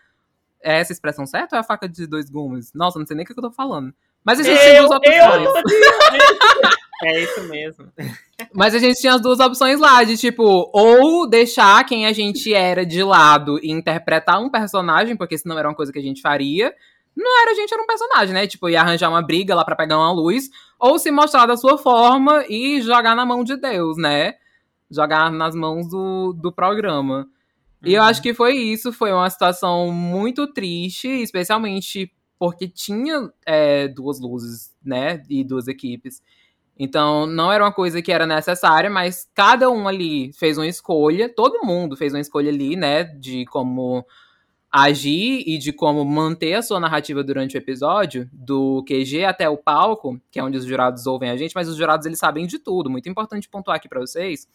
É 0.62 0.80
essa 0.80 0.92
expressão 0.92 1.26
certa 1.26 1.56
ou 1.56 1.58
é 1.58 1.62
a 1.62 1.64
faca 1.64 1.88
de 1.88 2.06
dois 2.06 2.30
gumes? 2.30 2.74
Nossa, 2.74 3.00
não 3.00 3.06
sei 3.06 3.16
nem 3.16 3.24
o 3.24 3.26
que 3.26 3.32
eu 3.32 3.42
tô 3.42 3.50
falando. 3.50 3.94
Mas 4.26 4.42
a 4.42 4.44
gente 4.44 4.60
tinha 4.60 4.82
duas 4.82 4.92
opções. 4.92 5.50
é 7.04 7.22
isso 7.22 7.44
mesmo. 7.46 7.90
Mas 8.54 8.74
a 8.74 8.80
gente 8.80 9.00
tinha 9.00 9.14
as 9.14 9.22
duas 9.22 9.40
opções 9.40 9.80
lá, 9.80 10.04
de 10.04 10.18
tipo, 10.18 10.70
ou 10.74 11.28
deixar 11.28 11.84
quem 11.86 12.06
a 12.06 12.14
gente 12.14 12.54
era 12.54 12.86
de 12.86 13.04
lado 13.04 13.60
e 13.62 13.72
interpretar 13.72 14.42
um 14.42 14.50
personagem, 14.50 15.16
porque 15.16 15.38
senão 15.38 15.58
era 15.58 15.68
uma 15.68 15.76
coisa 15.76 15.92
que 15.92 16.00
a 16.00 16.04
gente 16.04 16.22
faria. 16.22 16.74
Não 17.16 17.42
era 17.42 17.52
a 17.52 17.54
gente, 17.54 17.74
era 17.74 17.84
um 17.84 17.88
personagem, 17.88 18.34
né? 18.34 18.48
Tipo, 18.48 18.70
ia 18.70 18.82
arranjar 18.82 19.10
uma 19.10 19.22
briga 19.22 19.54
lá 19.54 19.66
para 19.66 19.76
pegar 19.76 19.98
uma 19.98 20.12
luz, 20.12 20.50
ou 20.80 20.98
se 20.98 21.12
mostrar 21.12 21.46
da 21.46 21.58
sua 21.58 21.78
forma 21.78 22.46
e 22.50 22.82
jogar 22.82 23.16
na 23.16 23.26
mão 23.26 23.44
de 23.44 23.58
Deus, 23.58 23.98
né? 23.98 24.36
Jogar 24.90 25.32
nas 25.32 25.54
mãos 25.54 25.90
do, 25.90 26.34
do 26.34 26.52
programa. 26.52 27.28
Uhum. 27.84 27.90
E 27.90 27.94
eu 27.94 28.02
uhum. 28.02 28.08
acho 28.08 28.22
que 28.22 28.34
foi 28.34 28.56
isso, 28.56 28.94
foi 28.94 29.12
uma 29.12 29.30
situação 29.30 29.92
muito 29.92 30.48
triste, 30.48 31.08
especialmente 31.08 32.12
porque 32.38 32.70
tinha 32.70 33.30
é, 33.46 33.90
duas 33.90 34.20
luzes, 34.22 34.74
né? 34.84 35.22
E 35.30 35.44
duas 35.44 35.68
equipes. 35.68 36.22
Então, 36.80 37.26
não 37.26 37.52
era 37.52 37.62
uma 37.62 37.74
coisa 37.74 38.02
que 38.02 38.10
era 38.10 38.26
necessária, 38.26 38.90
mas 38.90 39.30
cada 39.36 39.70
um 39.70 39.86
ali 39.86 40.32
fez 40.32 40.58
uma 40.58 40.66
escolha, 40.66 41.28
todo 41.28 41.66
mundo 41.66 41.98
fez 41.98 42.14
uma 42.14 42.22
escolha 42.22 42.50
ali, 42.50 42.78
né, 42.78 43.04
de 43.04 43.46
como 43.48 44.06
agir 44.72 45.44
e 45.46 45.58
de 45.58 45.74
como 45.74 46.06
manter 46.06 46.54
a 46.54 46.62
sua 46.62 46.80
narrativa 46.80 47.22
durante 47.22 47.58
o 47.58 47.58
episódio, 47.58 48.30
do 48.32 48.82
QG 48.88 49.26
até 49.26 49.50
o 49.50 49.58
palco, 49.58 50.22
que 50.32 50.40
é 50.40 50.44
onde 50.44 50.58
os 50.58 50.64
jurados 50.64 51.06
ouvem 51.06 51.30
a 51.30 51.36
gente, 51.36 51.54
mas 51.54 51.68
os 51.68 51.76
jurados 51.76 52.06
eles 52.06 52.20
sabem 52.20 52.48
de 52.48 52.58
tudo. 52.58 52.90
Muito 52.90 53.10
importante 53.10 53.50
pontuar 53.50 53.76
aqui 53.76 53.90
para 53.90 54.00
vocês 54.00 54.48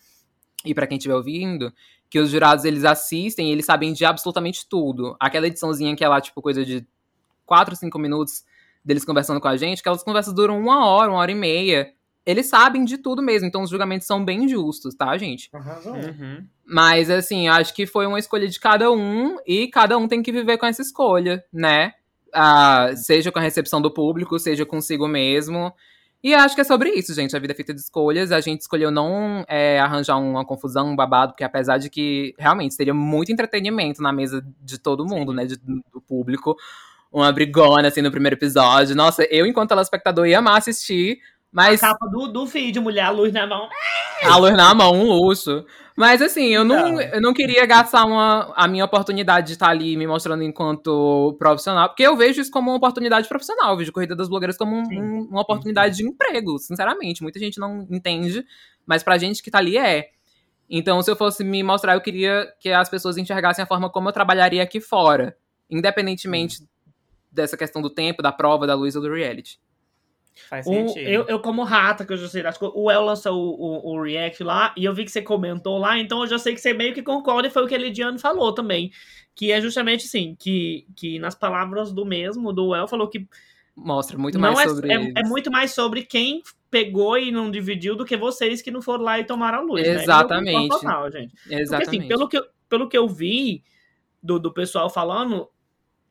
e 0.64 0.72
para 0.72 0.86
quem 0.86 0.96
estiver 0.96 1.16
ouvindo, 1.16 1.70
que 2.08 2.18
os 2.18 2.30
jurados 2.30 2.64
eles 2.64 2.84
assistem 2.84 3.50
e 3.50 3.52
eles 3.52 3.66
sabem 3.66 3.92
de 3.92 4.04
absolutamente 4.04 4.66
tudo. 4.66 5.14
Aquela 5.20 5.46
ediçãozinha 5.46 5.94
que 5.94 6.02
é 6.02 6.08
lá 6.08 6.22
tipo 6.22 6.40
coisa 6.40 6.64
de 6.64 6.86
4, 7.44 7.76
5 7.76 7.98
minutos 7.98 8.44
deles 8.82 9.04
conversando 9.04 9.40
com 9.40 9.48
a 9.48 9.56
gente, 9.58 9.80
aquelas 9.80 10.02
conversas 10.02 10.32
duram 10.32 10.58
uma 10.58 10.86
hora, 10.86 11.10
uma 11.10 11.18
hora 11.18 11.32
e 11.32 11.34
meia 11.34 11.92
eles 12.26 12.46
sabem 12.46 12.84
de 12.84 12.98
tudo 12.98 13.22
mesmo, 13.22 13.46
então 13.46 13.62
os 13.62 13.70
julgamentos 13.70 14.06
são 14.06 14.24
bem 14.24 14.48
justos, 14.48 14.94
tá, 14.94 15.16
gente? 15.18 15.48
Arrasou. 15.52 15.94
Uhum. 15.94 16.44
Mas, 16.66 17.10
assim, 17.10 17.48
acho 17.48 17.74
que 17.74 17.86
foi 17.86 18.06
uma 18.06 18.18
escolha 18.18 18.48
de 18.48 18.58
cada 18.58 18.90
um 18.90 19.36
e 19.46 19.68
cada 19.68 19.98
um 19.98 20.08
tem 20.08 20.22
que 20.22 20.32
viver 20.32 20.56
com 20.56 20.66
essa 20.66 20.82
escolha, 20.82 21.44
né? 21.52 21.92
Ah, 22.32 22.90
seja 22.96 23.30
com 23.30 23.38
a 23.38 23.42
recepção 23.42 23.80
do 23.80 23.92
público, 23.92 24.38
seja 24.38 24.64
consigo 24.64 25.06
mesmo. 25.06 25.72
E 26.22 26.32
acho 26.32 26.54
que 26.54 26.62
é 26.62 26.64
sobre 26.64 26.88
isso, 26.88 27.12
gente. 27.12 27.36
A 27.36 27.38
vida 27.38 27.52
é 27.52 27.56
feita 27.56 27.74
de 27.74 27.80
escolhas. 27.80 28.32
A 28.32 28.40
gente 28.40 28.62
escolheu 28.62 28.90
não 28.90 29.44
é, 29.46 29.78
arranjar 29.78 30.16
uma 30.16 30.42
confusão, 30.42 30.88
um 30.88 30.96
babado, 30.96 31.32
porque 31.32 31.44
apesar 31.44 31.76
de 31.76 31.90
que 31.90 32.34
realmente 32.38 32.72
seria 32.72 32.94
muito 32.94 33.30
entretenimento 33.30 34.00
na 34.02 34.10
mesa 34.10 34.42
de 34.62 34.78
todo 34.78 35.04
mundo, 35.04 35.34
né? 35.34 35.44
de- 35.44 35.58
do 35.58 36.00
público. 36.00 36.56
Uma 37.12 37.30
brigona, 37.30 37.88
assim, 37.88 38.00
no 38.00 38.10
primeiro 38.10 38.36
episódio. 38.36 38.96
Nossa, 38.96 39.22
eu, 39.24 39.44
enquanto 39.44 39.68
telespectador, 39.68 40.26
ia 40.26 40.38
amar 40.38 40.56
assistir. 40.56 41.18
Mas 41.54 41.80
A 41.84 41.90
capa 41.90 42.06
do, 42.08 42.26
do 42.26 42.46
vídeo, 42.46 42.82
mulher, 42.82 43.02
a 43.04 43.10
luz 43.10 43.32
na 43.32 43.46
mão. 43.46 43.68
a 44.24 44.36
luz 44.36 44.56
na 44.56 44.74
mão, 44.74 44.92
um 44.92 45.04
luxo. 45.12 45.64
Mas 45.96 46.20
assim, 46.20 46.46
eu 46.48 46.64
não, 46.64 46.90
Não. 46.94 47.00
eu 47.00 47.20
não 47.20 47.32
queria 47.32 47.64
gastar 47.64 48.04
uma, 48.04 48.52
a 48.56 48.66
minha 48.66 48.84
oportunidade 48.84 49.46
de 49.46 49.52
estar 49.52 49.68
ali 49.68 49.96
me 49.96 50.04
mostrando 50.08 50.42
enquanto 50.42 51.36
profissional, 51.38 51.88
porque 51.88 52.02
eu 52.02 52.16
vejo 52.16 52.40
isso 52.40 52.50
como 52.50 52.72
uma 52.72 52.76
oportunidade 52.76 53.28
profissional, 53.28 53.70
eu 53.70 53.76
vejo 53.76 53.92
Corrida 53.92 54.16
das 54.16 54.28
Blogueiras 54.28 54.56
como 54.58 54.74
um- 54.74 54.82
um- 54.82 55.28
uma 55.30 55.42
oportunidade 55.42 55.96
de 55.96 56.04
emprego, 56.04 56.58
sinceramente. 56.58 57.22
Muita 57.22 57.38
gente 57.38 57.60
não 57.60 57.86
entende, 57.88 58.44
mas 58.84 59.04
pra 59.04 59.16
gente 59.16 59.40
que 59.40 59.52
tá 59.52 59.58
ali 59.58 59.78
é. 59.78 60.08
Então, 60.68 61.00
se 61.02 61.08
eu 61.08 61.14
fosse 61.14 61.44
me 61.44 61.62
mostrar, 61.62 61.94
eu 61.94 62.00
queria 62.00 62.52
que 62.58 62.70
as 62.72 62.88
pessoas 62.88 63.16
enxergassem 63.16 63.62
a 63.62 63.66
forma 63.66 63.88
como 63.88 64.08
eu 64.08 64.12
trabalharia 64.12 64.62
aqui 64.64 64.80
fora, 64.80 65.36
independentemente 65.70 66.56
dessa 67.30 67.56
questão 67.56 67.80
do 67.80 67.90
tempo, 67.90 68.20
da 68.22 68.32
prova, 68.32 68.66
da 68.66 68.74
luz 68.74 68.96
ou 68.96 69.02
do 69.02 69.12
reality. 69.14 69.60
Faz 70.48 70.66
O- 70.66 70.70
sentido. 70.72 71.08
eu, 71.08 71.24
eu, 71.28 71.38
como 71.40 71.62
rata, 71.62 72.04
que 72.04 72.12
eu 72.12 72.16
já 72.16 72.28
sei 72.28 72.42
das 72.42 72.58
coisas, 72.58 72.76
o 72.76 72.90
El 72.90 73.04
lançou 73.04 73.34
o, 73.36 73.90
o, 73.92 73.94
o 73.96 74.02
react 74.02 74.42
lá, 74.42 74.74
e 74.76 74.84
eu 74.84 74.92
vi 74.94 75.04
que 75.04 75.10
você 75.10 75.22
comentou 75.22 75.78
lá, 75.78 75.98
então 75.98 76.22
eu 76.22 76.26
já 76.26 76.38
sei 76.38 76.54
que 76.54 76.60
você 76.60 76.72
meio 76.72 76.92
que 76.92 77.02
concorda, 77.02 77.48
e 77.48 77.50
foi 77.50 77.64
o 77.64 77.68
que 77.68 77.74
a 77.74 77.78
Lidiane 77.78 78.18
falou 78.18 78.52
também. 78.52 78.90
Que 79.34 79.50
é 79.52 79.60
justamente 79.60 80.06
assim, 80.06 80.36
que, 80.38 80.86
que 80.96 81.18
nas 81.18 81.34
palavras 81.34 81.92
do 81.92 82.04
mesmo, 82.04 82.52
do 82.52 82.74
El, 82.74 82.86
falou 82.88 83.08
que 83.08 83.26
Mostra 83.76 84.16
muito 84.16 84.38
mais 84.38 84.56
é, 84.60 84.68
sobre 84.68 84.92
é, 84.92 85.12
é 85.16 85.22
muito 85.24 85.50
mais 85.50 85.72
sobre 85.74 86.04
quem 86.04 86.42
pegou 86.70 87.18
e 87.18 87.32
não 87.32 87.50
dividiu 87.50 87.96
do 87.96 88.04
que 88.04 88.16
vocês 88.16 88.62
que 88.62 88.70
não 88.70 88.80
foram 88.80 89.02
lá 89.02 89.18
e 89.18 89.24
tomaram 89.24 89.58
a 89.58 89.62
luz. 89.62 89.82
né? 89.82 89.96
Eu 89.96 90.00
Exatamente. 90.00 90.52
concordo 90.52 90.80
total, 90.86 91.10
gente. 91.10 91.34
Porque 91.34 91.54
Exatamente. 91.54 91.98
assim, 91.98 92.08
pelo 92.08 92.28
que, 92.28 92.38
eu- 92.38 92.46
pelo 92.68 92.88
que 92.88 92.96
eu 92.96 93.08
vi 93.08 93.64
do, 94.22 94.38
do 94.38 94.52
pessoal 94.52 94.88
falando, 94.88 95.48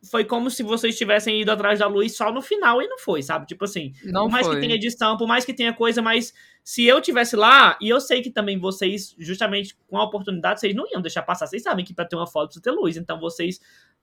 foi 0.10 0.26
como 0.26 0.50
se 0.50 0.64
vocês 0.64 0.98
tivessem 0.98 1.42
ido 1.42 1.52
atrás 1.52 1.80
da 1.80 1.88
luz 1.88 2.16
só 2.16 2.32
no 2.32 2.42
final 2.42 2.82
e 2.82 2.88
não 2.88 3.00
foi, 3.00 3.24
sabe? 3.24 3.46
Tipo 3.46 3.66
assim, 3.66 3.94
não 4.04 4.26
por 4.26 4.32
mais 4.32 4.46
foi. 4.46 4.56
que 4.56 4.62
tenha 4.62 4.76
edição, 4.76 5.18
por 5.18 5.28
mais 5.28 5.46
que 5.46 5.54
tenha 5.54 5.74
coisa, 5.74 6.02
mas 6.02 6.34
se 6.64 6.86
eu 6.86 7.02
tivesse 7.02 7.36
lá, 7.36 7.78
e 7.82 7.90
eu 7.90 8.00
sei 8.02 8.22
que 8.22 8.30
também 8.30 8.60
vocês, 8.60 9.16
justamente 9.18 9.76
com 9.88 9.98
a 9.98 10.04
oportunidade, 10.04 10.60
vocês 10.60 10.76
não 10.76 10.86
iam 10.92 11.02
deixar 11.02 11.22
passar. 11.24 11.48
Vocês 11.48 11.64
sabem 11.64 11.86
que 11.86 11.94
pra 11.94 12.06
ter 12.06 12.16
uma 12.16 12.28
foto 12.28 12.48
precisa 12.48 12.64
ter 12.64 12.72
luz. 12.72 12.98
Então 12.98 13.20
vocês, 13.20 13.60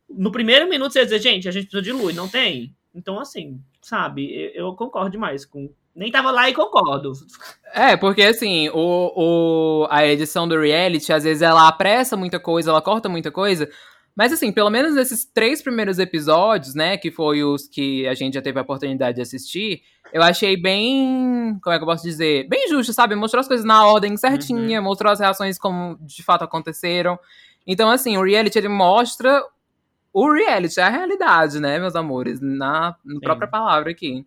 no 0.08 0.32
primeiro 0.32 0.68
minuto, 0.68 0.92
vocês 0.92 1.06
dizer, 1.06 1.20
gente, 1.20 1.48
a 1.48 1.52
gente 1.52 1.64
precisa 1.64 1.82
de 1.82 1.92
luz, 1.92 2.16
não 2.16 2.28
tem? 2.28 2.74
Então, 2.94 3.18
assim, 3.20 3.60
sabe, 3.80 4.32
eu, 4.32 4.66
eu 4.66 4.74
concordo 4.74 5.10
demais 5.10 5.44
com. 5.44 5.72
Nem 5.94 6.10
tava 6.10 6.30
lá 6.30 6.48
e 6.48 6.54
concordo. 6.54 7.12
É, 7.74 7.96
porque 7.96 8.22
assim, 8.22 8.68
o, 8.70 9.12
o, 9.82 9.86
a 9.90 10.06
edição 10.06 10.46
do 10.46 10.58
reality, 10.58 11.12
às 11.12 11.24
vezes 11.24 11.42
ela 11.42 11.68
apressa 11.68 12.16
muita 12.16 12.38
coisa, 12.38 12.70
ela 12.70 12.80
corta 12.80 13.08
muita 13.08 13.30
coisa. 13.30 13.68
Mas 14.20 14.34
assim, 14.34 14.52
pelo 14.52 14.68
menos 14.68 14.94
nesses 14.96 15.24
três 15.24 15.62
primeiros 15.62 15.98
episódios, 15.98 16.74
né, 16.74 16.98
que 16.98 17.10
foi 17.10 17.42
os 17.42 17.66
que 17.66 18.06
a 18.06 18.12
gente 18.12 18.34
já 18.34 18.42
teve 18.42 18.58
a 18.58 18.62
oportunidade 18.62 19.16
de 19.16 19.22
assistir, 19.22 19.80
eu 20.12 20.22
achei 20.22 20.58
bem, 20.58 21.58
como 21.62 21.72
é 21.72 21.78
que 21.78 21.82
eu 21.82 21.88
posso 21.88 22.02
dizer, 22.02 22.46
bem 22.46 22.68
justo, 22.68 22.92
sabe? 22.92 23.14
Mostrou 23.14 23.40
as 23.40 23.48
coisas 23.48 23.64
na 23.64 23.86
ordem 23.86 24.14
certinha, 24.18 24.82
mostrou 24.82 25.10
as 25.10 25.20
reações 25.20 25.58
como 25.58 25.96
de 26.02 26.22
fato 26.22 26.44
aconteceram. 26.44 27.18
Então 27.66 27.88
assim, 27.88 28.18
o 28.18 28.22
reality 28.22 28.58
ele 28.58 28.68
mostra 28.68 29.42
o 30.12 30.30
reality, 30.30 30.78
é 30.78 30.82
a 30.82 30.90
realidade, 30.90 31.58
né, 31.58 31.78
meus 31.78 31.96
amores, 31.96 32.42
na, 32.42 32.94
na 33.02 33.20
própria 33.20 33.48
palavra 33.48 33.90
aqui. 33.90 34.26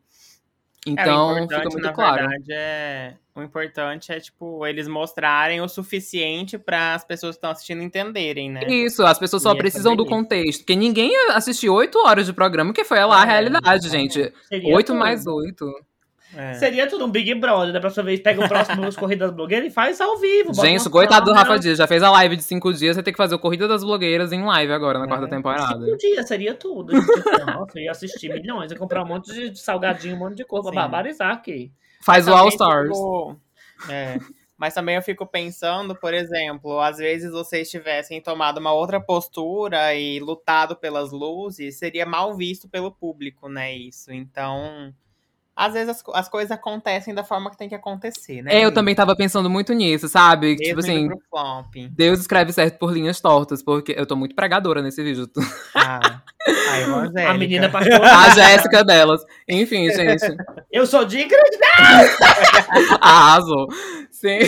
É, 0.86 0.90
o 0.90 0.94
Então, 0.94 1.32
importante, 1.32 1.56
fica 1.56 1.70
muito 1.70 1.86
na 1.86 1.94
claro. 1.94 2.28
verdade, 2.30 2.52
é... 2.52 3.16
O 3.36 3.42
importante 3.42 4.12
é, 4.12 4.20
tipo, 4.20 4.64
eles 4.68 4.88
mostrarem 4.88 5.60
o 5.60 5.68
suficiente 5.68 6.56
para 6.56 6.94
as 6.94 7.04
pessoas 7.04 7.36
que 7.36 7.38
estão 7.38 7.50
assistindo 7.50 7.82
entenderem, 7.82 8.52
né? 8.52 8.62
Isso, 8.68 9.04
as 9.04 9.18
pessoas 9.18 9.42
só 9.42 9.54
E 9.54 9.56
é 9.56 9.58
precisam 9.58 9.96
do 9.96 10.06
contexto. 10.06 10.60
Porque 10.60 10.76
ninguém 10.76 11.12
ia 11.12 11.36
assistir 11.36 11.68
oito 11.68 11.98
horas 12.06 12.28
de 12.28 12.34
programa, 12.34 12.72
que 12.72 12.84
foi 12.84 13.04
lá 13.04 13.24
a 13.24 13.26
É, 13.26 13.30
realidade, 13.32 13.90
gente. 13.90 14.32
Oito 14.76 14.94
mais 14.94 15.26
oito. 15.26 15.66
É. 16.36 16.54
Seria 16.56 16.88
tudo 16.88 17.06
um 17.06 17.10
Big 17.12 17.34
Brother, 17.36 17.72
da 17.74 17.80
próxima 17.80 18.04
vez 18.06 18.20
pega 18.20 18.44
o 18.44 18.48
próximo 18.48 18.82
das 18.82 18.96
Corridas 18.96 19.32
Blogueiras 19.32 19.68
e 19.68 19.72
faz 19.72 20.02
ao 20.02 20.18
vivo. 20.20 20.54
Gente, 20.54 20.90
coitado 20.90 21.26
do. 21.26 21.34
Rafa 21.34 21.60
Dias. 21.60 21.78
Já 21.78 21.86
fez 21.88 22.02
a 22.02 22.10
live 22.12 22.36
de 22.36 22.44
cinco 22.44 22.74
dias, 22.74 22.96
você 22.96 23.04
tem 23.04 23.14
que 23.14 23.18
fazer 23.18 23.36
o 23.36 23.40
Corrida 23.40 23.68
das 23.68 23.84
Blogueiras 23.84 24.32
em 24.32 24.44
live 24.44 24.72
agora, 24.74 24.98
na 25.00 25.06
É. 25.06 25.08
quarta 25.08 25.28
temporada. 25.28 25.86
Um 25.86 25.96
dia 25.98 26.24
seria 26.24 26.56
tudo. 26.56 26.92
gente. 26.92 27.06
Nossa, 27.46 27.78
eu 27.80 27.84
ia 27.84 27.92
assistir 27.92 28.30
milhões, 28.34 28.72
ia 28.72 28.78
comprar 28.78 29.04
um 29.04 29.08
monte 29.08 29.52
de 29.52 29.60
salgadinho, 29.60 30.16
um 30.16 30.20
monte 30.20 30.38
de 30.38 30.46
coisa 30.46 30.72
pra 30.72 30.82
barbarizar 30.84 31.32
aqui. 31.32 31.72
Faz 32.02 32.28
o 32.28 32.34
All 32.34 32.50
Stars. 32.50 32.98
É. 33.90 34.18
Mas 34.58 34.74
também 34.74 34.96
eu 34.96 35.02
fico 35.02 35.26
pensando, 35.26 35.94
por 35.96 36.14
exemplo, 36.14 36.80
às 36.80 36.98
vezes 36.98 37.32
vocês 37.32 37.70
tivessem 37.70 38.22
tomado 38.22 38.60
uma 38.60 38.72
outra 38.72 39.00
postura 39.00 39.94
e 39.94 40.20
lutado 40.20 40.76
pelas 40.76 41.12
luzes, 41.12 41.78
seria 41.78 42.06
mal 42.06 42.36
visto 42.36 42.70
pelo 42.70 42.92
público, 42.92 43.50
né? 43.50 43.76
Isso. 43.76 44.14
Então, 44.14 44.94
às 45.56 45.74
vezes 45.74 45.90
as, 45.90 46.04
as 46.14 46.30
coisas 46.30 46.52
acontecem 46.52 47.14
da 47.14 47.24
forma 47.24 47.52
que 47.52 47.58
tem 47.58 47.70
que 47.70 47.76
acontecer, 47.76 48.42
né? 48.42 48.56
É, 48.56 48.66
eu 48.66 48.74
também 48.74 48.96
tava 48.96 49.16
pensando 49.16 49.50
muito 49.50 49.72
nisso, 49.74 50.08
sabe? 50.08 50.56
Mesmo 50.58 50.64
tipo 50.64 50.72
indo 50.72 50.80
assim, 50.80 51.08
pro 51.08 51.22
flop. 51.30 51.76
Deus 51.92 52.20
escreve 52.20 52.52
certo 52.52 52.80
por 52.80 52.92
linhas 52.92 53.22
tortas, 53.22 53.62
porque 53.62 53.94
eu 53.96 54.06
tô 54.06 54.16
muito 54.16 54.36
pregadora 54.36 54.82
nesse 54.82 55.04
vídeo. 55.04 55.30
Ah, 55.76 56.22
a 56.72 56.80
evangélica. 56.80 57.30
A 57.30 57.34
menina 57.34 57.68
pastor. 57.72 58.02
A 58.04 58.30
Jéssica 58.30 58.84
delas. 58.84 59.22
Enfim, 59.50 59.90
gente. 59.90 60.26
Eu 60.72 60.86
sou 60.86 61.06
de 61.06 61.20
igreja. 61.20 61.42
Arrasou. 63.00 63.68
Sim. 64.10 64.40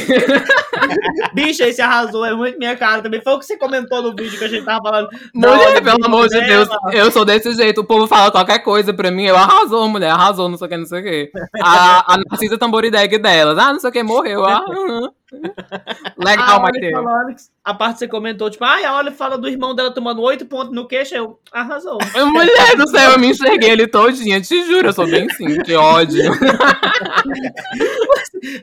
Bicha, 1.34 1.68
esse 1.68 1.82
arrasou, 1.82 2.26
é 2.26 2.34
muito 2.34 2.58
minha 2.58 2.76
cara 2.76 3.01
também. 3.01 3.22
Foi 3.22 3.34
o 3.34 3.39
que 3.39 3.45
você 3.45 3.58
comentou 3.58 4.01
no 4.01 4.16
vídeo 4.16 4.38
que 4.38 4.45
a 4.45 4.47
gente 4.47 4.66
tava 4.66 4.82
falando. 4.82 5.10
Mulher, 5.34 5.68
hora 5.68 5.82
pelo 5.82 6.06
amor 6.06 6.28
de. 6.28 6.39
Deus, 6.41 6.70
eu 6.93 7.12
sou 7.12 7.26
desse 7.26 7.53
jeito. 7.53 7.82
O 7.82 7.86
povo 7.86 8.08
fala 8.08 8.32
qualquer 8.32 8.60
coisa 8.60 8.93
pra 8.93 9.12
mim, 9.12 9.26
eu 9.26 9.36
arrasou, 9.36 9.88
mulher, 9.88 10.12
arrasou, 10.12 10.49
não 10.49 10.58
sei 10.58 10.66
o 10.66 10.70
que, 10.70 10.78
não 10.78 10.86
sei 10.86 10.95
o 11.00 11.04
que. 11.04 11.32
A, 11.62 12.14
a 12.14 12.18
Narcisa 12.18 12.58
Tamborideg 12.58 13.18
delas, 13.20 13.58
ah, 13.58 13.74
não 13.74 13.80
sei 13.80 13.89
o 13.89 13.93
que, 13.93 14.04
morreu. 14.04 14.46
Ah, 14.46 14.66
uhum. 14.68 15.10
Legal, 16.18 16.62
a 16.62 16.66
Oli 16.66 16.91
Matheus. 16.91 17.50
a 17.64 17.74
parte 17.74 17.93
que 17.93 18.00
você 18.00 18.08
comentou, 18.08 18.50
tipo, 18.50 18.64
ai, 18.64 18.86
a 18.86 18.96
Oli 18.98 19.12
fala 19.12 19.38
do 19.38 19.48
irmão 19.48 19.76
dela 19.76 19.91
tomando 19.91 20.22
oito 20.22 20.46
pontos 20.46 20.74
no 20.74 20.88
queixo, 20.88 21.16
eu, 21.16 21.39
arrasou. 21.52 21.98
Mulher 22.32 22.78
do 22.78 22.88
céu, 22.88 23.12
eu 23.12 23.20
me 23.20 23.28
enxerguei 23.32 23.72
ele 23.72 23.88
todinha, 23.88 24.39
te 24.39 24.64
juro, 24.66 24.89
eu 24.89 24.93
sou 24.93 25.08
bem 25.08 25.28
sim, 25.30 25.62
que 25.64 25.74
ódio. 25.74 26.22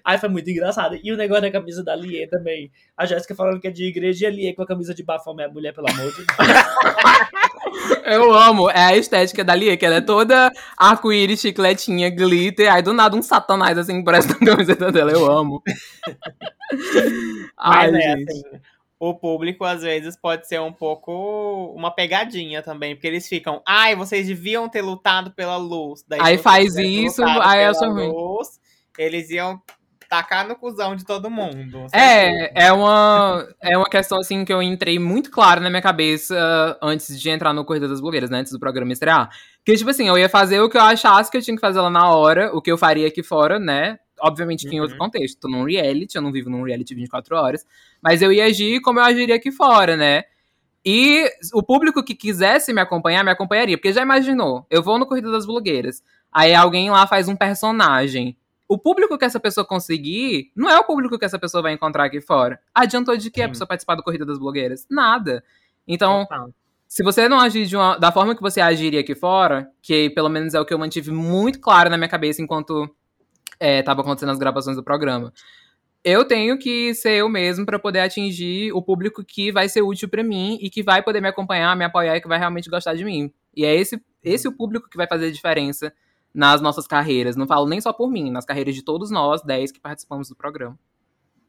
Ai, 0.04 0.18
foi 0.18 0.28
muito 0.28 0.48
engraçado. 0.48 0.98
E 1.02 1.12
o 1.12 1.16
negócio 1.16 1.42
da 1.42 1.50
camisa 1.50 1.82
da 1.82 1.96
Lie 1.96 2.28
também. 2.28 2.70
A 2.96 3.04
Jéssica 3.04 3.34
falando 3.34 3.60
que 3.60 3.66
é 3.66 3.70
de 3.70 3.84
igreja 3.84 4.24
e 4.24 4.28
a 4.28 4.30
Lie 4.30 4.54
com 4.54 4.62
a 4.62 4.66
camisa 4.66 4.94
de 4.94 5.02
bafomé, 5.02 5.48
mulher, 5.48 5.74
pelo 5.74 5.90
amor 5.90 6.10
de 6.12 6.18
Deus. 6.18 6.26
Eu 8.04 8.32
amo, 8.34 8.70
é 8.70 8.84
a 8.84 8.96
estética 8.96 9.44
da 9.44 9.54
Lia, 9.54 9.76
que 9.76 9.84
ela 9.86 9.96
é 9.96 10.00
toda 10.00 10.50
arco-íris, 10.76 11.40
chicletinha, 11.40 12.10
glitter, 12.10 12.72
aí 12.72 12.82
do 12.82 12.92
nada 12.92 13.16
um 13.16 13.22
satanás 13.22 13.78
assim, 13.78 14.02
parece 14.04 14.28
na 14.28 14.46
camiseta 14.46 14.90
dela, 14.92 15.12
eu 15.12 15.30
amo. 15.30 15.62
Ai, 17.58 17.90
Mas 17.90 17.94
é, 17.94 18.00
gente. 18.16 18.30
assim, 18.30 18.42
o 18.98 19.14
público 19.14 19.64
às 19.64 19.82
vezes 19.82 20.16
pode 20.16 20.46
ser 20.46 20.60
um 20.60 20.72
pouco 20.72 21.72
uma 21.76 21.90
pegadinha 21.90 22.62
também, 22.62 22.94
porque 22.94 23.06
eles 23.08 23.28
ficam, 23.28 23.60
ai, 23.66 23.96
vocês 23.96 24.26
deviam 24.26 24.68
ter 24.68 24.82
lutado 24.82 25.32
pela 25.32 25.56
luz. 25.56 26.04
Daí, 26.06 26.20
Aí 26.22 26.38
faz 26.38 26.76
isso, 26.76 27.22
aí 27.24 27.64
eu 27.64 27.70
acho 27.70 27.84
ruim. 27.84 28.08
luz, 28.10 28.60
Eles 28.96 29.30
iam 29.30 29.60
tacar 30.12 30.46
no 30.46 30.54
cuzão 30.54 30.94
de 30.94 31.06
todo 31.06 31.30
mundo. 31.30 31.86
É, 31.90 32.66
é 32.66 32.70
uma, 32.72 33.48
é 33.62 33.78
uma 33.78 33.88
questão 33.88 34.18
assim 34.18 34.44
que 34.44 34.52
eu 34.52 34.62
entrei 34.62 34.98
muito 34.98 35.30
claro 35.30 35.58
na 35.62 35.70
minha 35.70 35.80
cabeça 35.80 36.36
antes 36.82 37.18
de 37.18 37.30
entrar 37.30 37.54
no 37.54 37.64
Corrida 37.64 37.88
das 37.88 37.98
Blogueiras, 37.98 38.28
né? 38.28 38.40
Antes 38.40 38.52
do 38.52 38.60
programa 38.60 38.92
estrear. 38.92 39.30
Que, 39.64 39.74
tipo 39.74 39.88
assim, 39.88 40.06
eu 40.06 40.18
ia 40.18 40.28
fazer 40.28 40.60
o 40.60 40.68
que 40.68 40.76
eu 40.76 40.82
achasse 40.82 41.30
que 41.30 41.38
eu 41.38 41.40
tinha 41.40 41.56
que 41.56 41.60
fazer 41.62 41.80
lá 41.80 41.88
na 41.88 42.10
hora, 42.10 42.54
o 42.54 42.60
que 42.60 42.70
eu 42.70 42.76
faria 42.76 43.08
aqui 43.08 43.22
fora, 43.22 43.58
né? 43.58 43.98
Obviamente 44.20 44.68
que 44.68 44.76
em 44.76 44.80
outro 44.82 44.96
Uhum. 44.96 45.06
contexto. 45.06 45.40
Tô 45.40 45.48
num 45.48 45.64
reality, 45.64 46.16
eu 46.16 46.20
não 46.20 46.30
vivo 46.30 46.50
num 46.50 46.62
reality 46.62 46.94
24 46.94 47.34
horas. 47.34 47.64
Mas 48.02 48.20
eu 48.20 48.30
ia 48.30 48.44
agir 48.44 48.82
como 48.82 48.98
eu 48.98 49.04
agiria 49.04 49.36
aqui 49.36 49.50
fora, 49.50 49.96
né? 49.96 50.24
E 50.84 51.24
o 51.54 51.62
público 51.62 52.04
que 52.04 52.14
quisesse 52.14 52.70
me 52.74 52.82
acompanhar, 52.82 53.24
me 53.24 53.30
acompanharia. 53.30 53.78
Porque 53.78 53.94
já 53.94 54.02
imaginou, 54.02 54.66
eu 54.70 54.82
vou 54.82 54.98
no 54.98 55.06
Corrida 55.06 55.30
das 55.32 55.46
Blogueiras. 55.46 56.02
Aí 56.30 56.54
alguém 56.54 56.90
lá 56.90 57.06
faz 57.06 57.28
um 57.28 57.36
personagem. 57.36 58.36
O 58.72 58.78
público 58.78 59.18
que 59.18 59.24
essa 59.26 59.38
pessoa 59.38 59.66
conseguir 59.66 60.50
não 60.56 60.70
é 60.70 60.78
o 60.78 60.84
público 60.84 61.18
que 61.18 61.26
essa 61.26 61.38
pessoa 61.38 61.62
vai 61.62 61.74
encontrar 61.74 62.04
aqui 62.04 62.22
fora. 62.22 62.58
Adiantou 62.74 63.14
de 63.18 63.30
que 63.30 63.42
a 63.42 63.44
Sim. 63.44 63.50
pessoa 63.50 63.68
participar 63.68 63.96
do 63.96 64.02
Corrida 64.02 64.24
das 64.24 64.38
Blogueiras? 64.38 64.86
Nada. 64.90 65.44
Então, 65.86 66.22
Total. 66.22 66.50
se 66.88 67.02
você 67.02 67.28
não 67.28 67.38
agir 67.38 67.66
de 67.66 67.76
uma- 67.76 67.98
da 67.98 68.10
forma 68.10 68.34
que 68.34 68.40
você 68.40 68.62
agiria 68.62 69.00
aqui 69.00 69.14
fora, 69.14 69.68
que 69.82 70.08
pelo 70.08 70.30
menos 70.30 70.54
é 70.54 70.60
o 70.60 70.64
que 70.64 70.72
eu 70.72 70.78
mantive 70.78 71.10
muito 71.10 71.60
claro 71.60 71.90
na 71.90 71.98
minha 71.98 72.08
cabeça 72.08 72.40
enquanto 72.40 72.88
é, 73.60 73.82
tava 73.82 74.00
acontecendo 74.00 74.32
as 74.32 74.38
gravações 74.38 74.74
do 74.74 74.82
programa. 74.82 75.34
Eu 76.02 76.24
tenho 76.24 76.58
que 76.58 76.94
ser 76.94 77.16
eu 77.18 77.28
mesmo 77.28 77.66
para 77.66 77.78
poder 77.78 78.00
atingir 78.00 78.72
o 78.72 78.80
público 78.80 79.22
que 79.22 79.52
vai 79.52 79.68
ser 79.68 79.82
útil 79.82 80.08
para 80.08 80.24
mim 80.24 80.56
e 80.62 80.70
que 80.70 80.82
vai 80.82 81.02
poder 81.02 81.20
me 81.20 81.28
acompanhar, 81.28 81.76
me 81.76 81.84
apoiar 81.84 82.16
e 82.16 82.22
que 82.22 82.26
vai 82.26 82.38
realmente 82.38 82.70
gostar 82.70 82.94
de 82.94 83.04
mim. 83.04 83.30
E 83.54 83.66
é 83.66 83.74
esse, 83.76 84.02
esse 84.24 84.48
o 84.48 84.52
público 84.52 84.88
que 84.88 84.96
vai 84.96 85.06
fazer 85.06 85.26
a 85.26 85.30
diferença 85.30 85.92
nas 86.34 86.60
nossas 86.60 86.86
carreiras. 86.86 87.36
Não 87.36 87.46
falo 87.46 87.66
nem 87.68 87.80
só 87.80 87.92
por 87.92 88.10
mim, 88.10 88.30
nas 88.30 88.44
carreiras 88.44 88.74
de 88.74 88.82
todos 88.82 89.10
nós, 89.10 89.42
10 89.42 89.72
que 89.72 89.80
participamos 89.80 90.28
do 90.28 90.36
programa. 90.36 90.78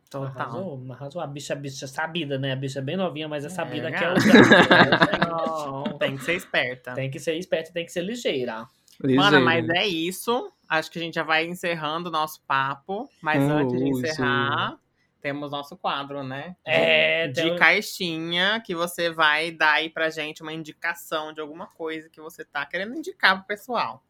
Total. 0.09 0.29
Arrasou, 0.41 0.86
arrasou. 0.91 1.21
A 1.21 1.27
bicha, 1.27 1.53
a 1.53 1.55
bicha 1.55 1.88
sabida, 1.88 2.38
né? 2.38 2.51
A 2.53 2.55
bicha 2.55 2.77
é 2.79 2.81
bem 2.84 2.95
novinha, 2.95 3.27
mas 3.27 3.43
é 3.45 3.49
sabida 3.49 3.89
É, 3.89 3.91
que 3.91 4.03
é 4.03 4.07
não. 4.07 4.13
usada. 4.15 5.27
Não. 5.27 5.84
Tem 5.97 6.15
que 6.17 6.23
ser 6.23 6.34
esperta. 6.36 6.93
Tem 6.93 7.09
que 7.09 7.19
ser 7.19 7.36
esperta, 7.38 7.71
tem 7.73 7.86
que 7.86 7.91
ser 7.91 8.01
ligeira. 8.01 8.67
Mana, 9.01 9.39
Ligeiro. 9.39 9.45
mas 9.45 9.69
é 9.69 9.88
isso. 9.88 10.51
Acho 10.69 10.91
que 10.91 10.99
a 10.99 11.01
gente 11.01 11.15
já 11.15 11.23
vai 11.23 11.45
encerrando 11.47 12.09
o 12.09 12.11
nosso 12.11 12.41
papo. 12.45 13.09
Mas 13.21 13.41
Um 13.41 13.51
antes 13.57 13.79
de 13.79 13.89
encerrar, 13.89 14.77
temos 15.19 15.49
nosso 15.49 15.75
quadro, 15.75 16.23
né? 16.23 16.55
É, 16.63 17.27
de 17.29 17.41
tem- 17.41 17.55
caixinha 17.55 18.61
que 18.63 18.75
você 18.75 19.09
vai 19.11 19.49
dar 19.51 19.73
aí 19.73 19.89
pra 19.89 20.09
gente 20.11 20.43
uma 20.43 20.53
indicação 20.53 21.34
de 21.34 21.41
alguma 21.41 21.65
coisa 21.67 22.07
que 22.09 22.21
você 22.21 22.45
tá 22.45 22.63
querendo 22.67 22.95
indicar 22.95 23.38
pro 23.38 23.47
pessoal. 23.47 24.03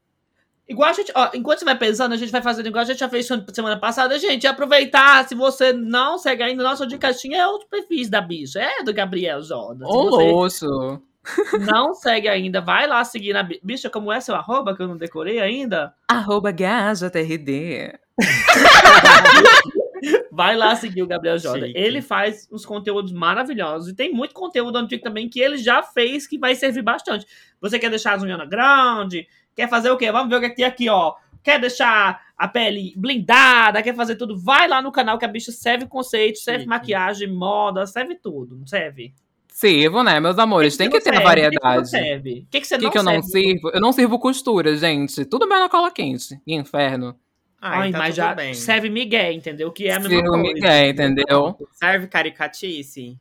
Igual 0.67 0.89
a 0.89 0.93
gente, 0.93 1.11
ó, 1.13 1.29
enquanto 1.33 1.59
você 1.59 1.65
vai 1.65 1.77
pensando, 1.77 2.13
a 2.13 2.17
gente 2.17 2.31
vai 2.31 2.41
fazendo 2.41 2.67
igual 2.67 2.81
a 2.81 2.85
gente 2.85 2.99
já 2.99 3.09
fez 3.09 3.27
semana 3.53 3.77
passada, 3.77 4.17
gente. 4.17 4.47
Aproveitar, 4.47 5.27
se 5.27 5.35
você 5.35 5.73
não 5.73 6.17
segue 6.17 6.41
ainda, 6.41 6.63
nossa 6.63 6.87
de 6.87 6.97
caixinha 6.97 7.39
é 7.39 7.47
outro 7.47 7.67
perfil 7.67 8.09
da 8.09 8.21
bicha, 8.21 8.59
é 8.59 8.83
do 8.83 8.93
Gabriel 8.93 9.41
Jordan. 9.41 9.85
Se 9.85 9.91
Ô, 9.91 10.03
louço. 10.03 11.01
não 11.71 11.93
segue 11.93 12.27
ainda, 12.27 12.59
vai 12.61 12.85
lá 12.87 13.03
seguir 13.03 13.33
na 13.33 13.43
bi- 13.43 13.59
bicha, 13.63 13.89
como 13.89 14.11
é 14.11 14.19
seu 14.19 14.35
arroba, 14.35 14.75
que 14.75 14.81
eu 14.81 14.87
não 14.87 14.97
decorei 14.97 15.39
ainda. 15.39 15.93
Arroba 16.07 16.51
GajaTRD. 16.51 17.93
Vai 20.29 20.55
lá 20.55 20.75
seguir 20.75 21.01
o 21.01 21.07
Gabriel 21.07 21.37
Jordan. 21.37 21.67
Chique. 21.67 21.79
Ele 21.79 22.01
faz 22.01 22.47
uns 22.51 22.65
conteúdos 22.65 23.13
maravilhosos. 23.13 23.89
E 23.89 23.95
tem 23.95 24.11
muito 24.11 24.33
conteúdo 24.33 24.77
antigo 24.77 25.01
também 25.01 25.29
que 25.29 25.39
ele 25.39 25.57
já 25.57 25.81
fez 25.81 26.27
que 26.27 26.37
vai 26.37 26.55
servir 26.55 26.81
bastante. 26.81 27.25
Você 27.61 27.79
quer 27.79 27.89
deixar 27.89 28.15
as 28.15 28.23
unhas 28.23 28.49
grande? 28.49 29.27
Quer 29.55 29.69
fazer 29.69 29.89
o 29.91 29.97
quê? 29.97 30.11
Vamos 30.11 30.29
ver 30.29 30.35
o 30.37 30.41
que 30.41 30.55
tem 30.55 30.65
aqui, 30.65 30.89
ó. 30.89 31.13
Quer 31.43 31.59
deixar 31.59 32.21
a 32.37 32.47
pele 32.47 32.93
blindada? 32.95 33.81
Quer 33.83 33.93
fazer 33.95 34.15
tudo? 34.15 34.37
Vai 34.39 34.67
lá 34.67 34.81
no 34.81 34.91
canal 34.91 35.17
que 35.17 35.25
a 35.25 35.27
bicha 35.27 35.51
serve 35.51 35.85
conceito, 35.87 36.39
serve 36.39 36.59
Chique. 36.61 36.69
maquiagem, 36.69 37.27
moda, 37.31 37.85
serve 37.85 38.15
tudo. 38.15 38.55
Não 38.57 38.65
serve? 38.65 39.13
Sirvo, 39.49 40.01
né, 40.01 40.19
meus 40.19 40.39
amores? 40.39 40.75
Tem 40.75 40.89
que 40.89 40.99
ter 40.99 41.09
a 41.11 41.13
serve? 41.13 41.23
variedade. 41.27 41.79
O 41.79 41.81
que, 41.83 41.83
que 41.83 41.87
você 41.89 41.97
serve? 41.97 42.31
O 42.31 42.47
que, 42.49 42.61
que 42.61 42.67
você 42.67 42.75
O 42.75 42.77
que, 42.79 42.83
não 42.85 42.91
que 42.91 42.97
eu 42.97 43.03
não 43.03 43.21
serve? 43.21 43.27
sirvo? 43.51 43.69
Eu 43.73 43.81
não 43.81 43.91
sirvo 43.91 44.19
costura, 44.19 44.75
gente. 44.75 45.25
Tudo 45.25 45.47
bem 45.47 45.59
na 45.59 45.69
cola 45.69 45.91
quente. 45.91 46.39
Que 46.43 46.53
inferno. 46.55 47.15
Ai, 47.61 47.79
Ai, 47.83 47.91
tá 47.91 47.97
mas 47.99 48.07
tudo 48.09 48.15
já 48.17 48.33
bem. 48.33 48.53
serve 48.55 48.89
Miguel, 48.89 49.31
entendeu? 49.33 49.71
Que 49.71 49.87
é 49.87 49.93
a 49.93 49.99
mesma 49.99 50.21
coisa. 50.23 50.37
Miguel, 50.37 50.89
entendeu? 50.89 51.57
Serve 51.71 52.07
caricatice? 52.07 53.17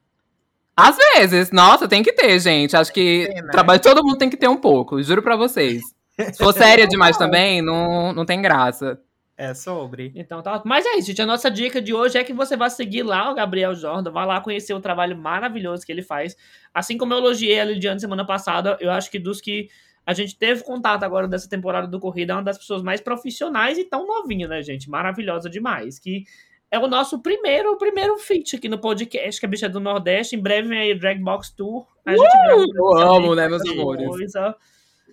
Às 0.76 0.96
vezes, 0.96 1.50
nossa, 1.50 1.86
tem 1.86 2.02
que 2.02 2.12
ter, 2.12 2.38
gente. 2.40 2.74
Acho 2.76 2.92
que 2.92 3.26
Tem, 3.30 3.42
né? 3.42 3.48
trabalho 3.52 3.80
todo 3.80 4.02
mundo 4.02 4.16
tem 4.16 4.30
que 4.30 4.36
ter 4.36 4.48
um 4.48 4.56
pouco, 4.56 5.02
juro 5.02 5.22
pra 5.22 5.36
vocês. 5.36 5.82
Se 6.32 6.38
for 6.38 6.52
séria 6.52 6.86
demais 6.86 7.16
também, 7.16 7.62
não, 7.62 8.12
não 8.12 8.24
tem 8.24 8.40
graça. 8.40 9.00
É 9.36 9.54
sobre. 9.54 10.12
Então 10.14 10.42
tá. 10.42 10.62
Mas 10.64 10.84
é 10.84 10.96
isso, 10.98 11.08
gente. 11.08 11.22
A 11.22 11.26
nossa 11.26 11.50
dica 11.50 11.80
de 11.80 11.92
hoje 11.92 12.18
é 12.18 12.22
que 12.22 12.32
você 12.32 12.56
vá 12.56 12.68
seguir 12.68 13.02
lá 13.02 13.30
o 13.30 13.34
Gabriel 13.34 13.74
Jordan, 13.74 14.10
vá 14.10 14.24
lá 14.24 14.40
conhecer 14.40 14.74
o 14.74 14.80
trabalho 14.80 15.16
maravilhoso 15.16 15.84
que 15.84 15.90
ele 15.90 16.02
faz. 16.02 16.36
Assim 16.72 16.96
como 16.98 17.14
eu 17.14 17.18
elogiei 17.18 17.58
a 17.58 17.64
Lidiane 17.64 17.98
semana 17.98 18.24
passada, 18.24 18.76
eu 18.80 18.90
acho 18.90 19.10
que 19.10 19.18
dos 19.18 19.40
que 19.40 19.68
a 20.04 20.12
gente 20.12 20.36
teve 20.36 20.62
contato 20.62 21.04
agora 21.04 21.26
dessa 21.26 21.48
temporada 21.48 21.86
do 21.86 21.98
Corrida, 21.98 22.32
é 22.32 22.36
uma 22.36 22.42
das 22.42 22.58
pessoas 22.58 22.82
mais 22.82 23.00
profissionais 23.00 23.78
e 23.78 23.84
tão 23.84 24.06
novinha, 24.06 24.48
né, 24.48 24.62
gente? 24.62 24.90
Maravilhosa 24.90 25.48
demais. 25.48 25.98
Que 25.98 26.24
é 26.70 26.78
o 26.78 26.88
nosso 26.88 27.20
primeiro, 27.20 27.72
o 27.72 27.78
primeiro 27.78 28.18
feat 28.18 28.56
aqui 28.56 28.68
no 28.68 28.78
podcast, 28.78 29.40
que 29.40 29.46
a 29.46 29.48
bicha 29.48 29.66
é 29.66 29.68
do 29.68 29.80
Nordeste. 29.80 30.36
Em 30.36 30.40
breve 30.40 30.68
vem 30.68 30.78
aí 30.78 30.92
o 30.92 30.98
Drag 30.98 31.18
Box 31.20 31.50
Tour. 31.50 31.86
A 32.04 32.16
gente 32.16 32.36
um 32.48 32.76
eu 32.76 32.98
amo, 32.98 33.34
né, 33.34 33.48
meus 33.48 33.62
amores? 33.68 34.08
Coisa. 34.08 34.56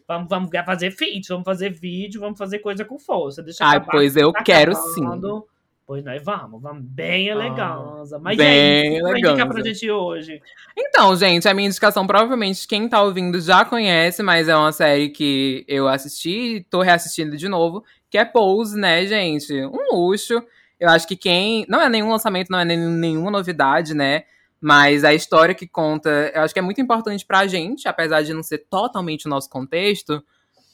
Vamos, 0.09 0.27
vamos 0.27 0.49
fazer 0.65 0.89
feat, 0.89 1.27
vamos 1.29 1.45
fazer 1.45 1.69
vídeo, 1.69 2.19
vamos 2.19 2.39
fazer 2.39 2.57
coisa 2.57 2.83
com 2.83 2.97
força. 2.97 3.43
Deixa 3.43 3.63
Ai, 3.63 3.77
acabar 3.77 3.91
pois 3.91 4.15
eu 4.15 4.33
tá 4.33 4.41
quero 4.41 4.71
acabando. 4.71 5.45
Pois 5.85 6.03
nós 6.03 6.23
vamos, 6.23 6.59
vamos 6.59 6.83
bem 6.83 7.27
eleganza. 7.27 8.17
Mas 8.17 8.35
bem 8.35 8.47
é 8.47 8.93
isso, 8.95 9.03
vai 9.03 9.19
indicar 9.19 9.47
pra 9.47 9.61
gente 9.61 9.91
hoje. 9.91 10.41
Então, 10.75 11.15
gente, 11.15 11.47
a 11.47 11.53
minha 11.53 11.67
indicação, 11.67 12.07
provavelmente, 12.07 12.67
quem 12.67 12.89
tá 12.89 13.03
ouvindo 13.03 13.39
já 13.39 13.63
conhece, 13.63 14.23
mas 14.23 14.47
é 14.49 14.55
uma 14.55 14.71
série 14.71 15.09
que 15.09 15.63
eu 15.67 15.87
assisti 15.87 16.55
e 16.55 16.63
tô 16.63 16.81
reassistindo 16.81 17.37
de 17.37 17.47
novo, 17.47 17.83
que 18.09 18.17
é 18.17 18.25
Pose, 18.25 18.79
né, 18.79 19.05
gente? 19.05 19.53
Um 19.53 19.95
luxo. 19.95 20.41
Eu 20.79 20.89
acho 20.89 21.07
que 21.07 21.15
quem. 21.15 21.67
Não 21.69 21.79
é 21.79 21.87
nenhum 21.87 22.09
lançamento, 22.09 22.49
não 22.49 22.59
é 22.59 22.65
nenhuma 22.65 23.29
novidade, 23.29 23.93
né? 23.93 24.23
Mas 24.61 25.03
a 25.03 25.13
história 25.13 25.55
que 25.55 25.67
conta, 25.67 26.09
eu 26.35 26.41
acho 26.41 26.53
que 26.53 26.59
é 26.59 26.63
muito 26.63 26.81
importante 26.81 27.25
pra 27.25 27.47
gente, 27.47 27.87
apesar 27.87 28.21
de 28.23 28.33
não 28.33 28.43
ser 28.43 28.65
totalmente 28.69 29.25
o 29.25 29.29
nosso 29.29 29.49
contexto. 29.49 30.21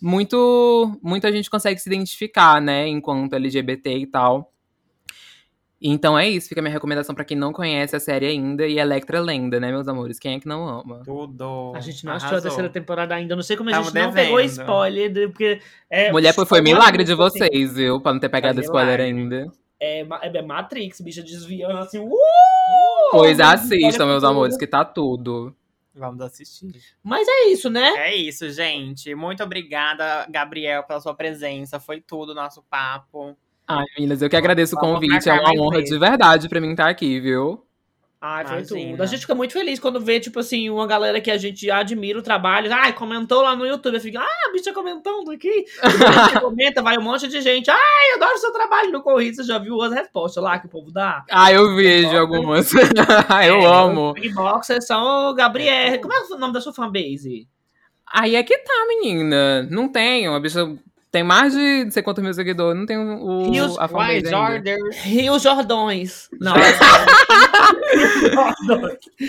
Muito, 0.02 1.00
muita 1.04 1.32
gente 1.32 1.50
consegue 1.50 1.80
se 1.80 1.88
identificar, 1.90 2.60
né, 2.62 2.88
enquanto 2.88 3.34
LGBT 3.36 3.98
e 3.98 4.08
tal. 4.08 4.52
Então 5.82 6.18
é 6.18 6.28
isso, 6.28 6.48
fica 6.50 6.62
a 6.62 6.64
minha 6.64 6.72
recomendação 6.74 7.14
pra 7.14 7.24
quem 7.26 7.38
não 7.38 7.52
conhece 7.54 7.96
a 7.96 8.00
série 8.00 8.26
ainda 8.26 8.66
e 8.66 8.80
Electra 8.80 9.20
Lenda, 9.20 9.60
né, 9.60 9.70
meus 9.72 9.88
amores? 9.88 10.18
Quem 10.18 10.36
é 10.36 10.40
que 10.40 10.48
não 10.48 10.68
ama? 10.68 11.02
Tudo. 11.04 11.74
A 11.76 11.80
gente 11.80 12.04
não 12.06 12.14
Arrasou. 12.14 12.30
assistiu 12.30 12.38
a 12.38 12.42
terceira 12.42 12.70
temporada 12.70 13.14
ainda. 13.14 13.36
Não 13.36 13.44
sei 13.44 13.56
como 13.56 13.70
a 13.70 13.74
Tamo 13.74 13.86
gente 13.86 13.94
não 13.94 14.02
devendo. 14.10 14.26
pegou 14.26 14.40
spoiler, 14.42 15.12
de- 15.12 15.28
porque. 15.28 15.60
É, 15.90 16.12
Mulher, 16.12 16.34
foi, 16.34 16.46
foi 16.46 16.62
milagre 16.62 17.04
de 17.04 17.14
vocês, 17.14 17.74
viu? 17.76 18.02
Pra 18.02 18.14
não 18.14 18.20
ter 18.20 18.30
pegado 18.30 18.56
Foi 18.56 18.64
spoiler 18.64 19.00
ainda. 19.02 19.52
É, 19.80 20.02
é 20.22 20.42
Matrix, 20.42 21.02
bicha 21.02 21.22
desviando 21.22 21.78
assim. 21.78 22.00
Uh! 22.00 22.12
Pois 23.12 23.40
assistam, 23.40 24.06
meus 24.06 24.24
amores, 24.24 24.58
que 24.58 24.68
tá 24.68 24.84
tudo. 24.84 25.56
Vamos 25.94 26.20
assistir. 26.22 26.76
Mas 27.02 27.26
é 27.28 27.48
isso, 27.48 27.70
né? 27.70 27.90
É 27.98 28.16
isso, 28.16 28.50
gente. 28.50 29.16
Muito 29.16 29.42
obrigada, 29.42 30.28
Gabriel, 30.30 30.84
pela 30.84 31.00
sua 31.00 31.14
presença. 31.14 31.80
Foi 31.80 32.02
tudo 32.02 32.34
o 32.34 32.36
nosso 32.36 32.62
papo. 32.64 33.38
Ai, 33.66 33.86
meninas, 33.98 34.22
eu 34.22 34.30
que 34.30 34.36
agradeço 34.36 34.76
o 34.76 34.80
convite. 34.80 35.30
É 35.30 35.34
uma 35.34 35.52
honra 35.58 35.78
vezes. 35.78 35.90
de 35.90 35.98
verdade 35.98 36.50
pra 36.50 36.60
mim 36.60 36.72
estar 36.72 36.90
aqui, 36.90 37.20
viu? 37.20 37.66
Ai, 38.28 38.44
foi 38.44 38.58
Imagina. 38.58 38.90
tudo. 38.92 39.04
A 39.04 39.06
gente 39.06 39.20
fica 39.22 39.36
muito 39.36 39.54
feliz 39.54 39.80
quando 39.80 40.00
vê, 40.02 40.20
tipo 40.20 40.40
assim, 40.40 40.68
uma 40.70 40.88
galera 40.88 41.22
que 41.22 41.30
a 41.30 41.38
gente 41.38 41.70
admira 41.70 42.18
o 42.18 42.24
trabalho. 42.24 42.74
Ai, 42.74 42.92
comentou 42.94 43.44
lá 43.44 43.56
no 43.56 43.68
YouTube. 43.68 44.00
Fica, 44.00 44.20
ah, 44.20 44.50
a 44.50 44.52
bicha 44.52 44.74
comentando 44.74 45.30
aqui. 45.32 45.66
A 46.34 46.40
comenta, 46.42 46.82
vai 46.82 46.98
um 46.98 47.02
monte 47.04 47.28
de 47.28 47.40
gente. 47.42 47.70
Ai, 47.70 48.12
eu 48.12 48.16
adoro 48.16 48.38
seu 48.40 48.52
trabalho 48.52 48.92
no 48.92 49.04
Corrida. 49.04 49.36
Você 49.36 49.44
já 49.44 49.60
viu 49.60 49.80
as 49.82 49.94
respostas 49.94 50.44
lá 50.44 50.58
que 50.58 50.66
o 50.66 50.70
povo 50.70 50.92
dá? 50.92 51.24
Ah, 51.30 51.52
eu 51.52 51.76
vejo 51.76 52.18
algumas. 52.18 52.72
eu 52.74 53.62
É, 53.62 53.66
amo. 53.66 54.14
Boxers 54.34 54.88
são 54.88 55.30
o 55.30 55.34
Gabriel. 55.36 56.00
Como 56.02 56.14
é 56.14 56.22
o 56.22 56.38
nome 56.40 56.54
da 56.54 56.62
sua 56.62 56.74
fanbase? 56.74 57.48
Aí 58.12 58.36
é 58.36 58.44
que 58.44 58.58
tá, 58.58 58.86
menina. 58.88 59.64
Não 59.70 59.88
tenho. 59.88 60.34
A 60.34 60.40
bicha 60.40 60.66
tem 61.16 61.24
mais 61.24 61.54
de 61.54 61.86
não 61.86 61.92
sei 61.92 62.04
quantos 62.04 62.22
mil 62.22 62.34
seguidores. 62.34 62.78
Não 62.78 62.86
tem 62.86 62.98
o, 62.98 63.50
Rios- 63.50 63.80
a 63.80 63.88
fanbase. 63.88 64.24
Rio 65.04 65.40
Jordões. 65.40 66.28
Não. 66.42 66.54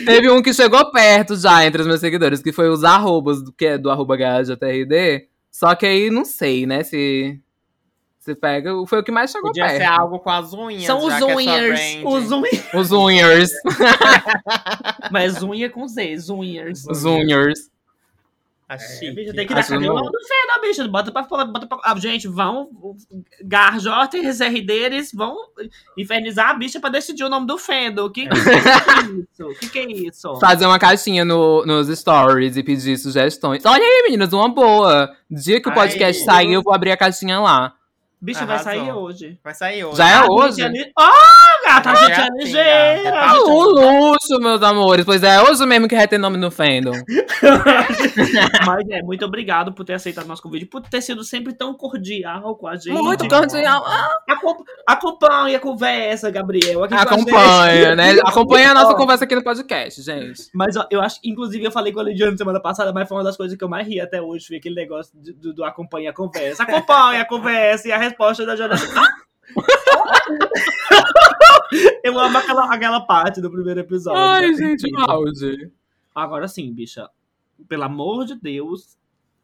Teve 0.04 0.28
um 0.28 0.42
que 0.42 0.52
chegou 0.52 0.90
perto 0.90 1.36
já 1.36 1.64
entre 1.64 1.82
os 1.82 1.86
meus 1.86 2.00
seguidores, 2.00 2.42
que 2.42 2.50
foi 2.50 2.68
os 2.68 2.82
arrobas, 2.82 3.40
do- 3.40 3.52
que 3.52 3.66
é 3.66 3.78
do 3.78 3.88
arroba 3.88 4.16
GHJRD. 4.16 5.28
Só 5.52 5.76
que 5.76 5.86
aí 5.86 6.10
não 6.10 6.24
sei, 6.24 6.66
né, 6.66 6.82
se... 6.82 7.38
Se 8.18 8.34
pega... 8.34 8.72
Foi 8.88 8.98
o 8.98 9.04
que 9.04 9.12
mais 9.12 9.30
chegou 9.30 9.50
Podia 9.50 9.68
ser 9.68 9.78
perto. 9.78 10.00
algo 10.00 10.18
com 10.18 10.30
as 10.30 10.52
unhas. 10.52 10.82
São 10.82 11.06
os 11.06 11.14
é 11.14 11.24
unhers. 11.24 11.80
Os 12.04 12.32
unhers. 12.32 12.74
Os 12.74 12.90
unhers. 12.90 13.50
Mas 15.12 15.40
unha 15.40 15.70
com 15.70 15.86
Z, 15.86 16.16
unhers. 16.30 16.84
Os 16.88 17.04
unhers. 17.04 17.70
Tá 18.68 18.74
É, 18.74 19.32
tem 19.32 19.46
que 19.46 19.54
dar 19.54 19.70
nome 19.70 20.10
do 20.10 20.20
Fê 20.26 20.46
da 20.48 20.60
bicha? 20.60 20.88
Bota 20.88 21.12
pra 21.12 21.22
falar, 21.22 21.44
bota 21.44 21.68
pra. 21.68 21.78
Ah, 21.84 21.96
gente, 21.96 22.26
vão. 22.26 22.68
Garjotes, 23.44 24.40
RDs 24.40 25.12
vão 25.14 25.36
infernizar 25.96 26.50
a 26.50 26.54
bicha 26.54 26.80
pra 26.80 26.90
decidir 26.90 27.22
o 27.22 27.28
nome 27.28 27.46
do 27.46 27.56
Fendo. 27.58 28.04
O 28.04 28.10
que, 28.10 28.26
que, 28.26 28.34
que 28.34 28.50
é 28.50 28.58
isso? 29.20 29.44
O 29.44 29.54
que, 29.54 29.68
que 29.68 29.78
é 29.78 29.92
isso? 29.92 30.36
Fazer 30.40 30.66
uma 30.66 30.80
caixinha 30.80 31.24
no, 31.24 31.64
nos 31.64 31.96
stories 31.96 32.56
e 32.56 32.62
pedir 32.64 32.98
sugestões. 32.98 33.64
Olha 33.64 33.84
aí, 33.84 34.02
meninas, 34.02 34.32
uma 34.32 34.48
boa. 34.48 35.14
Dia 35.30 35.60
que 35.60 35.68
o 35.68 35.72
podcast 35.72 36.24
sair, 36.24 36.52
eu 36.52 36.62
vou 36.62 36.74
abrir 36.74 36.90
a 36.90 36.96
caixinha 36.96 37.38
lá. 37.38 37.72
Bicha 38.20 38.46
vai 38.46 38.58
sair 38.58 38.90
hoje. 38.92 39.38
Vai 39.44 39.54
sair 39.54 39.84
hoje. 39.84 39.96
Já 39.98 40.08
é 40.08 40.14
A 40.14 40.26
hoje? 40.26 40.62
é 40.62 40.68
li- 40.68 40.90
Oh, 40.98 41.66
gata, 41.68 41.90
a 41.90 41.94
gente 41.96 42.12
é 42.12 42.24
é 42.26 42.28
ligeira. 42.44 43.20
Ah, 43.20 43.38
o 43.40 43.62
luxo, 43.70 44.40
meus 44.40 44.62
amores. 44.62 45.04
Pois 45.04 45.22
é, 45.22 45.40
hoje 45.42 45.64
mesmo 45.66 45.86
que 45.86 45.94
vai 45.94 46.08
ter 46.08 46.16
nome 46.18 46.36
no 46.38 46.50
fandom. 46.50 46.92
Mas 48.66 48.88
é, 48.90 49.02
muito 49.02 49.24
obrigado 49.24 49.72
por 49.72 49.84
ter 49.84 49.94
aceitado 49.94 50.26
nosso 50.26 50.42
convite, 50.42 50.66
por 50.66 50.80
ter 50.82 51.00
sido 51.02 51.22
sempre 51.24 51.52
tão 51.52 51.74
cordial 51.74 52.56
com 52.56 52.66
a 52.66 52.76
gente. 52.76 52.90
Muito 52.90 53.28
cordial. 53.28 53.84
Ah, 53.86 54.08
Acom- 54.28 54.64
Acompanha 54.86 55.56
a 55.58 55.60
conversa, 55.60 56.30
Gabriel. 56.30 56.84
aqui 56.84 56.94
com 56.94 57.00
a 57.00 57.02
Acompanha, 57.02 57.86
gente. 57.88 57.96
né? 57.96 58.10
Acompanha 58.24 58.70
a 58.70 58.74
nossa 58.74 58.94
conversa 58.94 59.24
aqui 59.24 59.34
no 59.34 59.42
podcast, 59.44 60.02
gente. 60.02 60.42
Mas 60.54 60.76
ó, 60.76 60.86
eu 60.90 61.00
acho, 61.00 61.18
inclusive, 61.24 61.64
eu 61.64 61.70
falei 61.72 61.92
com 61.92 62.00
a 62.00 62.04
Lidiane 62.04 62.36
semana 62.38 62.60
passada, 62.60 62.92
mas 62.92 63.08
foi 63.08 63.16
uma 63.18 63.24
das 63.24 63.36
coisas 63.36 63.56
que 63.56 63.62
eu 63.64 63.68
mais 63.68 63.86
ri 63.86 64.00
até 64.00 64.20
hoje, 64.22 64.46
foi 64.46 64.56
aquele 64.56 64.74
negócio 64.74 65.12
do, 65.14 65.52
do 65.52 65.64
acompanha 65.64 66.10
a 66.10 66.12
conversa. 66.14 66.62
Acompanha 66.62 67.22
a 67.22 67.24
conversa 67.26 67.88
e 67.88 67.92
a 67.92 67.98
resposta 68.16 68.46
da. 68.46 68.54
Ah! 68.74 69.08
Eu 72.02 72.18
amo 72.18 72.38
aquela, 72.38 72.72
aquela 72.72 73.00
parte 73.00 73.40
do 73.40 73.50
primeiro 73.50 73.80
episódio. 73.80 74.20
Ai, 74.20 74.54
gente, 74.54 74.88
auge. 75.08 75.70
Agora 76.14 76.48
sim, 76.48 76.72
bicha. 76.72 77.08
Pelo 77.68 77.84
amor 77.84 78.24
de 78.24 78.34
Deus, 78.34 78.96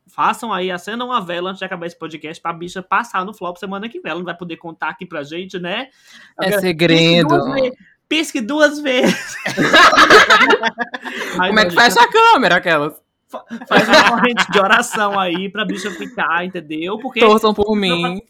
façam 0.06 0.52
aí, 0.52 0.70
acendam 0.70 1.08
uma 1.08 1.20
vela 1.20 1.50
antes 1.50 1.58
de 1.58 1.64
acabar 1.64 1.86
esse 1.86 1.98
podcast 1.98 2.40
pra 2.40 2.52
bicha 2.52 2.82
passar 2.82 3.24
no 3.24 3.34
flop 3.34 3.56
semana 3.56 3.88
que 3.88 4.00
vem. 4.00 4.10
Ela 4.10 4.20
não 4.20 4.26
vai 4.26 4.36
poder 4.36 4.56
contar 4.56 4.90
aqui 4.90 5.04
pra 5.04 5.22
gente, 5.22 5.58
né? 5.58 5.88
É 6.40 6.46
Agora, 6.46 6.60
segredo. 6.60 7.28
Pisque 7.28 7.44
duas, 7.44 7.54
ve- 7.54 7.72
pisque 8.08 8.40
duas 8.40 8.80
vezes. 8.80 9.36
Ai, 11.40 11.48
Como 11.48 11.60
é 11.60 11.64
que 11.64 11.70
gente, 11.70 11.82
fecha 11.82 12.00
a 12.02 12.08
câmera, 12.10 12.56
aquelas? 12.56 13.00
Faz 13.66 13.88
uma 13.88 14.10
corrente 14.10 14.52
de 14.52 14.60
oração 14.60 15.18
aí 15.18 15.48
pra 15.48 15.64
bicha 15.64 15.90
ficar, 15.90 16.44
entendeu? 16.44 16.98
Porque 16.98 17.20
Torçam 17.20 17.54
por 17.54 17.74
mim. 17.74 18.20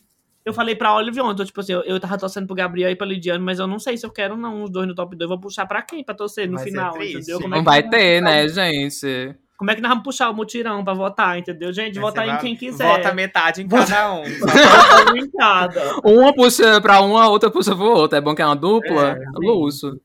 Eu 0.45 0.53
falei 0.53 0.75
pra 0.75 0.95
Olive 0.95 1.21
ontem, 1.21 1.45
tipo 1.45 1.61
assim, 1.61 1.73
eu, 1.73 1.83
eu 1.83 2.01
tava 2.01 2.19
torcendo 2.19 2.47
pro 2.47 2.57
Gabriel 2.57 2.91
e 2.91 2.97
pra 2.97 3.07
Lidiane, 3.07 3.43
mas 3.43 3.59
eu 3.59 3.67
não 3.67 3.79
sei 3.79 3.97
se 3.97 4.05
eu 4.05 4.11
quero 4.11 4.37
não, 4.37 4.65
os 4.65 4.71
dois 4.71 4.89
no 4.89 4.95
top 4.95 5.15
2. 5.15 5.29
Vou 5.29 5.39
puxar 5.39 5.67
pra 5.67 5.83
quem 5.83 6.03
pra 6.03 6.15
torcer 6.15 6.49
no 6.49 6.57
Vai 6.57 6.65
final, 6.65 7.01
entendeu? 7.01 7.41
Como 7.41 7.55
é 7.55 7.59
Não 7.59 7.65
vai 7.65 7.89
ter, 7.89 8.21
né, 8.21 8.49
gente? 8.49 9.37
Como 9.57 9.71
é 9.71 9.77
que 9.77 9.81
nós 9.81 9.91
vamos 9.91 10.03
puxar 10.03 10.29
o 10.29 10.35
mutirão 10.35 10.83
pra 10.83 10.93
votar, 10.93 11.39
entendeu? 11.39 11.73
Gente, 11.73 11.95
Vai 11.95 12.03
votar 12.03 12.29
em 12.29 12.39
quem 12.39 12.57
quiser. 12.57 12.85
Vota 12.85 13.15
metade 13.15 13.63
em 13.63 13.69
cada 13.69 14.13
um. 14.13 14.25
Vota 14.41 15.17
em 15.17 15.31
cada. 15.31 16.01
Uma 16.03 16.35
puxa 16.35 16.81
pra 16.81 17.01
uma, 17.01 17.23
a 17.23 17.29
outra 17.29 17.49
puxa 17.49 17.77
pro 17.77 17.85
outro. 17.85 18.19
É 18.19 18.21
bom 18.21 18.35
que 18.35 18.43
é 18.43 18.47
uma 18.47 18.57
dupla? 18.57 19.11
É, 19.11 19.15
sim. 19.15 19.25
Luxo. 19.37 20.01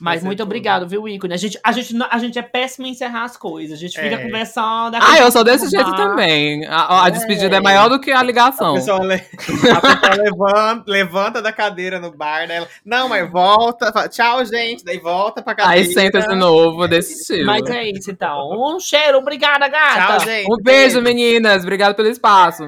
Mas 0.00 0.20
ser 0.20 0.26
muito 0.26 0.38
tudo. 0.38 0.46
obrigado, 0.46 0.86
viu, 0.88 1.08
ícone? 1.08 1.34
A 1.34 1.36
gente, 1.36 1.58
a, 1.64 1.72
gente, 1.72 1.92
a 2.08 2.18
gente 2.18 2.38
é 2.38 2.42
péssimo 2.42 2.86
em 2.86 2.90
encerrar 2.90 3.24
as 3.24 3.36
coisas. 3.36 3.76
A 3.76 3.80
gente 3.80 3.98
fica 4.00 4.14
É. 4.14 4.18
conversando. 4.24 4.94
Ah, 4.94 5.18
eu 5.18 5.30
sou 5.32 5.42
desse 5.42 5.68
jeito 5.68 5.92
também. 5.96 6.64
A, 6.66 7.06
a 7.06 7.08
despedida 7.10 7.56
é 7.56 7.60
maior 7.60 7.88
do 7.88 8.00
que 8.00 8.12
a 8.12 8.20
A 8.20 8.22
ligação. 8.22 8.74
pessoa, 8.74 9.02
le- 9.04 9.14
a 9.74 9.80
pessoa 9.80 10.14
levanta, 10.22 10.84
levanta 10.90 11.42
da 11.42 11.52
cadeira 11.52 11.98
no 11.98 12.12
bar, 12.12 12.46
né? 12.46 12.56
Ela, 12.58 12.68
Não, 12.84 13.08
mas 13.08 13.28
volta. 13.30 13.92
fala, 13.92 14.08
Tchau, 14.08 14.44
gente. 14.44 14.84
Daí 14.84 14.98
volta 14.98 15.42
pra 15.42 15.54
cadeira. 15.54 15.80
Aí 15.88 15.92
senta 15.92 16.20
de 16.20 16.34
novo, 16.36 16.86
desse 16.86 17.14
estilo. 17.14 17.46
Mas 17.46 17.68
é 17.68 17.90
isso, 17.90 18.10
então. 18.10 18.50
Um 18.52 18.78
cheiro, 18.78 19.18
obrigada, 19.18 19.66
gata. 19.66 20.18
Tchau, 20.18 20.20
gente. 20.20 20.46
Um 20.52 20.62
beijo, 20.62 21.02
meninas. 21.02 21.62
Obrigado 21.62 21.94
pelo 21.96 22.08
espaço. 22.08 22.62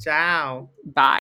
Tchau. 0.00 0.68
Bye. 0.84 1.02